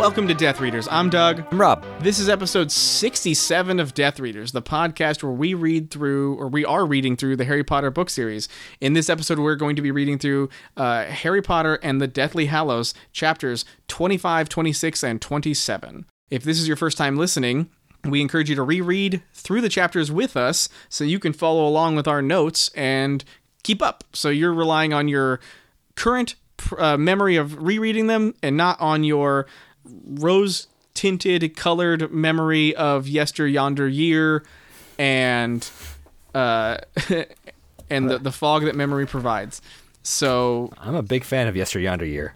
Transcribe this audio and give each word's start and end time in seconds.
Welcome 0.00 0.28
to 0.28 0.34
Death 0.34 0.62
Readers. 0.62 0.88
I'm 0.90 1.10
Doug. 1.10 1.44
I'm 1.52 1.60
Rob. 1.60 1.84
This 2.00 2.18
is 2.18 2.30
episode 2.30 2.72
67 2.72 3.78
of 3.78 3.92
Death 3.92 4.18
Readers, 4.18 4.52
the 4.52 4.62
podcast 4.62 5.22
where 5.22 5.30
we 5.30 5.52
read 5.52 5.90
through, 5.90 6.36
or 6.36 6.48
we 6.48 6.64
are 6.64 6.86
reading 6.86 7.18
through, 7.18 7.36
the 7.36 7.44
Harry 7.44 7.62
Potter 7.62 7.90
book 7.90 8.08
series. 8.08 8.48
In 8.80 8.94
this 8.94 9.10
episode, 9.10 9.38
we're 9.38 9.56
going 9.56 9.76
to 9.76 9.82
be 9.82 9.90
reading 9.90 10.18
through 10.18 10.48
uh, 10.74 11.04
Harry 11.04 11.42
Potter 11.42 11.78
and 11.82 12.00
the 12.00 12.08
Deathly 12.08 12.46
Hallows, 12.46 12.94
chapters 13.12 13.66
25, 13.88 14.48
26, 14.48 15.04
and 15.04 15.20
27. 15.20 16.06
If 16.30 16.44
this 16.44 16.58
is 16.58 16.66
your 16.66 16.78
first 16.78 16.96
time 16.96 17.18
listening, 17.18 17.68
we 18.02 18.22
encourage 18.22 18.48
you 18.48 18.56
to 18.56 18.62
reread 18.62 19.22
through 19.34 19.60
the 19.60 19.68
chapters 19.68 20.10
with 20.10 20.34
us 20.34 20.70
so 20.88 21.04
you 21.04 21.18
can 21.18 21.34
follow 21.34 21.68
along 21.68 21.96
with 21.96 22.08
our 22.08 22.22
notes 22.22 22.70
and 22.74 23.22
keep 23.62 23.82
up. 23.82 24.04
So 24.14 24.30
you're 24.30 24.54
relying 24.54 24.94
on 24.94 25.08
your 25.08 25.40
current 25.94 26.36
uh, 26.78 26.96
memory 26.96 27.36
of 27.36 27.62
rereading 27.62 28.06
them 28.06 28.34
and 28.42 28.56
not 28.56 28.80
on 28.80 29.04
your 29.04 29.46
rose 30.04 30.66
tinted 30.94 31.56
colored 31.56 32.12
memory 32.12 32.74
of 32.76 33.08
yester 33.08 33.46
yonder 33.46 33.88
year 33.88 34.44
and 34.98 35.70
uh 36.34 36.76
and 37.90 38.10
the, 38.10 38.18
the 38.18 38.32
fog 38.32 38.64
that 38.64 38.74
memory 38.76 39.06
provides 39.06 39.62
so 40.02 40.72
I'm 40.78 40.94
a 40.94 41.02
big 41.02 41.24
fan 41.24 41.46
of 41.46 41.56
Yester 41.56 41.78
Yonder 41.78 42.06
Year. 42.06 42.34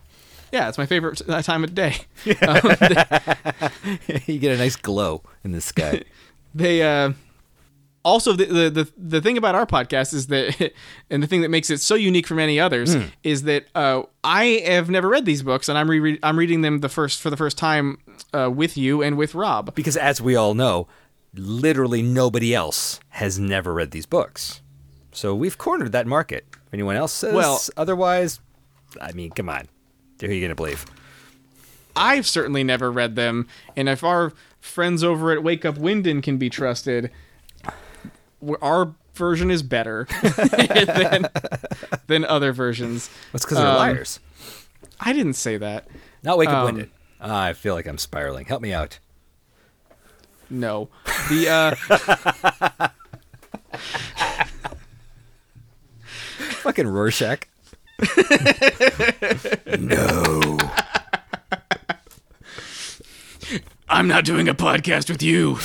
yeah 0.53 0.69
it's 0.69 0.77
my 0.79 0.87
favorite 0.87 1.23
time 1.45 1.65
of 1.65 1.75
day 1.75 1.97
you 2.25 2.35
get 4.39 4.55
a 4.55 4.59
nice 4.59 4.77
glow 4.77 5.23
in 5.43 5.53
the 5.53 5.61
sky. 5.61 6.03
they 6.55 6.83
uh 6.83 7.13
also 8.05 8.33
the, 8.35 8.45
the 8.45 8.71
the 8.71 8.93
the 8.97 9.21
thing 9.21 9.37
about 9.39 9.55
our 9.55 9.67
podcast 9.67 10.13
is 10.13 10.27
that 10.29 10.73
and 11.11 11.23
the 11.23 11.27
thing 11.27 11.41
that 11.41 11.49
makes 11.51 11.71
it 11.71 11.81
so 11.81 11.95
unique 11.95 12.27
from 12.27 12.39
any 12.39 12.61
others 12.61 12.95
is 13.23 13.43
that 13.45 13.67
uh 13.75 14.03
I 14.23 14.63
have 14.67 14.91
never 14.91 15.09
read 15.09 15.25
these 15.25 15.43
books 15.43 15.69
and 15.69 15.77
I'm 15.79 15.89
re- 15.91 16.19
I'm 16.23 16.39
reading 16.39 16.61
them 16.61 16.81
the 16.81 16.89
first 16.89 17.21
for 17.21 17.31
the 17.31 17.37
first 17.37 17.57
time 17.59 17.99
uh, 18.33 18.51
with 18.55 18.77
you 18.77 19.03
and 19.03 19.17
with 19.17 19.35
Rob 19.35 19.75
because 19.75 19.97
as 19.97 20.21
we 20.21 20.37
all 20.37 20.55
know, 20.55 20.87
literally 21.35 22.03
nobody 22.03 22.55
else 22.55 23.01
has 23.11 23.39
never 23.39 23.73
read 23.75 23.91
these 23.91 24.07
books. 24.07 24.61
So 25.13 25.35
we've 25.35 25.57
cornered 25.59 25.93
that 25.93 26.07
market. 26.07 26.45
If 26.67 26.75
anyone 26.75 26.97
else 26.97 27.13
says 27.13 27.35
Well- 27.35 27.61
otherwise, 27.77 28.41
I 29.01 29.13
mean, 29.13 29.31
come 29.31 29.49
on. 29.49 29.69
Who 30.21 30.27
are 30.29 30.33
you 30.33 30.41
going 30.41 30.51
to 30.51 30.55
believe? 30.55 30.85
I've 31.97 32.27
certainly 32.27 32.65
never 32.65 32.91
read 32.91 33.15
them, 33.15 33.47
and 33.77 33.89
if 33.89 34.03
our 34.03 34.33
friends 34.61 35.05
over 35.05 35.31
at 35.31 35.43
Wake 35.45 35.65
Up 35.65 35.77
Winden 35.77 36.23
can 36.23 36.39
be 36.39 36.51
trusted, 36.51 37.11
our 38.63 38.95
version 39.15 39.51
is 39.51 39.63
better 39.63 40.07
than, 40.23 41.29
than 42.07 42.25
other 42.25 42.53
versions. 42.53 43.11
That's 43.33 43.45
because 43.45 43.59
they're 43.59 43.67
Um, 43.67 43.77
liars. 43.77 44.21
I 45.01 45.13
didn't 45.13 45.35
say 45.35 45.57
that. 45.59 45.87
Not 46.23 46.39
wake 46.39 46.49
up 46.49 46.57
um, 46.59 46.65
winded. 46.67 46.91
Ah, 47.21 47.45
I 47.45 47.53
feel 47.53 47.75
like 47.75 47.87
I'm 47.87 47.99
spiraling. 47.99 48.47
Help 48.47 48.63
me 48.63 48.73
out. 48.73 48.99
No, 50.51 50.89
the 51.31 51.49
uh, 51.49 52.89
Fucking 56.63 56.87
Rorschach. 56.87 57.49
no. 59.79 60.59
I'm 63.89 64.09
not 64.09 64.25
doing 64.25 64.49
a 64.49 64.55
podcast 64.55 65.09
with 65.11 65.23
you. 65.23 65.59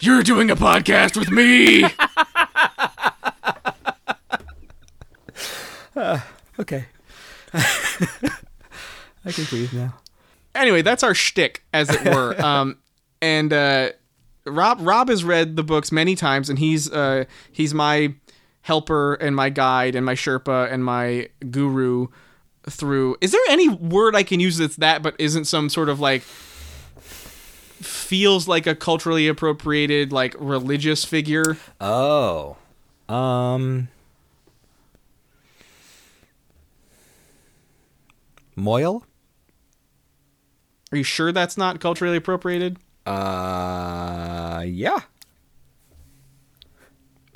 You're 0.00 0.22
doing 0.22 0.50
a 0.50 0.56
podcast 0.56 1.16
with 1.16 1.30
me. 1.30 1.84
Okay. 6.60 6.84
I 7.54 9.32
can 9.32 9.44
breathe 9.44 9.72
now. 9.72 9.94
anyway, 10.54 10.82
that's 10.82 11.02
our 11.02 11.14
shtick, 11.14 11.64
as 11.72 11.88
it 11.90 12.04
were. 12.04 12.36
Um, 12.44 12.76
and 13.22 13.52
uh, 13.52 13.90
Rob 14.46 14.78
Rob 14.80 15.08
has 15.08 15.24
read 15.24 15.56
the 15.56 15.62
books 15.62 15.90
many 15.92 16.14
times, 16.14 16.48
and 16.48 16.58
he's 16.58 16.90
uh, 16.90 17.24
he's 17.52 17.74
my 17.74 18.14
helper 18.62 19.14
and 19.14 19.34
my 19.36 19.50
guide 19.50 19.94
and 19.94 20.04
my 20.06 20.14
Sherpa 20.14 20.70
and 20.72 20.84
my 20.84 21.28
guru 21.50 22.06
through. 22.68 23.16
Is 23.20 23.32
there 23.32 23.40
any 23.48 23.68
word 23.68 24.14
I 24.16 24.22
can 24.22 24.40
use 24.40 24.58
that's 24.58 24.76
that, 24.76 25.02
but 25.02 25.16
isn't 25.18 25.44
some 25.46 25.68
sort 25.68 25.88
of 25.88 26.00
like 26.00 26.22
feels 28.10 28.48
like 28.48 28.66
a 28.66 28.74
culturally 28.74 29.28
appropriated 29.28 30.12
like 30.12 30.34
religious 30.40 31.04
figure? 31.04 31.56
Oh. 31.80 32.56
Um. 33.08 33.86
Moyle? 38.56 39.06
Are 40.90 40.98
you 40.98 41.04
sure 41.04 41.30
that's 41.30 41.56
not 41.56 41.78
culturally 41.78 42.16
appropriated? 42.16 42.78
Uh, 43.06 44.64
yeah. 44.66 45.02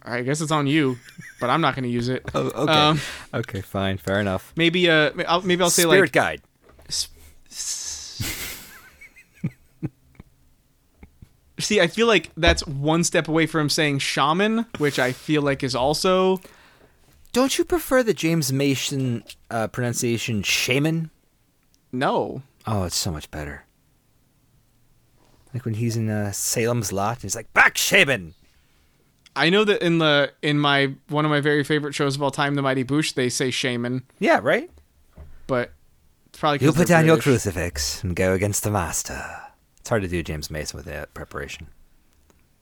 I 0.03 0.23
guess 0.23 0.41
it's 0.41 0.51
on 0.51 0.67
you, 0.67 0.99
but 1.41 1.51
I'm 1.51 1.61
not 1.61 1.77
going 1.77 1.85
to 1.85 1.89
use 1.89 2.09
it. 2.09 2.29
Oh, 2.35 2.51
okay. 2.65 2.73
Um, 2.73 3.01
okay, 3.33 3.61
fine, 3.61 3.97
fair 3.99 4.19
enough. 4.19 4.53
maybe 4.56 4.91
uh, 4.91 5.12
I'll, 5.29 5.43
maybe 5.43 5.62
I'll 5.62 5.71
say 5.71 5.83
Spirit 5.83 6.01
like 6.01 6.09
Spirit 6.09 6.12
guide. 6.12 6.43
See, 11.59 11.81
I 11.81 11.87
feel 11.87 12.06
like 12.09 12.31
that's 12.37 12.66
one 12.66 13.04
step 13.04 13.28
away 13.28 13.47
from 13.47 13.69
saying 13.69 14.00
shaman, 14.00 14.66
which 14.78 14.98
I 14.98 15.12
feel 15.12 15.41
like 15.42 15.62
is 15.62 15.75
also 15.75 16.41
Don't 17.32 17.56
you 17.59 17.65
prefer 17.65 18.03
the 18.03 18.15
James 18.15 18.53
Mason 18.53 19.22
uh, 19.50 19.69
pronunciation 19.69 20.43
shaman? 20.43 21.10
no. 21.93 22.43
Oh, 22.66 22.84
it's 22.84 22.97
so 22.97 23.10
much 23.12 23.31
better. 23.31 23.66
Like 25.53 25.64
when 25.66 25.75
he's 25.75 25.97
in 25.97 26.09
uh, 26.09 26.32
Salem's 26.32 26.93
Lot, 26.93 27.20
he's 27.22 27.37
like, 27.37 27.53
back 27.53 27.76
shaman. 27.76 28.34
I 29.37 29.50
know 29.50 29.64
that 29.64 29.82
in 29.84 29.98
the 29.98 30.32
in 30.43 30.59
my 30.59 30.94
one 31.09 31.25
of 31.25 31.31
my 31.31 31.41
very 31.41 31.62
favorite 31.62 31.93
shows 31.94 32.16
of 32.16 32.22
all 32.22 32.31
time, 32.31 32.54
The 32.54 32.62
Mighty 32.62 32.84
Boosh, 32.84 33.14
they 33.14 33.28
say 33.28 33.50
shaman, 33.50 34.03
Yeah, 34.19 34.41
right? 34.43 34.70
but 35.47 35.72
it's 36.26 36.38
probably 36.38 36.64
You 36.66 36.72
put 36.72 36.88
down 36.88 37.04
your 37.04 37.19
crucifix 37.19 38.03
and 38.03 38.16
go 38.16 38.32
against 38.32 38.62
the 38.62 38.70
master. 38.70 39.22
It's 39.84 39.91
hard 39.91 40.00
to 40.00 40.09
do 40.09 40.22
James 40.22 40.50
Mason 40.50 40.78
with 40.78 40.87
that 40.87 41.12
preparation. 41.12 41.67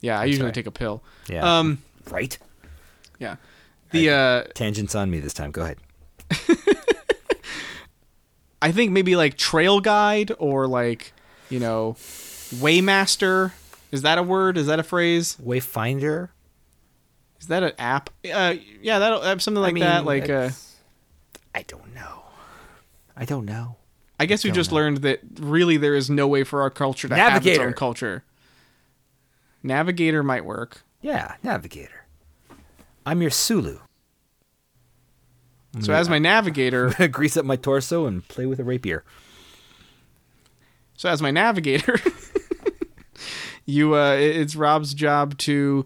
Yeah, 0.00 0.19
I 0.19 0.25
usually 0.25 0.47
sorry. 0.47 0.53
take 0.55 0.66
a 0.66 0.72
pill. 0.72 1.05
Yeah. 1.28 1.59
Um. 1.59 1.81
right? 2.10 2.37
Yeah. 3.21 3.37
The 3.93 4.10
uh, 4.10 4.43
Tangents 4.55 4.97
on 4.97 5.09
me 5.09 5.21
this 5.21 5.32
time. 5.32 5.53
Go 5.53 5.62
ahead. 5.62 5.78
I 8.61 8.72
think 8.72 8.91
maybe 8.91 9.15
like 9.15 9.37
trail 9.37 9.78
guide 9.78 10.32
or 10.41 10.66
like 10.66 11.12
you 11.49 11.61
know, 11.61 11.94
waymaster. 12.56 13.53
Is 13.93 14.03
that 14.03 14.19
a 14.19 14.25
word? 14.25 14.59
Is 14.59 14.66
that 14.66 14.81
a 14.81 14.82
phrase? 14.82 15.37
Wayfinder. 15.41 16.31
Is 17.41 17.47
that 17.47 17.62
an 17.62 17.75
app? 17.78 18.11
Uh, 18.25 18.56
yeah, 18.81 18.99
that 18.99 19.12
uh, 19.12 19.38
something 19.38 19.62
like 19.62 19.78
that. 19.78 20.05
Like 20.05 20.28
uh, 20.28 20.50
I 21.55 21.62
don't 21.62 21.94
know. 21.94 22.25
I 23.16 23.25
don't 23.27 23.44
know. 23.44 23.77
I 24.22 24.27
guess 24.27 24.44
we 24.44 24.53
just 24.53 24.71
know. 24.71 24.77
learned 24.77 24.99
that 24.99 25.21
really 25.41 25.77
there 25.77 25.97
is 25.97 26.09
no 26.09 26.28
way 26.28 26.44
for 26.44 26.62
our 26.62 26.71
culture 26.71 27.09
to 27.09 27.15
have 27.16 27.44
its 27.44 27.59
own 27.59 27.72
culture. 27.72 28.22
Navigator 29.65 30.22
might 30.22 30.44
work. 30.44 30.83
Yeah, 31.00 31.34
navigator. 31.43 32.06
I'm 33.05 33.21
your 33.21 33.32
Sulu. 33.32 33.81
So 35.81 35.93
as 35.93 36.09
my 36.09 36.21
navigator, 36.21 36.91
Grease 37.09 37.37
up 37.37 37.44
my 37.44 37.56
torso 37.56 38.06
and 38.06 38.27
play 38.28 38.47
with 38.47 38.61
a 38.61 38.65
rapier. 38.65 39.03
so 40.97 41.09
as 41.09 41.21
my 41.21 41.32
navigator, 41.32 41.99
you 43.66 43.97
uh, 43.97 44.12
it's 44.12 44.55
Rob's 44.55 44.94
job 44.94 45.37
to 45.38 45.84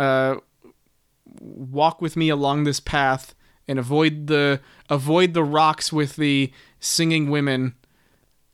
uh, 0.00 0.36
walk 1.38 2.02
with 2.02 2.16
me 2.16 2.30
along 2.30 2.64
this 2.64 2.80
path 2.80 3.34
and 3.70 3.78
avoid 3.78 4.26
the 4.26 4.60
avoid 4.88 5.32
the 5.32 5.44
rocks 5.44 5.92
with 5.92 6.16
the 6.16 6.52
singing 6.80 7.30
women 7.30 7.74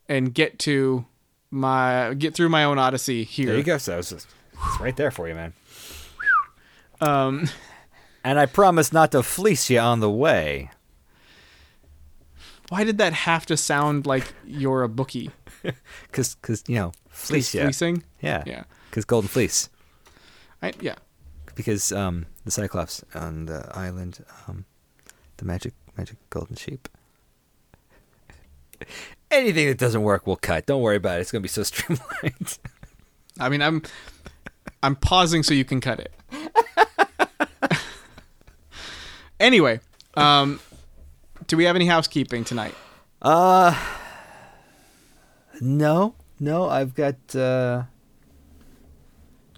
and 0.09 0.35
get 0.35 0.59
to 0.61 1.07
my 1.51 2.15
get 2.15 2.35
through 2.35 2.49
my 2.49 2.65
own 2.65 2.79
odyssey 2.79 3.25
here. 3.25 3.47
There 3.47 3.57
you 3.57 3.63
go. 3.63 3.79
So 3.79 3.99
it's, 3.99 4.13
it's 4.13 4.27
right 4.79 4.97
there 4.97 5.11
for 5.11 5.27
you, 5.27 5.35
man. 5.35 5.53
Um, 7.01 7.49
And 8.27 8.41
I 8.41 8.47
promise 8.47 8.93
not 8.93 9.13
to 9.13 9.23
fleece 9.23 9.71
you 9.71 9.79
on 9.79 10.01
the 10.01 10.11
way. 10.11 10.71
why 12.71 12.83
did 12.83 12.99
that 12.99 13.13
have 13.13 13.47
to 13.47 13.57
sound 13.57 14.05
like 14.05 14.35
you're 14.45 14.83
a 14.83 14.89
bookie? 14.89 15.31
Cause, 16.11 16.35
cause 16.43 16.65
you 16.67 16.75
know, 16.75 16.93
fleece 17.09 17.55
you. 17.55 17.61
Fleecing? 17.61 18.03
Yeah. 18.21 18.43
Yeah. 18.45 18.65
Cause 18.91 19.05
golden 19.05 19.29
fleece. 19.29 19.69
I, 20.61 20.73
yeah. 20.81 20.97
Because 21.55 21.93
um, 21.93 22.27
the 22.45 22.51
Cyclops 22.51 23.05
on 23.15 23.47
the 23.47 23.71
island, 23.73 24.25
um, 24.49 24.65
the 25.39 25.45
magic, 25.45 25.75
magic 25.97 26.17
golden 26.31 26.57
sheep. 26.57 26.89
Anything 29.31 29.67
that 29.69 29.79
doesn't 29.79 30.03
work, 30.03 30.27
we'll 30.27 30.37
cut. 30.37 30.67
Don't 30.67 30.83
worry 30.83 30.97
about 30.97 31.19
it. 31.19 31.23
It's 31.23 31.33
gonna 31.33 31.43
be 31.43 31.49
so 31.49 31.63
streamlined. 31.65 32.59
I 33.39 33.49
mean, 33.49 33.63
I'm 33.63 33.83
I'm 34.83 34.97
pausing 34.97 35.43
so 35.43 35.53
you 35.55 35.65
can 35.65 35.81
cut 35.81 36.01
it. 36.01 36.13
anyway, 39.41 39.81
um, 40.15 40.61
do 41.47 41.57
we 41.57 41.65
have 41.65 41.77
any 41.77 41.87
housekeeping 41.87 42.45
tonight? 42.45 42.75
Uh, 43.23 43.77
No, 45.61 46.15
no, 46.39 46.69
I've 46.69 46.95
got 46.95 47.35
uh, 47.35 47.85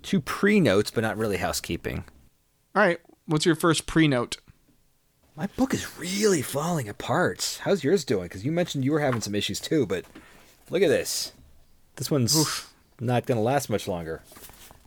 two 0.02 0.20
pre 0.20 0.60
notes, 0.60 0.90
but 0.90 1.02
not 1.02 1.16
really 1.16 1.36
housekeeping. 1.36 2.04
All 2.74 2.82
right. 2.82 2.98
What's 3.26 3.44
your 3.44 3.56
first 3.56 3.86
pre-note? 3.86 4.38
My 5.38 5.46
book 5.46 5.72
is 5.72 5.96
really 6.00 6.42
falling 6.42 6.88
apart. 6.88 7.60
How's 7.62 7.84
yours 7.84 8.04
doing? 8.04 8.24
Because 8.24 8.44
you 8.44 8.50
mentioned 8.50 8.84
you 8.84 8.90
were 8.90 8.98
having 8.98 9.20
some 9.20 9.36
issues 9.36 9.60
too, 9.60 9.86
but 9.86 10.04
look 10.68 10.82
at 10.82 10.88
this. 10.88 11.30
This 11.94 12.10
one's 12.10 12.36
Oof. 12.36 12.74
not 12.98 13.24
going 13.24 13.38
to 13.38 13.42
last 13.42 13.70
much 13.70 13.86
longer. 13.86 14.20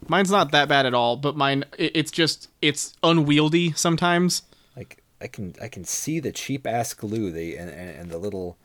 Mine's 0.10 0.30
not 0.30 0.52
that 0.52 0.68
bad 0.68 0.86
at 0.86 0.94
all, 0.94 1.16
but 1.16 1.38
mine 1.38 1.64
it's 1.78 2.12
just 2.12 2.50
it's 2.62 2.94
unwieldy 3.02 3.72
sometimes. 3.72 4.42
Like 4.76 5.02
I 5.22 5.28
can 5.28 5.56
I 5.62 5.70
can 5.70 5.86
see 5.86 6.20
the 6.20 6.34
cheap 6.34 6.68
ass 6.68 6.94
glue 6.94 7.32
they 7.32 7.56
and, 7.56 7.70
and, 7.70 7.90
and 7.90 8.12
the 8.12 8.18
little, 8.18 8.58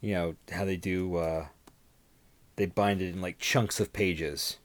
you 0.00 0.14
know 0.14 0.36
how 0.52 0.64
they 0.64 0.76
do. 0.76 1.16
Uh, 1.16 1.46
they 2.54 2.66
bind 2.66 3.02
it 3.02 3.12
in 3.12 3.20
like 3.20 3.40
chunks 3.40 3.80
of 3.80 3.92
pages, 3.92 4.58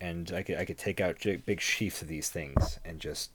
and 0.00 0.30
I 0.30 0.44
could 0.44 0.56
I 0.56 0.64
could 0.64 0.78
take 0.78 1.00
out 1.00 1.18
big 1.20 1.58
sheafs 1.58 2.00
of 2.00 2.06
these 2.06 2.30
things 2.30 2.78
and 2.84 3.00
just. 3.00 3.32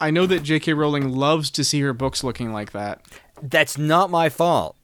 I 0.00 0.10
know 0.10 0.26
that 0.26 0.42
J.K. 0.42 0.72
Rowling 0.72 1.10
loves 1.14 1.50
to 1.52 1.64
see 1.64 1.80
her 1.80 1.92
books 1.92 2.24
looking 2.24 2.52
like 2.52 2.72
that. 2.72 3.04
That's 3.42 3.78
not 3.78 4.10
my 4.10 4.28
fault. 4.28 4.76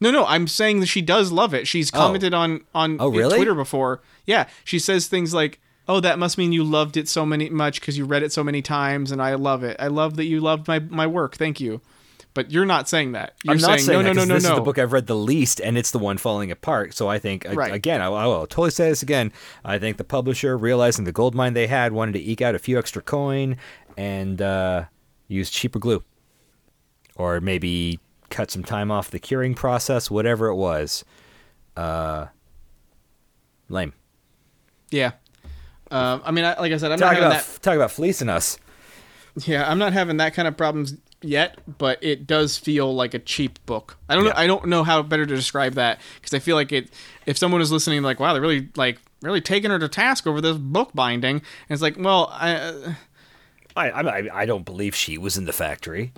No, 0.00 0.10
no, 0.10 0.24
I'm 0.26 0.46
saying 0.46 0.80
that 0.80 0.86
she 0.86 1.02
does 1.02 1.32
love 1.32 1.54
it. 1.54 1.66
She's 1.66 1.92
oh. 1.92 1.98
commented 1.98 2.34
on 2.34 2.64
on 2.74 2.98
Oh, 3.00 3.08
really? 3.08 3.36
Twitter 3.36 3.54
before. 3.54 4.00
Yeah, 4.26 4.48
she 4.64 4.78
says 4.78 5.08
things 5.08 5.34
like, 5.34 5.60
"Oh, 5.88 6.00
that 6.00 6.18
must 6.18 6.38
mean 6.38 6.52
you 6.52 6.62
loved 6.62 6.96
it 6.96 7.08
so 7.08 7.26
many 7.26 7.50
much 7.50 7.80
because 7.80 7.98
you 7.98 8.04
read 8.04 8.22
it 8.22 8.32
so 8.32 8.44
many 8.44 8.62
times, 8.62 9.10
and 9.10 9.20
I 9.20 9.34
love 9.34 9.64
it. 9.64 9.76
I 9.80 9.88
love 9.88 10.16
that 10.16 10.26
you 10.26 10.40
loved 10.40 10.68
my 10.68 10.78
my 10.78 11.06
work. 11.06 11.36
Thank 11.36 11.60
you." 11.60 11.80
But 12.38 12.52
you're 12.52 12.66
not 12.66 12.88
saying 12.88 13.12
that. 13.12 13.34
You're 13.42 13.56
I'm 13.56 13.60
not 13.60 13.80
saying 13.80 13.98
no, 13.98 14.04
that 14.04 14.14
no, 14.14 14.22
no, 14.22 14.24
no, 14.28 14.34
this 14.34 14.44
no. 14.44 14.50
is 14.50 14.54
the 14.54 14.62
book 14.62 14.78
I've 14.78 14.92
read 14.92 15.08
the 15.08 15.16
least, 15.16 15.60
and 15.60 15.76
it's 15.76 15.90
the 15.90 15.98
one 15.98 16.18
falling 16.18 16.52
apart. 16.52 16.94
So 16.94 17.08
I 17.08 17.18
think 17.18 17.44
Right. 17.52 17.74
again, 17.74 18.00
I, 18.00 18.08
will 18.08 18.46
totally 18.46 18.70
say 18.70 18.88
this 18.90 19.02
again. 19.02 19.32
I 19.64 19.80
think 19.80 19.96
the 19.96 20.04
publisher, 20.04 20.56
realizing 20.56 21.04
the 21.04 21.10
gold 21.10 21.34
mine 21.34 21.54
they 21.54 21.66
had, 21.66 21.92
wanted 21.92 22.12
to 22.12 22.20
eke 22.20 22.40
out 22.40 22.54
a 22.54 22.60
few 22.60 22.78
extra 22.78 23.02
coin 23.02 23.56
and 23.96 24.40
uh, 24.40 24.84
use 25.26 25.50
cheaper 25.50 25.80
glue, 25.80 26.04
or 27.16 27.40
maybe 27.40 27.98
cut 28.30 28.52
some 28.52 28.62
time 28.62 28.92
off 28.92 29.10
the 29.10 29.18
curing 29.18 29.54
process, 29.56 30.08
whatever 30.08 30.46
it 30.46 30.54
was. 30.54 31.04
Uh, 31.76 32.26
lame. 33.68 33.94
Yeah. 34.92 35.10
Um, 35.90 36.22
I 36.24 36.30
mean, 36.30 36.44
I, 36.44 36.56
like 36.60 36.70
I 36.72 36.76
said, 36.76 36.92
I'm 36.92 37.00
not 37.00 37.06
Talk 37.06 37.14
having 37.14 37.30
about 37.32 37.44
that. 37.44 37.62
talk 37.62 37.74
about 37.74 37.90
fleecing 37.90 38.28
us. 38.28 38.60
Yeah, 39.44 39.68
I'm 39.68 39.78
not 39.80 39.92
having 39.92 40.18
that 40.18 40.34
kind 40.34 40.46
of 40.46 40.56
problems 40.56 40.94
yet, 41.22 41.58
but 41.78 42.02
it 42.02 42.26
does 42.26 42.56
feel 42.58 42.94
like 42.94 43.14
a 43.14 43.18
cheap 43.18 43.58
book. 43.66 43.96
I 44.08 44.14
don't 44.14 44.24
know. 44.24 44.32
I 44.34 44.46
don't 44.46 44.66
know 44.66 44.84
how 44.84 45.02
better 45.02 45.26
to 45.26 45.34
describe 45.34 45.74
that 45.74 46.00
because 46.16 46.34
I 46.34 46.38
feel 46.38 46.56
like 46.56 46.72
it. 46.72 46.90
If 47.26 47.36
someone 47.38 47.60
is 47.60 47.70
listening, 47.72 48.02
like, 48.02 48.20
wow, 48.20 48.32
they're 48.32 48.42
really 48.42 48.68
like 48.76 48.98
really 49.22 49.40
taking 49.40 49.70
her 49.70 49.78
to 49.78 49.88
task 49.88 50.26
over 50.26 50.40
this 50.40 50.56
book 50.56 50.90
binding, 50.94 51.36
and 51.36 51.42
it's 51.70 51.82
like, 51.82 51.96
well, 51.98 52.28
I. 52.32 52.54
Uh, 52.54 52.92
I, 53.76 53.90
I 53.90 54.40
I 54.42 54.46
don't 54.46 54.64
believe 54.64 54.96
she 54.96 55.16
was 55.18 55.36
in 55.36 55.44
the 55.44 55.52
factory. 55.52 56.12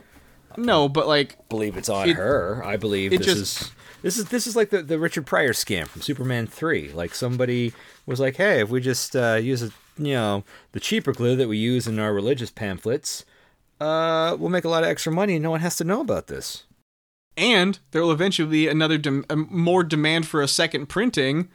no, 0.56 0.88
but 0.88 1.06
like, 1.06 1.46
believe 1.50 1.76
it's 1.76 1.90
on 1.90 2.08
It- 2.08 2.16
her. 2.16 2.62
I 2.64 2.76
believe 2.78 3.12
it 3.12 3.18
this 3.18 3.26
just- 3.26 3.60
is 3.62 3.72
this 4.02 4.16
is 4.18 4.24
this 4.26 4.46
is 4.46 4.56
like 4.56 4.70
the, 4.70 4.82
the 4.82 4.98
Richard 4.98 5.26
Pryor 5.26 5.52
scam 5.52 5.86
from 5.86 6.00
Superman 6.00 6.46
three. 6.46 6.90
Like 6.90 7.14
somebody 7.14 7.74
was 8.06 8.18
like, 8.18 8.36
"Hey, 8.36 8.60
if 8.62 8.70
we 8.70 8.80
just 8.80 9.14
uh, 9.14 9.34
use 9.34 9.62
a, 9.62 9.70
you 9.98 10.14
know 10.14 10.42
the 10.72 10.80
cheaper 10.80 11.12
glue 11.12 11.36
that 11.36 11.48
we 11.48 11.58
use 11.58 11.86
in 11.86 11.98
our 11.98 12.14
religious 12.14 12.50
pamphlets, 12.50 13.26
uh, 13.80 14.36
we'll 14.38 14.50
make 14.50 14.64
a 14.64 14.68
lot 14.68 14.82
of 14.82 14.88
extra 14.88 15.12
money, 15.12 15.34
and 15.34 15.42
no 15.42 15.50
one 15.50 15.60
has 15.60 15.76
to 15.76 15.84
know 15.84 16.00
about 16.00 16.26
this." 16.26 16.64
and 17.40 17.78
there 17.90 18.02
will 18.02 18.12
eventually 18.12 18.50
be 18.50 18.68
another 18.68 18.98
dem- 18.98 19.24
more 19.50 19.82
demand 19.82 20.26
for 20.26 20.42
a 20.42 20.48
second 20.48 20.86
printing. 20.86 21.48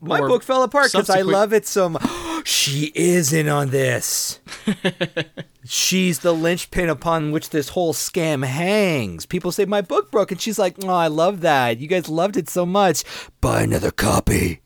My 0.00 0.20
book 0.20 0.44
fell 0.44 0.62
apart 0.62 0.92
because 0.92 1.10
I 1.10 1.22
love 1.22 1.52
it 1.52 1.66
so 1.66 1.88
much. 1.88 2.06
she 2.46 2.92
is 2.94 3.32
in 3.32 3.48
on 3.48 3.70
this. 3.70 4.38
she's 5.64 6.20
the 6.20 6.32
linchpin 6.32 6.88
upon 6.88 7.32
which 7.32 7.50
this 7.50 7.70
whole 7.70 7.92
scam 7.92 8.44
hangs. 8.44 9.26
People 9.26 9.50
say 9.50 9.64
my 9.64 9.80
book 9.80 10.12
broke, 10.12 10.30
and 10.30 10.40
she's 10.40 10.58
like, 10.58 10.76
"Oh, 10.84 10.88
I 10.88 11.08
love 11.08 11.40
that. 11.40 11.78
You 11.78 11.88
guys 11.88 12.08
loved 12.08 12.36
it 12.36 12.48
so 12.48 12.64
much. 12.64 13.02
Buy 13.40 13.62
another 13.62 13.90
copy." 13.90 14.60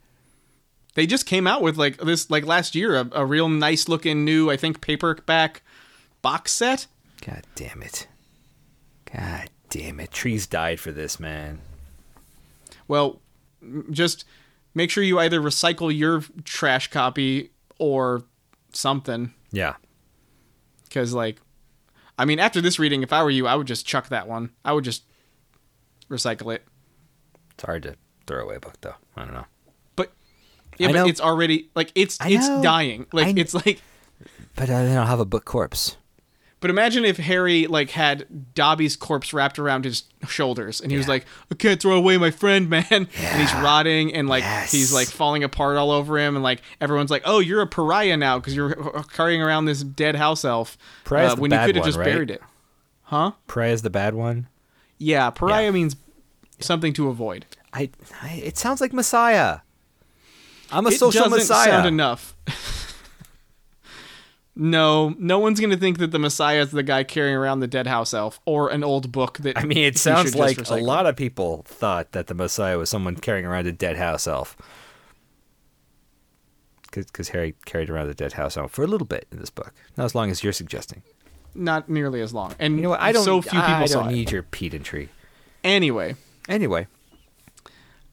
They 0.94 1.06
just 1.06 1.24
came 1.24 1.46
out 1.46 1.62
with 1.62 1.78
like 1.78 1.96
this 1.98 2.28
like 2.28 2.44
last 2.44 2.74
year 2.74 2.96
a, 2.96 3.08
a 3.12 3.24
real 3.24 3.48
nice 3.48 3.88
looking 3.88 4.26
new 4.26 4.50
I 4.50 4.58
think 4.58 4.82
paperback 4.82 5.62
box 6.22 6.52
set. 6.52 6.86
God 7.24 7.42
damn 7.54 7.82
it. 7.82 8.06
God 9.12 9.50
damn 9.68 10.00
it. 10.00 10.10
Trees 10.10 10.46
died 10.46 10.80
for 10.80 10.90
this, 10.92 11.20
man. 11.20 11.60
Well, 12.88 13.20
just 13.90 14.24
make 14.74 14.90
sure 14.90 15.04
you 15.04 15.18
either 15.18 15.40
recycle 15.40 15.96
your 15.96 16.22
trash 16.44 16.88
copy 16.90 17.50
or 17.78 18.22
something. 18.72 19.32
Yeah. 19.50 19.74
Because, 20.84 21.12
like, 21.14 21.40
I 22.18 22.24
mean, 22.24 22.38
after 22.38 22.60
this 22.60 22.78
reading, 22.78 23.02
if 23.02 23.12
I 23.12 23.22
were 23.22 23.30
you, 23.30 23.46
I 23.46 23.54
would 23.54 23.66
just 23.66 23.86
chuck 23.86 24.08
that 24.08 24.28
one. 24.28 24.50
I 24.64 24.72
would 24.72 24.84
just 24.84 25.04
recycle 26.10 26.54
it. 26.54 26.64
It's 27.54 27.64
hard 27.64 27.82
to 27.84 27.96
throw 28.26 28.44
away 28.44 28.56
a 28.56 28.60
book, 28.60 28.74
though. 28.80 28.94
I 29.16 29.24
don't 29.24 29.34
know. 29.34 29.46
But 29.96 30.12
yeah, 30.78 30.88
I 30.88 30.92
but 30.92 30.98
know. 30.98 31.06
it's 31.06 31.20
already 31.20 31.70
like 31.74 31.92
it's 31.94 32.20
I 32.20 32.30
it's 32.30 32.48
know. 32.48 32.62
dying. 32.62 33.06
Like 33.12 33.28
I- 33.36 33.40
it's 33.40 33.54
like. 33.54 33.80
But 34.54 34.68
uh, 34.70 34.82
then 34.84 34.98
I'll 34.98 35.06
have 35.06 35.20
a 35.20 35.24
book 35.24 35.44
corpse. 35.44 35.96
But 36.62 36.70
imagine 36.70 37.04
if 37.04 37.18
Harry 37.18 37.66
like 37.66 37.90
had 37.90 38.54
Dobby's 38.54 38.96
corpse 38.96 39.34
wrapped 39.34 39.58
around 39.58 39.84
his 39.84 40.04
shoulders, 40.28 40.80
and 40.80 40.90
he 40.90 40.96
was 40.96 41.08
like, 41.08 41.26
"I 41.50 41.56
can't 41.56 41.82
throw 41.82 41.96
away 41.96 42.16
my 42.16 42.30
friend, 42.30 42.70
man," 42.70 42.84
and 42.90 43.08
he's 43.40 43.52
rotting, 43.56 44.14
and 44.14 44.28
like 44.28 44.44
Yes. 44.44 44.72
he's 44.72 44.92
like 44.94 45.08
falling 45.08 45.44
apart 45.44 45.76
all 45.76 45.90
over 45.90 46.18
him, 46.18 46.36
and 46.36 46.42
like 46.42 46.62
everyone's 46.80 47.10
like, 47.10 47.22
"Oh, 47.26 47.40
you're 47.40 47.60
a 47.60 47.66
pariah 47.66 48.16
now 48.16 48.38
because 48.38 48.56
you're 48.56 49.02
carrying 49.12 49.42
around 49.42 49.66
this 49.66 49.82
dead 49.82 50.14
house 50.16 50.44
elf." 50.44 50.78
Pariah's 51.04 51.32
uh, 51.32 51.36
when 51.36 51.50
you 51.50 51.58
could 51.58 51.76
have 51.76 51.84
just 51.84 51.98
right? 51.98 52.04
buried 52.06 52.30
it, 52.30 52.40
huh? 53.02 53.32
Is 53.56 53.82
the 53.82 53.90
bad 53.90 54.14
one. 54.14 54.46
Yeah, 54.98 55.28
pariah 55.30 55.64
Yeah. 55.64 55.70
means 55.72 55.96
something 56.60 56.92
to 56.94 57.08
avoid. 57.08 57.44
I, 57.72 57.90
I. 58.22 58.34
It 58.44 58.56
sounds 58.56 58.80
like 58.80 58.92
Messiah. 58.92 59.58
I'm 60.70 60.86
a 60.86 60.90
it 60.90 60.98
social 60.98 61.24
doesn't 61.24 61.38
Messiah. 61.38 61.70
sound 61.70 61.88
enough. 61.88 62.34
no, 64.54 65.14
no 65.18 65.38
one's 65.38 65.60
gonna 65.60 65.76
think 65.76 65.98
that 65.98 66.10
the 66.10 66.18
Messiah 66.18 66.60
is 66.60 66.70
the 66.70 66.82
guy 66.82 67.04
carrying 67.04 67.34
around 67.36 67.60
the 67.60 67.66
dead 67.66 67.86
house 67.86 68.12
elf 68.12 68.40
or 68.44 68.68
an 68.70 68.84
old 68.84 69.10
book 69.12 69.38
that. 69.38 69.56
I 69.58 69.64
mean, 69.64 69.78
it 69.78 69.96
sounds 69.98 70.34
like 70.34 70.68
a 70.70 70.76
lot 70.76 71.06
of 71.06 71.16
people 71.16 71.62
thought 71.66 72.12
that 72.12 72.26
the 72.26 72.34
Messiah 72.34 72.76
was 72.78 72.90
someone 72.90 73.16
carrying 73.16 73.46
around 73.46 73.66
a 73.66 73.72
dead 73.72 73.96
house 73.96 74.26
elf. 74.26 74.56
Because 76.90 77.30
Harry 77.30 77.54
carried 77.64 77.88
around 77.88 78.08
the 78.08 78.14
dead 78.14 78.34
house 78.34 78.56
elf 78.58 78.70
for 78.72 78.82
a 78.82 78.86
little 78.86 79.06
bit 79.06 79.26
in 79.32 79.38
this 79.38 79.48
book. 79.48 79.72
Not 79.96 80.04
as 80.04 80.14
long 80.14 80.30
as 80.30 80.44
you're 80.44 80.52
suggesting. 80.52 81.02
Not 81.54 81.88
nearly 81.88 82.20
as 82.20 82.34
long, 82.34 82.54
and 82.58 82.76
You 82.76 82.82
know 82.82 82.90
what? 82.90 83.00
I 83.00 83.12
don't. 83.12 83.24
So 83.24 83.40
few 83.40 83.50
people 83.52 83.64
I 83.64 83.86
don't 83.86 84.08
it. 84.08 84.12
need 84.12 84.30
your 84.30 84.42
pedantry. 84.42 85.08
Anyway, 85.64 86.16
Anyway. 86.48 86.86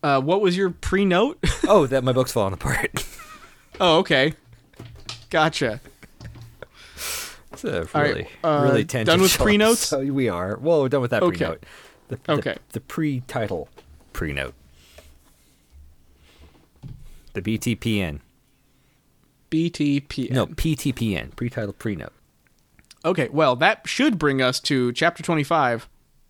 uh, 0.04 0.22
what 0.22 0.40
was 0.40 0.56
your 0.56 0.70
pre-note? 0.70 1.40
Oh, 1.68 1.88
that 1.88 2.04
my 2.06 2.12
book's 2.14 2.32
falling 2.32 2.54
apart. 2.54 3.04
oh, 3.82 3.98
okay, 4.00 4.34
gotcha. 5.30 5.82
It's 7.52 7.64
a 7.64 7.80
All 7.82 7.88
right, 8.02 8.10
really, 8.10 8.28
uh, 8.44 8.62
really 8.64 8.84
done 8.84 9.22
with 9.22 9.38
pre-notes? 9.38 9.80
So 9.88 10.00
we 10.00 10.30
are. 10.30 10.58
Well, 10.58 10.82
we're 10.82 10.90
done 10.90 11.02
with 11.02 11.12
that 11.12 11.24
Okay. 11.24 11.38
pre-note. 11.38 11.64
The, 12.10 12.20
the- 12.24 12.32
Okay. 12.34 12.58
The, 12.74 12.80
pre-title 12.80 13.70
pre-note. 14.14 14.54
The 17.34 17.42
BTPN. 17.42 18.20
BTPN. 19.52 20.32
No, 20.32 20.48
PTPN. 20.48 21.36
Pre-title 21.36 21.74
pre-note. 21.74 22.14
Okay, 23.06 23.30
well, 23.30 23.56
that 23.56 23.88
should 23.88 24.20
bring 24.20 24.42
us 24.42 24.60
to 24.62 24.92
chapter 24.92 25.24
twenty-five. 25.24 25.88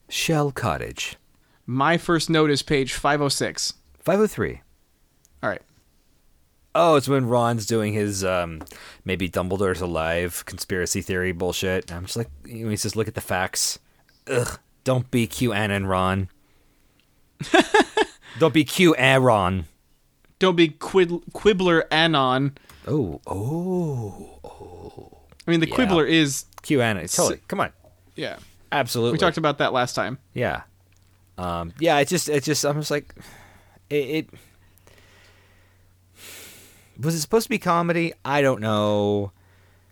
Shell 0.08 0.52
Cottage. 0.52 1.18
My 1.66 1.98
first 1.98 2.30
note 2.30 2.50
is 2.52 2.62
page 2.62 2.94
five 2.94 3.20
hundred 3.20 3.32
six. 3.32 3.74
503. 4.02 4.62
All 5.44 5.50
right. 5.50 5.62
Oh, 6.76 6.96
it's 6.96 7.08
when 7.08 7.28
Ron's 7.28 7.66
doing 7.66 7.94
his 7.94 8.24
um, 8.24 8.62
maybe 9.04 9.28
Dumbledore's 9.30 9.82
alive 9.82 10.44
conspiracy 10.46 11.02
theory 11.02 11.32
bullshit. 11.32 11.90
And 11.90 11.98
I'm 11.98 12.06
just 12.06 12.16
like, 12.18 12.30
you 12.46 12.66
know, 12.66 12.70
he 12.70 12.78
says, 12.78 12.96
look 12.96 13.08
at 13.08 13.16
the 13.16 13.22
facts. 13.22 13.80
Ugh, 14.28 14.60
don't 14.84 15.10
be 15.10 15.28
QAnon, 15.28 15.88
Ron. 15.88 16.30
don't 18.40 18.54
be 18.54 18.66
QAnon. 18.66 19.66
Don't 20.38 20.56
be 20.56 20.70
quid- 20.70 21.24
Quibbler 21.34 21.86
Anon. 21.92 22.58
Oh, 22.88 23.20
oh, 23.28 24.40
oh. 24.44 25.18
I 25.48 25.52
mean, 25.52 25.60
the 25.60 25.68
Yeah. 25.68 25.76
Quibbler 25.76 26.06
is 26.08 26.46
QAnon. 26.64 27.14
Totally. 27.14 27.40
Come 27.48 27.60
on. 27.60 27.72
yeah. 28.16 28.38
Absolutely. 28.72 29.14
We 29.14 29.18
talked 29.18 29.38
about 29.38 29.58
that 29.58 29.74
last 29.74 29.96
time. 29.96 30.20
Yeah. 30.36 30.62
Um, 31.40 31.74
yeah, 31.80 31.98
it 31.98 32.08
just, 32.08 32.30
it 32.30 32.44
just, 32.44 32.64
I'm 32.64 32.76
just 32.80 32.92
like, 32.92 33.16
it, 33.90 33.96
it. 33.96 34.30
Was 37.00 37.16
it 37.16 37.22
supposed 37.22 37.46
to 37.46 37.50
be 37.50 37.60
comedy? 37.60 38.14
I 38.26 38.42
don't 38.42 38.62
know. 38.62 39.32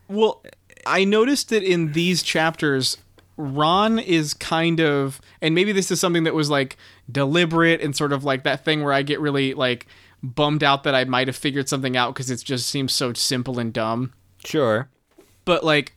Well, 0.08 0.44
I 0.86 1.04
noticed 1.04 1.50
that 1.50 1.64
in 1.64 1.94
these 1.94 2.22
chapters, 2.24 2.98
Ron 3.38 4.00
is 4.00 4.34
kind 4.34 4.80
of, 4.80 5.22
and 5.42 5.54
maybe 5.54 5.72
this 5.72 5.92
is 5.92 6.00
something 6.00 6.24
that 6.24 6.34
was 6.34 6.50
like 6.50 6.78
deliberate 7.12 7.82
and 7.82 7.96
sort 7.96 8.12
of 8.12 8.24
like 8.24 8.44
that 8.44 8.66
thing 8.66 8.84
where 8.84 8.94
I 8.94 9.04
get 9.04 9.20
really 9.20 9.54
like 9.54 9.88
bummed 10.24 10.64
out 10.64 10.84
that 10.84 10.96
I 10.96 11.06
might 11.06 11.28
have 11.28 11.36
figured 11.36 11.70
something 11.70 11.96
out 11.96 12.14
because 12.14 12.30
it 12.30 12.44
just 12.44 12.68
seems 12.68 12.94
so 12.94 13.14
simple 13.14 13.60
and 13.60 13.72
dumb. 13.72 14.14
Sure. 14.44 14.90
But 15.46 15.64
like 15.64 15.96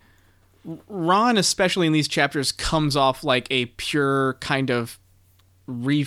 Ron, 0.88 1.38
especially 1.38 1.86
in 1.86 1.92
these 1.92 2.08
chapters, 2.08 2.52
comes 2.52 2.96
off 2.96 3.24
like 3.24 3.46
a 3.50 3.66
pure 3.66 4.34
kind 4.34 4.70
of 4.70 4.98
re 5.66 6.06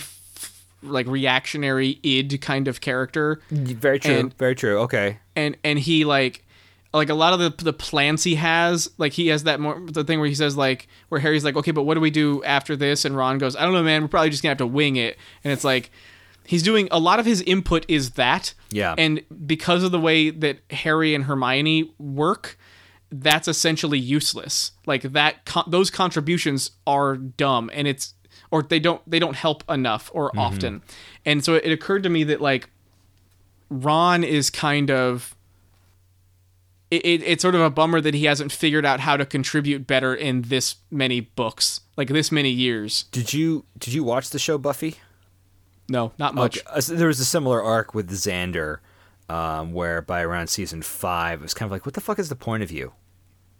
like 0.84 1.06
reactionary 1.06 1.98
id 2.02 2.38
kind 2.38 2.68
of 2.68 2.80
character 2.80 3.40
Very 3.50 3.98
true. 3.98 4.14
And- 4.14 4.38
very 4.38 4.54
true. 4.54 4.78
Okay. 4.80 5.18
and 5.36 5.56
and 5.64 5.78
he 5.78 6.04
like 6.04 6.44
like 6.92 7.08
a 7.08 7.14
lot 7.14 7.32
of 7.32 7.40
the 7.40 7.64
the 7.64 7.72
plans 7.72 8.22
he 8.22 8.36
has 8.36 8.88
like 8.98 9.12
he 9.14 9.26
has 9.28 9.42
that 9.44 9.58
more 9.58 9.80
the 9.86 10.04
thing 10.04 10.20
where 10.20 10.28
he 10.28 10.34
says 10.34 10.56
like 10.56 10.86
where 11.08 11.20
Harry's 11.20 11.44
like 11.44 11.56
okay 11.56 11.72
but 11.72 11.82
what 11.82 11.94
do 11.94 12.00
we 12.00 12.10
do 12.10 12.42
after 12.44 12.76
this 12.76 13.04
and 13.04 13.16
Ron 13.16 13.38
goes 13.38 13.56
I 13.56 13.62
don't 13.62 13.72
know 13.72 13.82
man 13.82 14.02
we're 14.02 14.08
probably 14.08 14.30
just 14.30 14.42
gonna 14.42 14.50
have 14.52 14.58
to 14.58 14.66
wing 14.66 14.94
it 14.96 15.16
and 15.42 15.52
it's 15.52 15.64
like 15.64 15.90
he's 16.46 16.62
doing 16.62 16.86
a 16.92 17.00
lot 17.00 17.18
of 17.18 17.26
his 17.26 17.40
input 17.42 17.84
is 17.88 18.10
that 18.12 18.54
Yeah. 18.70 18.94
and 18.96 19.22
because 19.46 19.82
of 19.82 19.90
the 19.92 19.98
way 19.98 20.30
that 20.30 20.58
Harry 20.70 21.14
and 21.16 21.24
Hermione 21.24 21.92
work 21.98 22.56
that's 23.10 23.48
essentially 23.48 23.98
useless 23.98 24.72
like 24.86 25.02
that 25.02 25.44
con- 25.46 25.64
those 25.66 25.90
contributions 25.90 26.70
are 26.86 27.16
dumb 27.16 27.70
and 27.72 27.88
it's 27.88 28.14
or 28.54 28.62
they 28.62 28.78
don't 28.78 29.02
they 29.10 29.18
don't 29.18 29.34
help 29.36 29.68
enough 29.68 30.10
or 30.14 30.30
often 30.38 30.80
and 31.26 31.44
so 31.44 31.54
it 31.54 31.72
occurred 31.72 32.04
to 32.04 32.08
me 32.08 32.22
that 32.22 32.40
like 32.40 32.70
Ron 33.68 34.22
is 34.22 34.48
kind 34.48 34.90
of 34.90 35.34
it, 36.90 37.04
it, 37.04 37.22
it's 37.24 37.42
sort 37.42 37.56
of 37.56 37.60
a 37.60 37.70
bummer 37.70 38.00
that 38.00 38.14
he 38.14 38.26
hasn't 38.26 38.52
figured 38.52 38.86
out 38.86 39.00
how 39.00 39.16
to 39.16 39.26
contribute 39.26 39.86
better 39.86 40.14
in 40.14 40.42
this 40.42 40.76
many 40.90 41.20
books, 41.20 41.80
like 41.96 42.08
this 42.08 42.30
many 42.30 42.50
years. 42.50 43.04
Did 43.10 43.32
you 43.32 43.64
did 43.78 43.94
you 43.94 44.04
watch 44.04 44.30
the 44.30 44.38
show 44.38 44.58
Buffy? 44.58 44.96
No, 45.88 46.12
not 46.18 46.34
much. 46.34 46.58
Okay, 46.58 46.66
uh, 46.70 46.96
there 46.96 47.08
was 47.08 47.18
a 47.18 47.24
similar 47.24 47.60
arc 47.60 47.94
with 47.94 48.08
Xander, 48.10 48.78
um, 49.28 49.72
where 49.72 50.00
by 50.02 50.22
around 50.22 50.48
season 50.48 50.82
five, 50.82 51.40
it 51.40 51.42
was 51.42 51.54
kind 51.54 51.66
of 51.66 51.72
like, 51.72 51.84
what 51.84 51.94
the 51.94 52.00
fuck 52.00 52.18
is 52.18 52.28
the 52.28 52.36
point 52.36 52.62
of 52.62 52.70
you? 52.70 52.92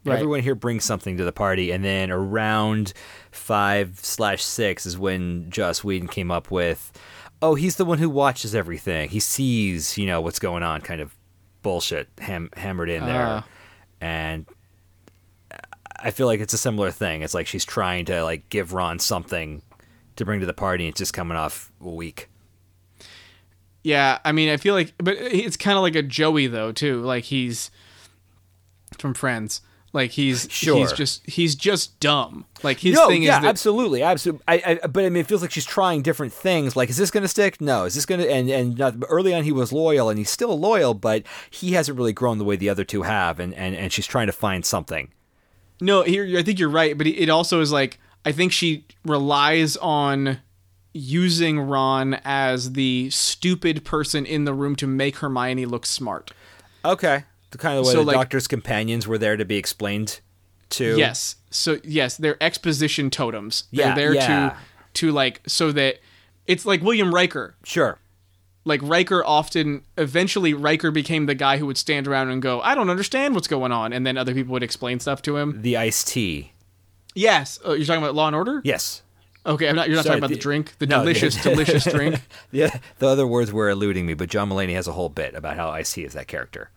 Right. 0.05 0.15
Everyone 0.17 0.41
here 0.41 0.55
brings 0.55 0.85
something 0.85 1.17
to 1.17 1.25
the 1.25 1.33
party, 1.33 1.71
and 1.71 1.83
then 1.85 2.11
around 2.11 2.93
five 3.31 3.99
slash 4.03 4.43
six 4.45 4.85
is 4.85 4.99
when 4.99 5.51
Joss 5.51 5.83
Whedon 5.83 6.09
came 6.09 6.31
up 6.31 6.51
with, 6.51 6.93
oh, 7.41 7.55
he's 7.55 7.77
the 7.77 7.85
one 7.87 7.99
who 7.99 8.11
watches 8.11 8.55
everything. 8.55 9.09
He 9.09 9.19
sees, 9.21 9.97
you 9.97 10.05
know, 10.07 10.21
what's 10.21 10.39
going 10.39 10.63
on, 10.63 10.83
kind 10.83 11.01
of 11.01 11.17
bullshit 11.63 12.09
ham- 12.19 12.51
hammered 12.55 12.91
in 12.91 13.05
there, 13.07 13.27
Ah. 13.27 13.45
and 14.01 14.45
I 15.99 16.11
feel 16.11 16.27
like 16.27 16.41
it's 16.41 16.53
a 16.53 16.59
similar 16.59 16.91
thing. 16.91 17.23
It's 17.23 17.33
like 17.33 17.47
she's 17.47 17.65
trying 17.65 18.05
to 18.07 18.23
like 18.25 18.51
give 18.51 18.75
Ron 18.75 18.99
something 18.99 19.63
to 20.17 20.25
bring 20.27 20.41
to 20.41 20.47
the 20.47 20.53
party, 20.53 20.85
and 20.85 20.91
it's 20.91 20.99
just 20.99 21.15
coming 21.15 21.37
off 21.39 21.73
weak. 21.81 22.29
Yeah, 23.83 24.19
I 24.25 24.33
mean, 24.33 24.51
I 24.51 24.59
feel 24.59 24.75
like, 24.75 24.93
but 24.99 25.15
it's 25.17 25.57
kind 25.57 25.77
of 25.79 25.83
like 25.83 25.95
a 25.95 26.03
Joey 26.03 26.47
though 26.47 26.73
too. 26.73 27.01
Like 27.01 27.25
he's 27.25 27.71
from 28.99 29.15
Friends. 29.15 29.63
Like 29.95 30.11
he's 30.11 30.49
Sure. 30.51 30.77
he's 30.77 30.93
just 30.93 31.25
he's 31.25 31.55
just 31.55 32.01
dumb. 32.01 32.47
Like 32.65 32.81
his 32.81 32.97
no, 32.97 33.07
thing 33.07 33.23
yeah, 33.23 33.37
is 33.37 33.43
that 33.43 33.49
absolutely, 33.49 34.03
absolutely. 34.03 34.43
I, 34.49 34.79
I, 34.83 34.87
but 34.89 35.05
I 35.05 35.09
mean, 35.09 35.21
it 35.21 35.29
feels 35.29 35.41
like 35.41 35.53
she's 35.53 35.65
trying 35.65 36.03
different 36.03 36.33
things. 36.33 36.75
Like, 36.75 36.91
is 36.91 36.97
this 36.97 37.13
going 37.13 37.23
to 37.23 37.29
stick? 37.29 37.61
No. 37.61 37.85
Is 37.85 37.95
this 37.95 38.05
going 38.05 38.21
to? 38.21 38.29
And 38.29 38.51
and 38.51 38.77
not, 38.77 38.97
early 39.09 39.33
on, 39.33 39.45
he 39.45 39.53
was 39.53 39.73
loyal, 39.73 40.11
and 40.11 40.19
he's 40.19 40.31
still 40.31 40.59
loyal, 40.59 40.95
but 40.95 41.23
he 41.49 41.75
hasn't 41.75 41.97
really 41.97 42.13
grown 42.13 42.39
the 42.39 42.45
way 42.45 42.57
the 42.57 42.69
other 42.69 42.83
two 42.83 43.03
have, 43.03 43.39
and 43.39 43.55
and, 43.55 43.77
and 43.77 43.93
she's 43.93 44.07
trying 44.07 44.27
to 44.27 44.33
find 44.33 44.67
something. 44.67 45.13
No, 45.81 46.03
here 46.03 46.27
I 46.37 46.43
think 46.43 46.59
you're 46.59 46.69
right, 46.69 46.99
but 46.99 47.07
it 47.07 47.31
also 47.31 47.61
is 47.61 47.71
like 47.71 48.01
I 48.25 48.33
think 48.33 48.51
she 48.51 48.87
relies 49.05 49.77
on 49.77 50.41
using 50.93 51.61
Ron 51.61 52.15
as 52.25 52.73
the 52.73 53.11
stupid 53.11 53.85
person 53.85 54.27
in 54.27 54.45
the 54.45 54.55
room 54.55 54.75
to 54.77 54.89
make 54.89 55.19
Hermione 55.19 55.67
look 55.67 55.87
smart. 55.87 56.33
Okay, 56.85 57.25
the 57.55 57.59
kind 57.59 57.79
of 57.79 57.87
way 57.87 57.93
So, 57.93 58.01
the 58.01 58.05
like- 58.07 58.15
doctor's 58.17 58.47
companions 58.49 59.07
were 59.07 59.17
there 59.19 59.37
to 59.37 59.45
be 59.45 59.57
explained 59.57 60.21
to. 60.71 60.97
Yes. 60.99 61.37
So 61.51 61.79
yes, 61.85 62.17
they're 62.17 62.37
exposition 62.43 63.09
totems. 63.11 63.65
They're 63.73 63.87
Yeah, 63.89 63.95
there 63.95 64.15
yeah. 64.15 64.27
to 64.27 64.57
to 64.95 65.13
like 65.13 65.41
so 65.47 65.71
that 65.73 66.01
it's 66.47 66.67
like 66.67 66.83
William 66.83 67.15
Riker. 67.15 67.55
sure. 67.65 67.99
Like 68.65 68.81
Riker 68.83 69.23
often 69.25 69.83
eventually 69.99 70.53
Riker 70.55 70.91
became 70.91 71.27
the 71.27 71.35
guy 71.35 71.59
who 71.59 71.67
would 71.67 71.77
stand 71.79 72.09
around 72.09 72.31
and 72.31 72.41
go, 72.43 72.61
"I 72.63 72.75
don't 72.75 72.89
understand 72.91 73.35
what's 73.35 73.47
going 73.47 73.73
on," 73.73 73.93
and 73.93 74.05
then 74.07 74.17
other 74.17 74.35
people 74.35 74.53
would 74.53 74.63
explain 74.63 74.99
stuff 75.01 75.23
to 75.23 75.37
him. 75.37 75.61
The 75.63 75.77
iced 75.77 76.09
tea. 76.09 76.53
Yes. 77.15 77.61
Oh, 77.65 77.75
you're 77.75 77.87
talking 77.87 78.03
about 78.03 78.15
Law 78.17 78.27
and 78.27 78.35
Order? 78.37 78.61
Yes. 78.65 79.03
Okay, 79.47 79.69
I'm 79.69 79.77
not 79.77 79.89
you're 79.89 79.97
not 79.97 80.05
Sorry, 80.07 80.15
talking 80.15 80.21
about 80.21 80.29
the, 80.31 80.37
the- 80.37 80.41
drink, 80.41 80.73
the 80.79 80.87
no, 80.87 81.05
the- 81.05 81.13
delicious 81.13 81.43
delicious 81.43 81.85
drink. 81.85 82.21
Yeah, 82.51 82.77
the 82.99 83.07
other 83.07 83.27
words 83.27 83.53
were 83.53 83.69
eluding 83.69 84.07
me, 84.07 84.15
but 84.15 84.31
John 84.31 84.49
Mulaney 84.49 84.75
has 84.75 84.89
a 84.89 84.93
whole 84.93 85.11
bit 85.11 85.35
about 85.35 85.57
how 85.57 85.69
iced 85.69 85.95
tea 85.95 86.05
is 86.05 86.15
that 86.15 86.27
character. 86.27 86.71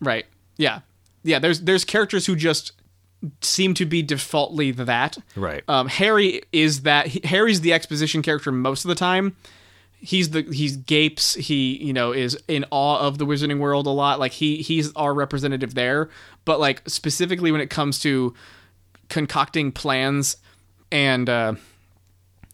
Right. 0.00 0.26
Yeah. 0.56 0.80
Yeah, 1.22 1.38
there's 1.38 1.62
there's 1.62 1.84
characters 1.84 2.26
who 2.26 2.36
just 2.36 2.72
seem 3.40 3.74
to 3.74 3.84
be 3.84 4.02
defaultly 4.02 4.70
that. 4.70 5.18
Right. 5.34 5.62
Um, 5.68 5.88
Harry 5.88 6.42
is 6.52 6.82
that 6.82 7.08
he, 7.08 7.20
Harry's 7.24 7.60
the 7.60 7.72
exposition 7.72 8.22
character 8.22 8.52
most 8.52 8.84
of 8.84 8.88
the 8.88 8.94
time. 8.94 9.36
He's 10.00 10.30
the 10.30 10.42
he's 10.42 10.76
gapes. 10.76 11.34
He 11.34 11.76
you 11.84 11.92
know 11.92 12.12
is 12.12 12.38
in 12.46 12.64
awe 12.70 13.00
of 13.00 13.18
the 13.18 13.26
Wizarding 13.26 13.58
World 13.58 13.86
a 13.86 13.90
lot. 13.90 14.20
Like 14.20 14.32
he 14.32 14.58
he's 14.58 14.92
our 14.94 15.12
representative 15.12 15.74
there. 15.74 16.08
But 16.44 16.60
like 16.60 16.82
specifically 16.88 17.50
when 17.50 17.60
it 17.60 17.68
comes 17.68 17.98
to 18.00 18.34
concocting 19.08 19.72
plans 19.72 20.36
and 20.92 21.28
uh, 21.28 21.54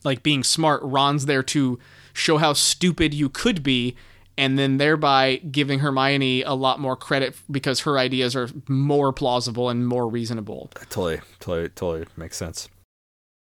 like 0.05 0.23
being 0.23 0.43
smart, 0.43 0.81
Ron's 0.83 1.27
there 1.27 1.43
to 1.43 1.79
show 2.15 2.39
how 2.39 2.55
stupid 2.55 3.13
you 3.13 3.29
could 3.29 3.63
be. 3.63 3.97
And 4.37 4.59
then 4.59 4.79
thereby 4.79 5.37
giving 5.37 5.79
Hermione 5.79 6.43
a 6.43 6.55
lot 6.55 6.81
more 6.81 6.97
credit 6.97 7.37
because 7.51 7.81
her 7.81 7.99
ideas 7.99 8.35
are 8.35 8.49
more 8.69 9.13
plausible 9.13 9.69
and 9.71 9.87
more 9.87 10.09
reasonable. 10.09 10.71
Totally, 10.75 11.21
totally, 11.39 11.69
totally 11.69 12.07
makes 12.17 12.37
sense. 12.37 12.69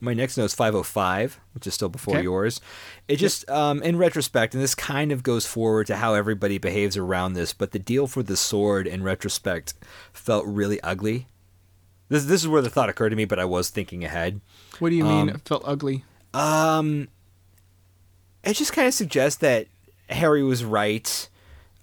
My 0.03 0.13
next 0.15 0.36
note 0.36 0.45
is 0.45 0.55
505, 0.55 1.39
which 1.53 1.67
is 1.67 1.75
still 1.75 1.88
before 1.88 2.15
Okay. 2.15 2.24
yours. 2.24 2.60
It 3.07 3.17
just, 3.17 3.48
um, 3.51 3.83
in 3.83 3.98
retrospect, 3.98 4.53
and 4.55 4.62
this 4.63 4.74
kind 4.74 5.12
of 5.12 5.21
goes 5.21 5.45
forward 5.45 5.86
to 5.88 5.95
how 5.98 6.15
everybody 6.15 6.57
behaves 6.57 6.98
around 6.98 7.33
this, 7.33 7.53
but 7.53 7.71
the 7.71 7.77
deal 7.79 8.07
for 8.07 8.24
the 8.24 8.36
sword, 8.36 8.88
in 8.88 9.03
retrospect, 9.03 9.75
felt 10.12 10.43
really 10.48 10.81
ugly. 10.81 11.27
This, 12.10 12.25
this 12.25 12.41
is 12.41 12.48
where 12.48 12.63
the 12.63 12.69
thought 12.69 12.89
occurred 12.89 13.12
to 13.12 13.15
me, 13.15 13.25
but 13.25 13.38
I 13.39 13.45
was 13.45 13.69
thinking 13.69 14.03
ahead. 14.03 14.41
What 14.79 14.89
do 14.89 14.95
you 14.95 15.03
mean? 15.05 15.21
Um, 15.21 15.29
it 15.29 15.41
felt 15.48 15.62
ugly. 15.65 16.03
Um, 16.33 17.07
it 18.43 18.55
just 18.55 18.74
kind 18.74 18.88
of 18.88 18.93
suggests 18.95 19.38
that 19.41 19.67
Harry 20.12 20.44
was 20.44 20.63
right, 20.63 21.30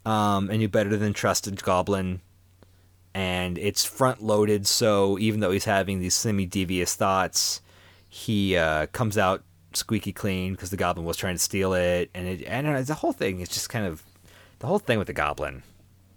um, 0.05 0.49
and 0.51 0.59
knew 0.59 0.69
better 0.69 0.97
than 0.97 1.13
trusted 1.13 1.63
Goblin, 1.63 2.21
and 3.15 3.59
it's 3.59 3.85
front 3.85 4.23
loaded. 4.23 4.67
So 4.67 5.19
even 5.19 5.41
though 5.41 5.51
he's 5.51 5.65
having 5.65 6.01
these 6.01 6.15
semi 6.15 6.47
devious 6.47 6.95
thoughts, 6.95 7.61
he 8.09 8.57
uh, 8.57 8.87
comes 8.87 9.19
out 9.19 9.43
squeaky 9.75 10.13
clean 10.13 10.53
because 10.53 10.71
the 10.71 10.77
Goblin 10.77 11.07
was 11.07 11.17
trying 11.17 11.35
to 11.35 11.39
steal 11.43 11.73
it, 11.75 12.11
and 12.15 12.27
it, 12.29 12.49
know, 12.63 12.83
the 12.83 12.95
whole 12.95 13.13
thing 13.13 13.41
is 13.41 13.49
just 13.49 13.69
kind 13.71 13.87
of 13.87 14.03
the 14.61 14.67
whole 14.67 14.79
thing 14.79 14.99
with 14.99 15.07
the 15.07 15.13
Goblin 15.13 15.63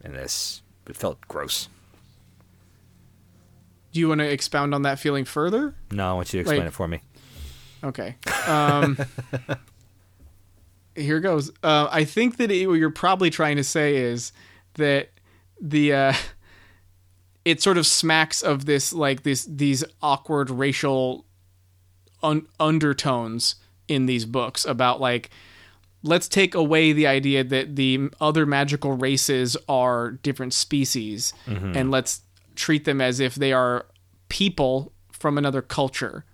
in 0.03 0.13
this. 0.13 0.61
It 0.87 0.95
felt 0.95 1.21
gross. 1.27 1.69
Do 3.93 3.99
you 3.99 4.07
want 4.09 4.19
to 4.19 4.29
expound 4.31 4.73
on 4.73 4.83
that 4.83 4.99
feeling 4.99 5.25
further? 5.25 5.75
No, 5.91 6.09
I 6.09 6.13
want 6.13 6.33
you 6.33 6.37
to 6.37 6.41
explain 6.41 6.59
Like- 6.59 6.67
it 6.69 6.73
for 6.73 6.87
me. 6.87 7.01
Okay. 7.83 8.15
Um, 8.47 8.97
here 10.95 11.19
goes. 11.19 11.51
Uh, 11.63 11.87
I 11.91 12.03
think 12.03 12.37
that 12.37 12.51
it, 12.51 12.67
what 12.67 12.75
you're 12.75 12.89
probably 12.89 13.29
trying 13.29 13.57
to 13.57 13.63
say 13.63 13.95
is 13.97 14.31
that 14.75 15.09
the 15.59 15.93
uh, 15.93 16.13
it 17.45 17.61
sort 17.61 17.77
of 17.77 17.85
smacks 17.85 18.41
of 18.41 18.65
this 18.65 18.93
like 18.93 19.23
this 19.23 19.45
these 19.45 19.83
awkward 20.01 20.49
racial 20.49 21.25
un- 22.23 22.47
undertones 22.59 23.55
in 23.87 24.05
these 24.05 24.25
books 24.25 24.65
about 24.65 25.01
like 25.01 25.29
let's 26.03 26.27
take 26.27 26.55
away 26.55 26.93
the 26.93 27.05
idea 27.07 27.43
that 27.43 27.75
the 27.75 28.09
other 28.19 28.45
magical 28.45 28.93
races 28.93 29.55
are 29.67 30.11
different 30.23 30.53
species 30.53 31.33
and 31.75 31.91
let's 31.91 32.21
treat 32.55 32.85
them 32.85 33.01
as 33.01 33.19
if 33.19 33.35
they 33.35 33.53
are 33.53 33.85
people 34.29 34.91
from 35.11 35.37
another 35.37 35.61
culture 35.61 36.25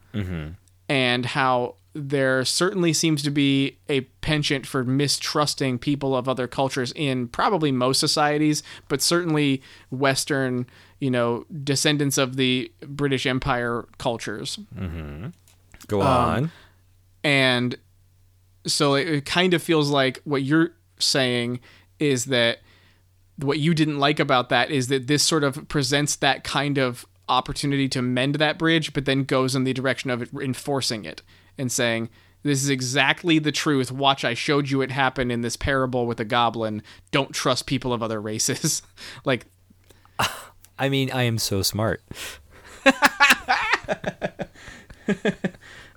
and 0.89 1.25
how 1.25 1.75
there 1.97 2.45
certainly 2.45 2.93
seems 2.93 3.23
to 3.23 3.31
be 3.31 3.77
a 3.89 4.01
penchant 4.21 4.65
for 4.67 4.83
mistrusting 4.83 5.79
people 5.79 6.15
of 6.15 6.29
other 6.29 6.47
cultures 6.47 6.93
in 6.95 7.27
probably 7.27 7.71
most 7.71 7.99
societies, 7.99 8.61
but 8.87 9.01
certainly 9.01 9.61
Western, 9.89 10.67
you 10.99 11.09
know, 11.09 11.45
descendants 11.63 12.17
of 12.17 12.35
the 12.35 12.71
British 12.87 13.25
Empire 13.25 13.85
cultures. 13.97 14.59
Go 15.87 16.01
Um, 16.01 16.07
on. 16.07 16.51
And 17.23 17.75
so 18.65 18.93
it, 18.95 19.07
it 19.07 19.25
kind 19.25 19.53
of 19.53 19.63
feels 19.63 19.89
like 19.89 20.21
what 20.23 20.43
you're 20.43 20.71
saying 20.99 21.59
is 21.99 22.25
that 22.25 22.59
what 23.37 23.59
you 23.59 23.73
didn't 23.73 23.99
like 23.99 24.19
about 24.19 24.49
that 24.49 24.71
is 24.71 24.87
that 24.87 25.07
this 25.07 25.23
sort 25.23 25.43
of 25.43 25.67
presents 25.67 26.15
that 26.17 26.43
kind 26.43 26.77
of 26.77 27.05
opportunity 27.29 27.89
to 27.89 28.01
mend 28.01 28.35
that 28.35 28.57
bridge, 28.57 28.93
but 28.93 29.05
then 29.05 29.23
goes 29.23 29.55
in 29.55 29.63
the 29.63 29.73
direction 29.73 30.09
of 30.09 30.33
enforcing 30.35 31.05
it 31.05 31.21
and 31.57 31.71
saying, 31.71 32.09
"This 32.43 32.63
is 32.63 32.69
exactly 32.69 33.39
the 33.39 33.51
truth. 33.51 33.91
Watch, 33.91 34.23
I 34.23 34.33
showed 34.33 34.69
you 34.69 34.81
it 34.81 34.91
happen 34.91 35.31
in 35.31 35.41
this 35.41 35.57
parable 35.57 36.05
with 36.05 36.19
a 36.19 36.25
goblin. 36.25 36.83
Don't 37.11 37.33
trust 37.33 37.65
people 37.65 37.93
of 37.93 38.03
other 38.03 38.21
races." 38.21 38.81
like, 39.25 39.45
I 40.79 40.89
mean, 40.89 41.11
I 41.11 41.23
am 41.23 41.37
so 41.37 41.61
smart. 41.61 42.01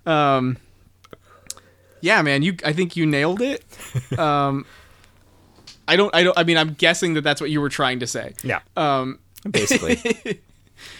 um, 0.07 0.57
yeah, 2.00 2.23
man, 2.23 2.43
you. 2.43 2.57
I 2.64 2.73
think 2.73 2.97
you 2.97 3.07
nailed 3.07 3.40
it. 3.40 3.64
Um, 4.19 4.67
I 5.88 5.97
don't. 5.97 6.14
I 6.14 6.23
don't. 6.23 6.38
I 6.38 6.45
mean, 6.45 6.57
I'm 6.57 6.75
guessing 6.75 7.14
that 7.14 7.23
that's 7.23 7.40
what 7.40 7.50
you 7.50 7.61
were 7.61 7.69
trying 7.69 7.99
to 8.00 8.07
say. 8.07 8.35
Yeah. 8.45 8.61
Um, 8.76 9.19
Basically. 9.50 9.99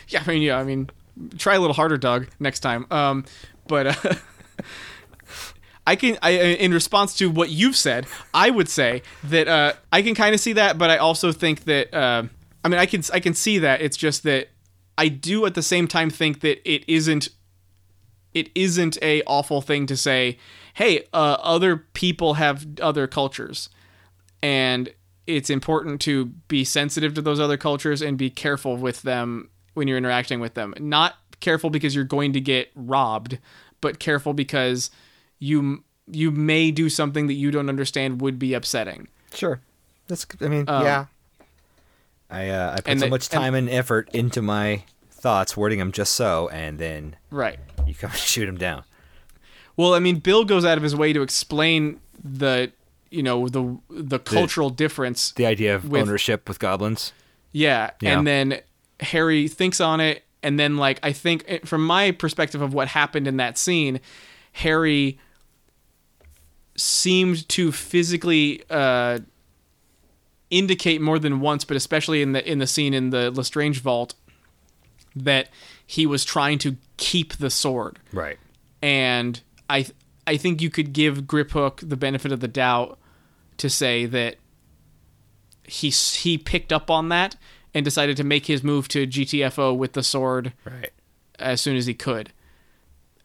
yeah, 0.09 0.25
I 0.26 0.29
mean, 0.29 0.43
yeah, 0.43 0.59
I 0.59 0.64
mean, 0.64 0.90
try 1.38 1.55
a 1.55 1.61
little 1.61 1.75
harder, 1.75 1.97
Doug, 1.97 2.26
next 2.40 2.61
time. 2.61 2.87
Um, 2.90 3.25
but 3.69 3.87
uh, 3.87 4.14
I 5.90 5.97
can, 5.97 6.18
I 6.23 6.30
in 6.30 6.73
response 6.73 7.16
to 7.16 7.28
what 7.28 7.50
you've 7.50 7.75
said, 7.75 8.06
I 8.32 8.50
would 8.50 8.68
say 8.68 9.02
that 9.25 9.49
uh, 9.49 9.73
I 9.90 10.02
can 10.02 10.14
kind 10.14 10.37
of 10.37 10.40
see 10.40 10.52
that, 10.52 10.78
but 10.78 10.88
I 10.88 10.99
also 10.99 11.32
think 11.32 11.64
that, 11.64 11.92
uh, 11.92 12.23
I 12.64 12.68
mean, 12.68 12.78
I 12.78 12.87
can, 12.87 13.02
I 13.12 13.18
can 13.18 13.35
see 13.35 13.59
that. 13.59 13.80
It's 13.80 13.97
just 13.97 14.23
that 14.23 14.50
I 14.97 15.09
do 15.09 15.47
at 15.47 15.54
the 15.54 15.64
same 15.64 15.88
time 15.88 16.09
think 16.09 16.42
that 16.42 16.61
it 16.64 16.85
isn't, 16.88 17.30
it 18.35 18.50
isn't 18.54 18.99
a 19.02 19.23
awful 19.26 19.61
thing 19.62 19.87
to 19.87 19.97
say. 19.97 20.38
Hey, 20.75 21.09
uh, 21.12 21.38
other 21.40 21.78
people 21.92 22.35
have 22.35 22.64
other 22.80 23.09
cultures, 23.09 23.68
and 24.44 24.94
it's 25.26 25.50
important 25.50 26.00
to 26.02 26.26
be 26.47 26.62
sensitive 26.62 27.14
to 27.14 27.23
those 27.23 27.40
other 27.40 27.56
cultures 27.56 28.00
and 28.00 28.16
be 28.16 28.30
careful 28.30 28.76
with 28.76 29.02
them 29.02 29.50
when 29.75 29.88
you're 29.88 29.99
interacting 29.99 30.38
with 30.38 30.54
them. 30.54 30.73
Not 30.78 31.16
careful 31.40 31.68
because 31.68 31.97
you're 31.97 32.04
going 32.04 32.32
to 32.35 32.40
get 32.40 32.70
robbed, 32.76 33.38
but 33.80 33.99
careful 33.99 34.35
because 34.35 34.92
you 35.40 35.82
you 36.06 36.30
may 36.30 36.70
do 36.70 36.88
something 36.88 37.26
that 37.26 37.35
you 37.35 37.50
don't 37.50 37.68
understand 37.68 38.20
would 38.20 38.38
be 38.38 38.54
upsetting. 38.54 39.09
Sure. 39.35 39.61
That's. 40.06 40.26
I 40.40 40.47
mean, 40.49 40.64
yeah. 40.68 41.06
I 42.30 42.49
uh, 42.49 42.73
I 42.76 42.80
put 42.80 42.99
so 42.99 43.04
the- 43.06 43.11
much 43.11 43.28
time 43.28 43.54
and, 43.54 43.68
effort 43.68 44.09
into 44.12 44.40
my 44.42 44.85
thoughts, 45.11 45.56
wording 45.56 45.78
them 45.78 45.92
just 45.92 46.14
so, 46.14 46.49
and 46.50 46.78
then 46.78 47.16
Right. 47.30 47.59
you 47.87 47.94
come 47.94 48.11
and 48.12 48.18
shoot 48.18 48.47
them 48.47 48.56
down. 48.56 48.85
Well, 49.76 49.94
I 49.94 49.99
mean, 49.99 50.16
Bill 50.18 50.44
goes 50.44 50.64
out 50.64 50.76
of 50.76 50.82
his 50.82 50.94
way 50.94 51.12
to 51.12 51.23
explain 51.23 52.00
the 52.23 52.73
you 53.11 53.23
know 53.23 53.49
the 53.49 53.78
the 53.88 54.18
cultural 54.18 54.70
difference. 54.70 55.32
The 55.32 55.47
idea 55.47 55.75
of 55.75 55.88
With- 55.88 56.02
ownership 56.02 56.49
with 56.49 56.59
goblins. 56.59 57.12
Yeah, 57.52 57.90
Yeah. 58.00 58.16
and 58.18 58.26
then 58.26 58.61
Harry 59.00 59.49
thinks 59.49 59.80
on 59.80 59.99
it, 60.00 60.25
and 60.42 60.59
then 60.59 60.76
like 60.76 61.00
I 61.02 61.12
think 61.12 61.44
it- 61.49 61.66
from 61.68 61.85
my 61.85 62.12
perspective 62.12 62.62
of 62.62 62.73
what 62.75 62.88
happened 62.88 63.26
in 63.26 63.38
that 63.38 63.59
scene, 63.59 64.00
Harry 64.52 65.18
seemed 66.81 67.49
to 67.51 67.71
physically 67.73 68.63
uh, 68.71 69.21
indicate 70.51 71.01
more 71.01 71.19
than 71.19 71.41
once, 71.41 71.65
but 71.65 71.77
especially 71.77 72.23
in 72.23 72.33
the 72.33 72.51
in 72.51 72.59
the 72.59 72.67
scene 72.67 72.95
in 72.95 73.11
the 73.11 73.31
Lestrange 73.31 73.81
vault, 73.81 74.15
that 75.15 75.49
he 75.87 76.07
was 76.07 76.25
trying 76.25 76.59
to 76.59 76.77
keep 76.97 77.35
the 77.37 77.51
sword 77.51 77.99
Right. 78.13 78.39
and 78.83 79.41
I 79.69 79.87
I 80.27 80.37
think 80.37 80.61
you 80.63 80.71
could 80.71 80.93
give 80.93 81.23
Griphook 81.23 81.89
the 81.89 81.97
benefit 81.97 82.31
of 82.31 82.41
the 82.41 82.49
doubt 82.49 82.99
to 83.57 83.69
say 83.71 84.07
that 84.07 84.37
he 85.65 85.91
he 85.91 86.39
picked 86.39 86.73
up 86.73 86.91
on 86.91 87.09
that 87.11 87.37
and 87.75 87.85
decided 87.85 88.17
to 88.17 88.25
make 88.25 88.47
his 88.47 88.63
move 88.65 88.89
to 88.89 89.07
GTFO 89.07 89.77
with 89.77 89.93
the 89.93 90.03
sword 90.03 90.53
Right. 90.65 90.91
as 91.39 91.61
soon 91.61 91.77
as 91.77 91.87
he 91.87 91.95
could. 91.95 92.33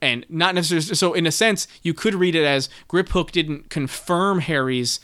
And 0.05 0.25
not 0.29 0.53
necessarily 0.53 0.95
so 0.95 1.13
in 1.13 1.25
a 1.25 1.31
sense 1.31 1.67
you 1.81 1.93
could 1.93 2.13
read 2.13 2.35
it 2.35 2.45
as 2.45 2.69
Griphook 2.87 3.31
didn't 3.31 3.69
confirm 3.69 4.39
Harry's 4.39 4.99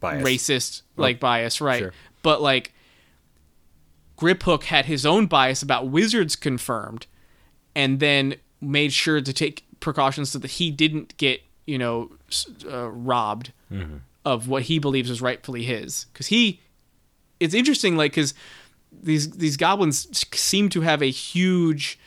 Bias. 0.00 0.22
racist 0.22 0.82
like 0.96 1.18
bias, 1.18 1.60
right? 1.60 1.78
sure. 1.78 1.92
But 2.22 2.42
like 2.42 2.72
Griphook 4.18 4.64
had 4.64 4.84
his 4.84 5.06
own 5.06 5.26
bias 5.26 5.62
about 5.62 5.88
wizards 5.88 6.36
confirmed 6.36 7.06
and 7.74 8.00
then 8.00 8.34
made 8.60 8.92
sure 8.92 9.20
to 9.20 9.32
take 9.32 9.64
precautions 9.80 10.30
so 10.30 10.38
that 10.40 10.50
he 10.52 10.70
didn't 10.70 11.16
get, 11.16 11.40
you 11.66 11.78
know, 11.78 12.10
uh, 12.70 12.88
robbed 12.90 13.52
of 14.24 14.48
what 14.48 14.64
he 14.64 14.78
believes 14.78 15.08
is 15.08 15.22
rightfully 15.22 15.62
his 15.62 16.06
cuz 16.12 16.26
he 16.26 16.60
it's 17.40 17.54
interesting 17.54 17.96
like 17.96 18.12
cuz 18.12 18.34
these 18.90 19.30
these 19.32 19.56
goblins 19.56 20.08
seem 20.36 20.68
to 20.68 20.80
have 20.82 21.02
a 21.02 21.10
huge 21.10 21.98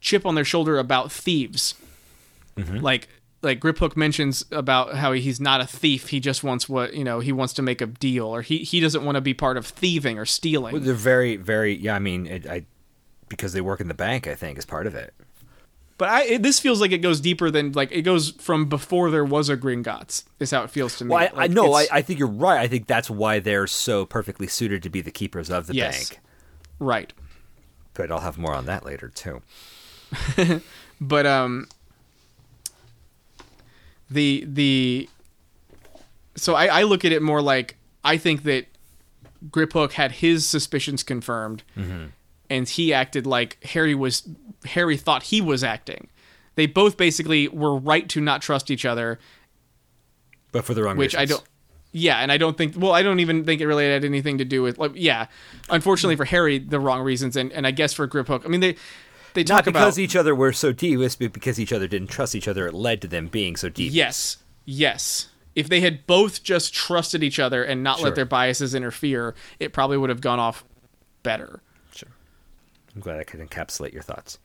chip 0.00 0.24
on 0.26 0.34
their 0.34 0.44
shoulder 0.44 0.78
about 0.78 1.10
thieves. 1.12 1.74
Mm-hmm. 2.56 2.78
Like 2.78 3.08
like 3.40 3.60
Griphook 3.60 3.96
mentions 3.96 4.44
about 4.50 4.94
how 4.96 5.12
he's 5.12 5.40
not 5.40 5.60
a 5.60 5.66
thief. 5.66 6.08
He 6.08 6.18
just 6.18 6.42
wants 6.42 6.68
what 6.68 6.94
you 6.94 7.04
know. 7.04 7.20
He 7.20 7.32
wants 7.32 7.52
to 7.54 7.62
make 7.62 7.80
a 7.80 7.86
deal, 7.86 8.26
or 8.26 8.42
he 8.42 8.58
he 8.58 8.80
doesn't 8.80 9.04
want 9.04 9.14
to 9.16 9.20
be 9.20 9.34
part 9.34 9.56
of 9.56 9.64
thieving 9.66 10.18
or 10.18 10.24
stealing. 10.24 10.80
They're 10.82 10.94
very, 10.94 11.36
very. 11.36 11.76
Yeah, 11.76 11.94
I 11.94 11.98
mean, 12.00 12.26
it, 12.26 12.46
I 12.46 12.64
because 13.28 13.52
they 13.52 13.60
work 13.60 13.80
in 13.80 13.88
the 13.88 13.94
bank. 13.94 14.26
I 14.26 14.34
think 14.34 14.58
is 14.58 14.64
part 14.64 14.86
of 14.86 14.94
it. 14.94 15.14
But 15.98 16.08
I 16.08 16.22
it, 16.24 16.42
this 16.42 16.58
feels 16.60 16.80
like 16.80 16.90
it 16.92 16.98
goes 16.98 17.20
deeper 17.20 17.50
than 17.50 17.72
like 17.72 17.92
it 17.92 18.02
goes 18.02 18.30
from 18.32 18.68
before 18.68 19.10
there 19.10 19.24
was 19.24 19.48
a 19.48 19.56
Gringotts. 19.56 20.24
Is 20.40 20.50
how 20.50 20.64
it 20.64 20.70
feels 20.70 20.96
to 20.98 21.04
me. 21.04 21.10
Well, 21.10 21.20
I, 21.20 21.26
I 21.26 21.30
Like, 21.42 21.50
know. 21.52 21.72
I, 21.74 21.86
I 21.92 22.02
think 22.02 22.18
you're 22.18 22.28
right. 22.28 22.58
I 22.60 22.66
think 22.66 22.86
that's 22.88 23.08
why 23.10 23.38
they're 23.38 23.66
so 23.68 24.04
perfectly 24.04 24.46
suited 24.48 24.82
to 24.82 24.90
be 24.90 25.00
the 25.00 25.10
keepers 25.12 25.48
of 25.50 25.66
the 25.68 25.74
Yes. 25.74 26.10
bank. 26.10 26.20
right. 26.80 27.12
But 27.94 28.10
I'll 28.12 28.20
have 28.20 28.38
more 28.38 28.54
on 28.54 28.66
that 28.66 28.84
later 28.84 29.08
too. 29.08 29.42
but 31.00 31.26
um 31.26 31.68
the 34.10 34.44
the 34.46 35.08
so 36.36 36.54
I, 36.54 36.66
I 36.66 36.82
look 36.84 37.04
at 37.04 37.12
it 37.12 37.22
more 37.22 37.42
like 37.42 37.76
I 38.04 38.16
think 38.16 38.44
that 38.44 38.66
Griphook 39.50 39.92
had 39.92 40.12
his 40.12 40.46
suspicions 40.46 41.02
confirmed 41.02 41.62
and 42.50 42.68
he 42.68 42.92
acted 42.92 43.26
like 43.26 43.62
Harry 43.64 43.94
was 43.94 44.28
Harry 44.64 44.96
thought 44.96 45.24
he 45.24 45.40
was 45.40 45.62
acting. 45.62 46.08
They 46.54 46.66
both 46.66 46.96
basically 46.96 47.48
were 47.48 47.76
right 47.76 48.08
to 48.08 48.20
not 48.20 48.42
trust 48.42 48.70
each 48.70 48.84
other, 48.84 49.18
But 50.50 50.64
for 50.64 50.74
the 50.74 50.82
wrong 50.82 50.96
which 50.96 51.14
I 51.14 51.24
don't 51.24 51.42
yeah, 51.92 52.18
and 52.18 52.30
I 52.30 52.36
don't 52.36 52.56
think 52.56 52.74
well, 52.76 52.92
I 52.92 53.02
don't 53.02 53.20
even 53.20 53.44
think 53.44 53.60
it 53.60 53.66
really 53.66 53.86
had 53.86 54.04
anything 54.04 54.38
to 54.38 54.44
do 54.44 54.62
with 54.62 54.78
like 54.78 54.92
yeah. 54.94 55.26
Unfortunately 55.70 56.16
for 56.16 56.24
Harry, 56.24 56.58
the 56.58 56.80
wrong 56.80 57.02
reasons 57.02 57.36
and, 57.36 57.52
and 57.52 57.66
I 57.66 57.70
guess 57.70 57.92
for 57.92 58.06
Griphook, 58.08 58.44
I 58.44 58.48
mean 58.48 58.60
they 58.60 58.76
they 59.34 59.44
talk 59.44 59.56
Not 59.58 59.64
because 59.66 59.96
about 59.96 60.02
each 60.02 60.16
other 60.16 60.34
were 60.34 60.52
so 60.52 60.72
devious, 60.72 61.16
but 61.16 61.32
because 61.32 61.58
each 61.60 61.72
other 61.72 61.86
didn't 61.88 62.08
trust 62.08 62.34
each 62.34 62.48
other. 62.48 62.66
It 62.66 62.74
led 62.74 63.00
to 63.02 63.08
them 63.08 63.28
being 63.28 63.56
so 63.56 63.68
devious. 63.68 63.94
Yes. 63.94 64.36
Yes. 64.64 65.28
If 65.54 65.68
they 65.68 65.80
had 65.80 66.06
both 66.06 66.42
just 66.42 66.72
trusted 66.72 67.22
each 67.22 67.38
other 67.38 67.64
and 67.64 67.82
not 67.82 67.98
Sure. 67.98 68.06
let 68.06 68.14
their 68.14 68.24
biases 68.24 68.74
interfere, 68.74 69.34
it 69.58 69.72
probably 69.72 69.96
would 69.96 70.10
have 70.10 70.20
gone 70.20 70.38
off 70.38 70.64
better. 71.22 71.60
Sure. 71.94 72.10
I'm 72.94 73.00
glad 73.00 73.18
I 73.18 73.24
could 73.24 73.40
encapsulate 73.40 73.92
your 73.92 74.02
thoughts. 74.02 74.38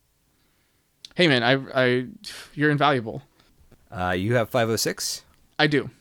Hey 1.16 1.28
man, 1.28 1.44
I 1.44 1.54
I 1.76 2.06
you're 2.56 2.72
invaluable. 2.72 3.22
Uh, 3.92 4.12
you 4.12 4.34
have 4.36 4.50
506. 4.50 5.22
I 5.60 5.68
do. 5.68 5.92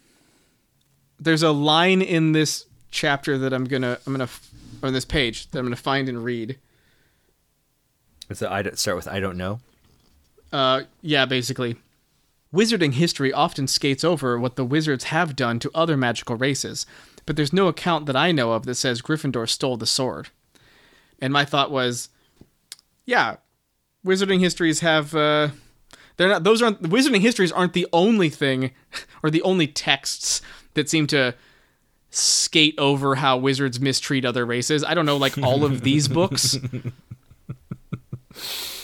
There's 1.21 1.43
a 1.43 1.53
line 1.53 2.01
in 2.01 2.33
this 2.33 2.65
chapter 2.91 3.37
that 3.39 3.53
I'm 3.53 3.67
to 3.83 4.01
I'm 4.07 4.17
to 4.17 4.29
on 4.83 4.93
this 4.95 5.05
page 5.05 5.51
that 5.51 5.59
I'm 5.59 5.67
going 5.67 5.77
to 5.77 5.83
find 5.83 6.09
and 6.09 6.25
read. 6.25 6.59
A, 8.41 8.51
I 8.51 8.63
start 8.71 8.97
with 8.97 9.09
I 9.09 9.21
don't 9.21 9.37
know. 9.37 9.61
Uh, 10.53 10.83
yeah, 11.03 11.27
basically. 11.27 11.77
Wizarding 12.55 12.95
history 12.95 13.33
often 13.33 13.67
skates 13.67 14.05
over 14.05 14.39
what 14.39 14.57
the 14.57 14.65
wizards 14.65 15.05
have 15.05 15.35
done 15.35 15.59
to 15.59 15.71
other 15.75 15.97
magical 15.97 16.37
races, 16.37 16.87
but 17.27 17.37
there's 17.37 17.53
no 17.53 17.67
account 17.67 18.07
that 18.07 18.17
I 18.17 18.31
know 18.31 18.53
of 18.53 18.67
that 18.67 18.75
says 18.75 19.01
Gryffindor 19.03 19.49
stole 19.49 19.77
the 19.77 19.87
sword. 19.87 20.29
And 21.19 21.33
my 21.33 21.45
thought 21.45 21.71
was, 21.71 22.11
yeah, 23.05 23.37
wizarding 24.05 24.41
histories 24.41 24.81
have. 24.81 25.15
Uh, 25.15 25.49
they're 26.17 26.29
not. 26.29 26.45
Those 26.45 26.63
aren't. 26.63 26.83
Wizarding 26.83 27.21
histories 27.21 27.53
aren't 27.53 27.73
the 27.73 27.87
only 27.93 28.29
thing, 28.29 28.73
or 29.23 29.31
the 29.31 29.43
only 29.43 29.67
texts 29.67 30.43
that 30.75 30.89
seem 30.89 31.07
to 31.09 31.35
skate 32.11 32.75
over 32.77 33.15
how 33.15 33.39
wizards 33.39 33.81
mistreat 33.81 34.25
other 34.25 34.45
races. 34.45 34.85
I 34.85 34.95
don't 34.95 35.07
know, 35.07 35.17
like 35.17 35.39
all 35.39 35.65
of 35.65 35.81
these 35.81 36.09
books, 36.09 36.59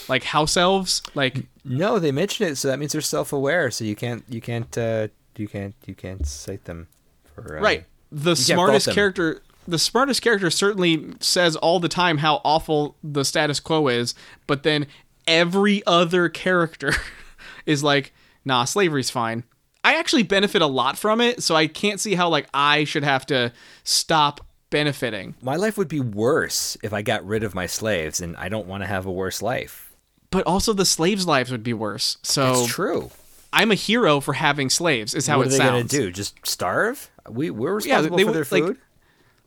like 0.09 0.25
house 0.25 0.57
elves, 0.57 1.03
like 1.15 1.47
No, 1.65 1.99
they 1.99 2.13
mentioned 2.13 2.51
it, 2.51 2.57
so 2.57 2.69
that 2.69 2.79
means 2.79 2.93
they're 2.93 3.01
self-aware. 3.01 3.71
So 3.71 3.85
you 3.85 3.97
can't, 3.97 4.25
you 4.29 4.41
can't, 4.41 4.77
uh, 4.77 5.09
you 5.37 5.49
can't, 5.49 5.75
you 5.87 5.95
can't 5.95 6.27
cite 6.27 6.65
them 6.65 6.89
for 7.35 7.59
uh, 7.59 7.61
right. 7.61 7.85
The 8.11 8.35
smartest 8.37 8.91
character 8.91 9.43
the 9.67 9.79
smartest 9.79 10.23
character 10.23 10.49
certainly 10.49 11.13
says 11.21 11.55
all 11.55 11.79
the 11.79 11.91
time 11.91 12.19
how 12.19 12.41
awful 12.43 12.97
the 13.05 13.23
status 13.23 13.61
quo 13.61 13.87
is 13.89 14.15
but 14.47 14.63
then 14.63 14.87
every 15.27 15.85
other 15.87 16.31
character 16.31 16.95
is 17.67 17.85
like 17.85 18.15
nah 18.47 18.65
slavery's 18.65 19.11
fine. 19.11 19.45
I 19.85 19.97
actually 19.97 20.23
benefit 20.23 20.63
a 20.63 20.67
lot 20.67 20.97
from 20.97 21.21
it 21.21 21.43
so 21.43 21.55
i 21.55 21.67
can't 21.67 22.01
see 22.01 22.15
how 22.15 22.31
like 22.31 22.49
i 22.55 22.85
should 22.85 23.05
have 23.05 23.27
to 23.27 23.53
stop 23.85 24.47
benefiting. 24.71 25.35
My 25.43 25.57
life 25.57 25.77
would 25.79 25.89
be 25.89 26.01
worse 26.01 26.77
if 26.83 26.93
I 26.93 27.03
got 27.03 27.27
rid 27.27 27.43
of 27.43 27.55
my 27.55 27.67
slaves, 27.67 28.21
and 28.21 28.37
I 28.37 28.49
don't 28.49 28.67
want 28.67 28.83
to 28.83 28.87
have 28.87 29.07
a 29.07 29.13
worse 29.13 29.43
life. 29.43 29.93
But 30.31 30.47
also 30.47 30.73
the 30.73 30.85
slaves' 30.85 31.27
lives 31.27 31.51
would 31.51 31.63
be 31.63 31.73
worse. 31.73 32.19
So 32.23 32.63
It's 32.65 32.73
true. 32.73 33.11
I'm 33.53 33.71
a 33.71 33.75
hero 33.75 34.21
for 34.21 34.35
having 34.35 34.69
slaves. 34.69 35.15
Is 35.15 35.27
how 35.27 35.39
what 35.39 35.47
it 35.47 35.49
are 35.49 35.51
they 35.53 35.57
sounds. 35.59 35.91
gonna 35.93 36.05
do? 36.05 36.13
Just 36.13 36.47
starve? 36.47 37.11
We 37.31 37.51
we're 37.51 37.71
Yeah, 37.81 37.97
responsible 37.97 38.17
they 38.19 38.25
for 38.25 38.33
their 38.33 38.41
would, 38.43 38.53
like, 38.53 38.63
food. 38.65 38.79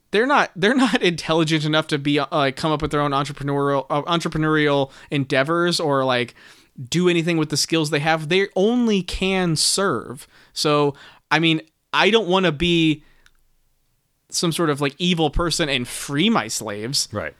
They're 0.10 0.26
not. 0.26 0.52
They're 0.56 0.74
not 0.74 1.02
intelligent 1.04 1.66
enough 1.66 1.88
to 1.88 2.00
be 2.00 2.20
uh, 2.20 2.26
like 2.32 2.56
come 2.56 2.72
up 2.72 2.82
with 2.82 2.90
their 2.92 3.02
own 3.02 3.12
entrepreneurial 3.12 3.86
uh, 3.92 4.02
entrepreneurial 4.04 4.92
endeavors 5.12 5.80
or 5.80 6.04
like 6.04 6.34
do 6.90 7.08
anything 7.10 7.38
with 7.38 7.50
the 7.50 7.58
skills 7.58 7.92
they 7.92 8.00
have. 8.00 8.30
They 8.30 8.48
only 8.56 9.04
can 9.04 9.56
serve. 9.56 10.28
So 10.54 10.96
I 11.30 11.38
mean, 11.40 11.62
I 11.94 12.10
don't 12.10 12.28
want 12.28 12.46
to 12.48 12.52
be 12.52 13.04
some 14.34 14.52
sort 14.52 14.70
of 14.70 14.82
like 14.82 14.96
evil 14.98 15.30
person 15.30 15.70
and 15.70 15.88
free 15.88 16.30
my 16.30 16.48
slaves. 16.48 17.08
right. 17.12 17.34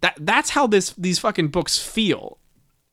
that 0.00 0.16
that's 0.20 0.50
how 0.50 0.66
this 0.66 0.90
these 0.92 1.18
fucking 1.18 1.48
books 1.48 1.78
feel. 1.78 2.38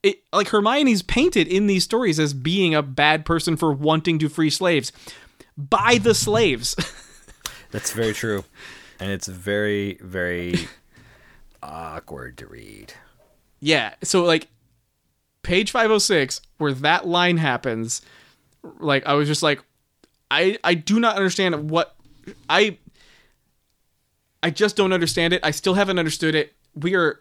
It 0.02 0.22
like 0.32 0.48
Hermione's 0.48 1.02
painted 1.02 1.48
in 1.48 1.66
these 1.66 1.84
stories 1.84 2.20
as 2.20 2.34
being 2.34 2.74
a 2.74 2.82
bad 2.82 3.24
person 3.24 3.56
for 3.56 3.72
wanting 3.72 4.18
to 4.18 4.28
free 4.28 4.50
slaves 4.50 4.92
by 5.56 5.98
the 5.98 6.14
slaves. 6.14 6.76
That's 7.70 7.90
very 7.92 8.12
true, 8.12 8.44
and 9.00 9.10
it's 9.10 9.26
very 9.26 9.98
very 10.02 10.68
awkward 11.62 12.38
to 12.38 12.46
read. 12.46 12.92
yeah, 13.60 13.94
so 14.02 14.24
like 14.24 14.48
page 15.42 15.70
506 15.70 16.40
where 16.58 16.72
that 16.74 17.06
line 17.06 17.36
happens, 17.38 18.02
like 18.78 19.06
I 19.06 19.14
was 19.14 19.26
just 19.26 19.42
like 19.42 19.60
I 20.30 20.58
I 20.62 20.74
do 20.74 21.00
not 21.00 21.16
understand 21.16 21.70
what 21.70 21.96
I 22.48 22.78
I 24.44 24.50
just 24.50 24.76
don't 24.76 24.92
understand 24.92 25.32
it. 25.32 25.40
I 25.42 25.50
still 25.50 25.74
haven't 25.74 25.98
understood 25.98 26.34
it. 26.34 26.52
We 26.74 26.94
are 26.94 27.20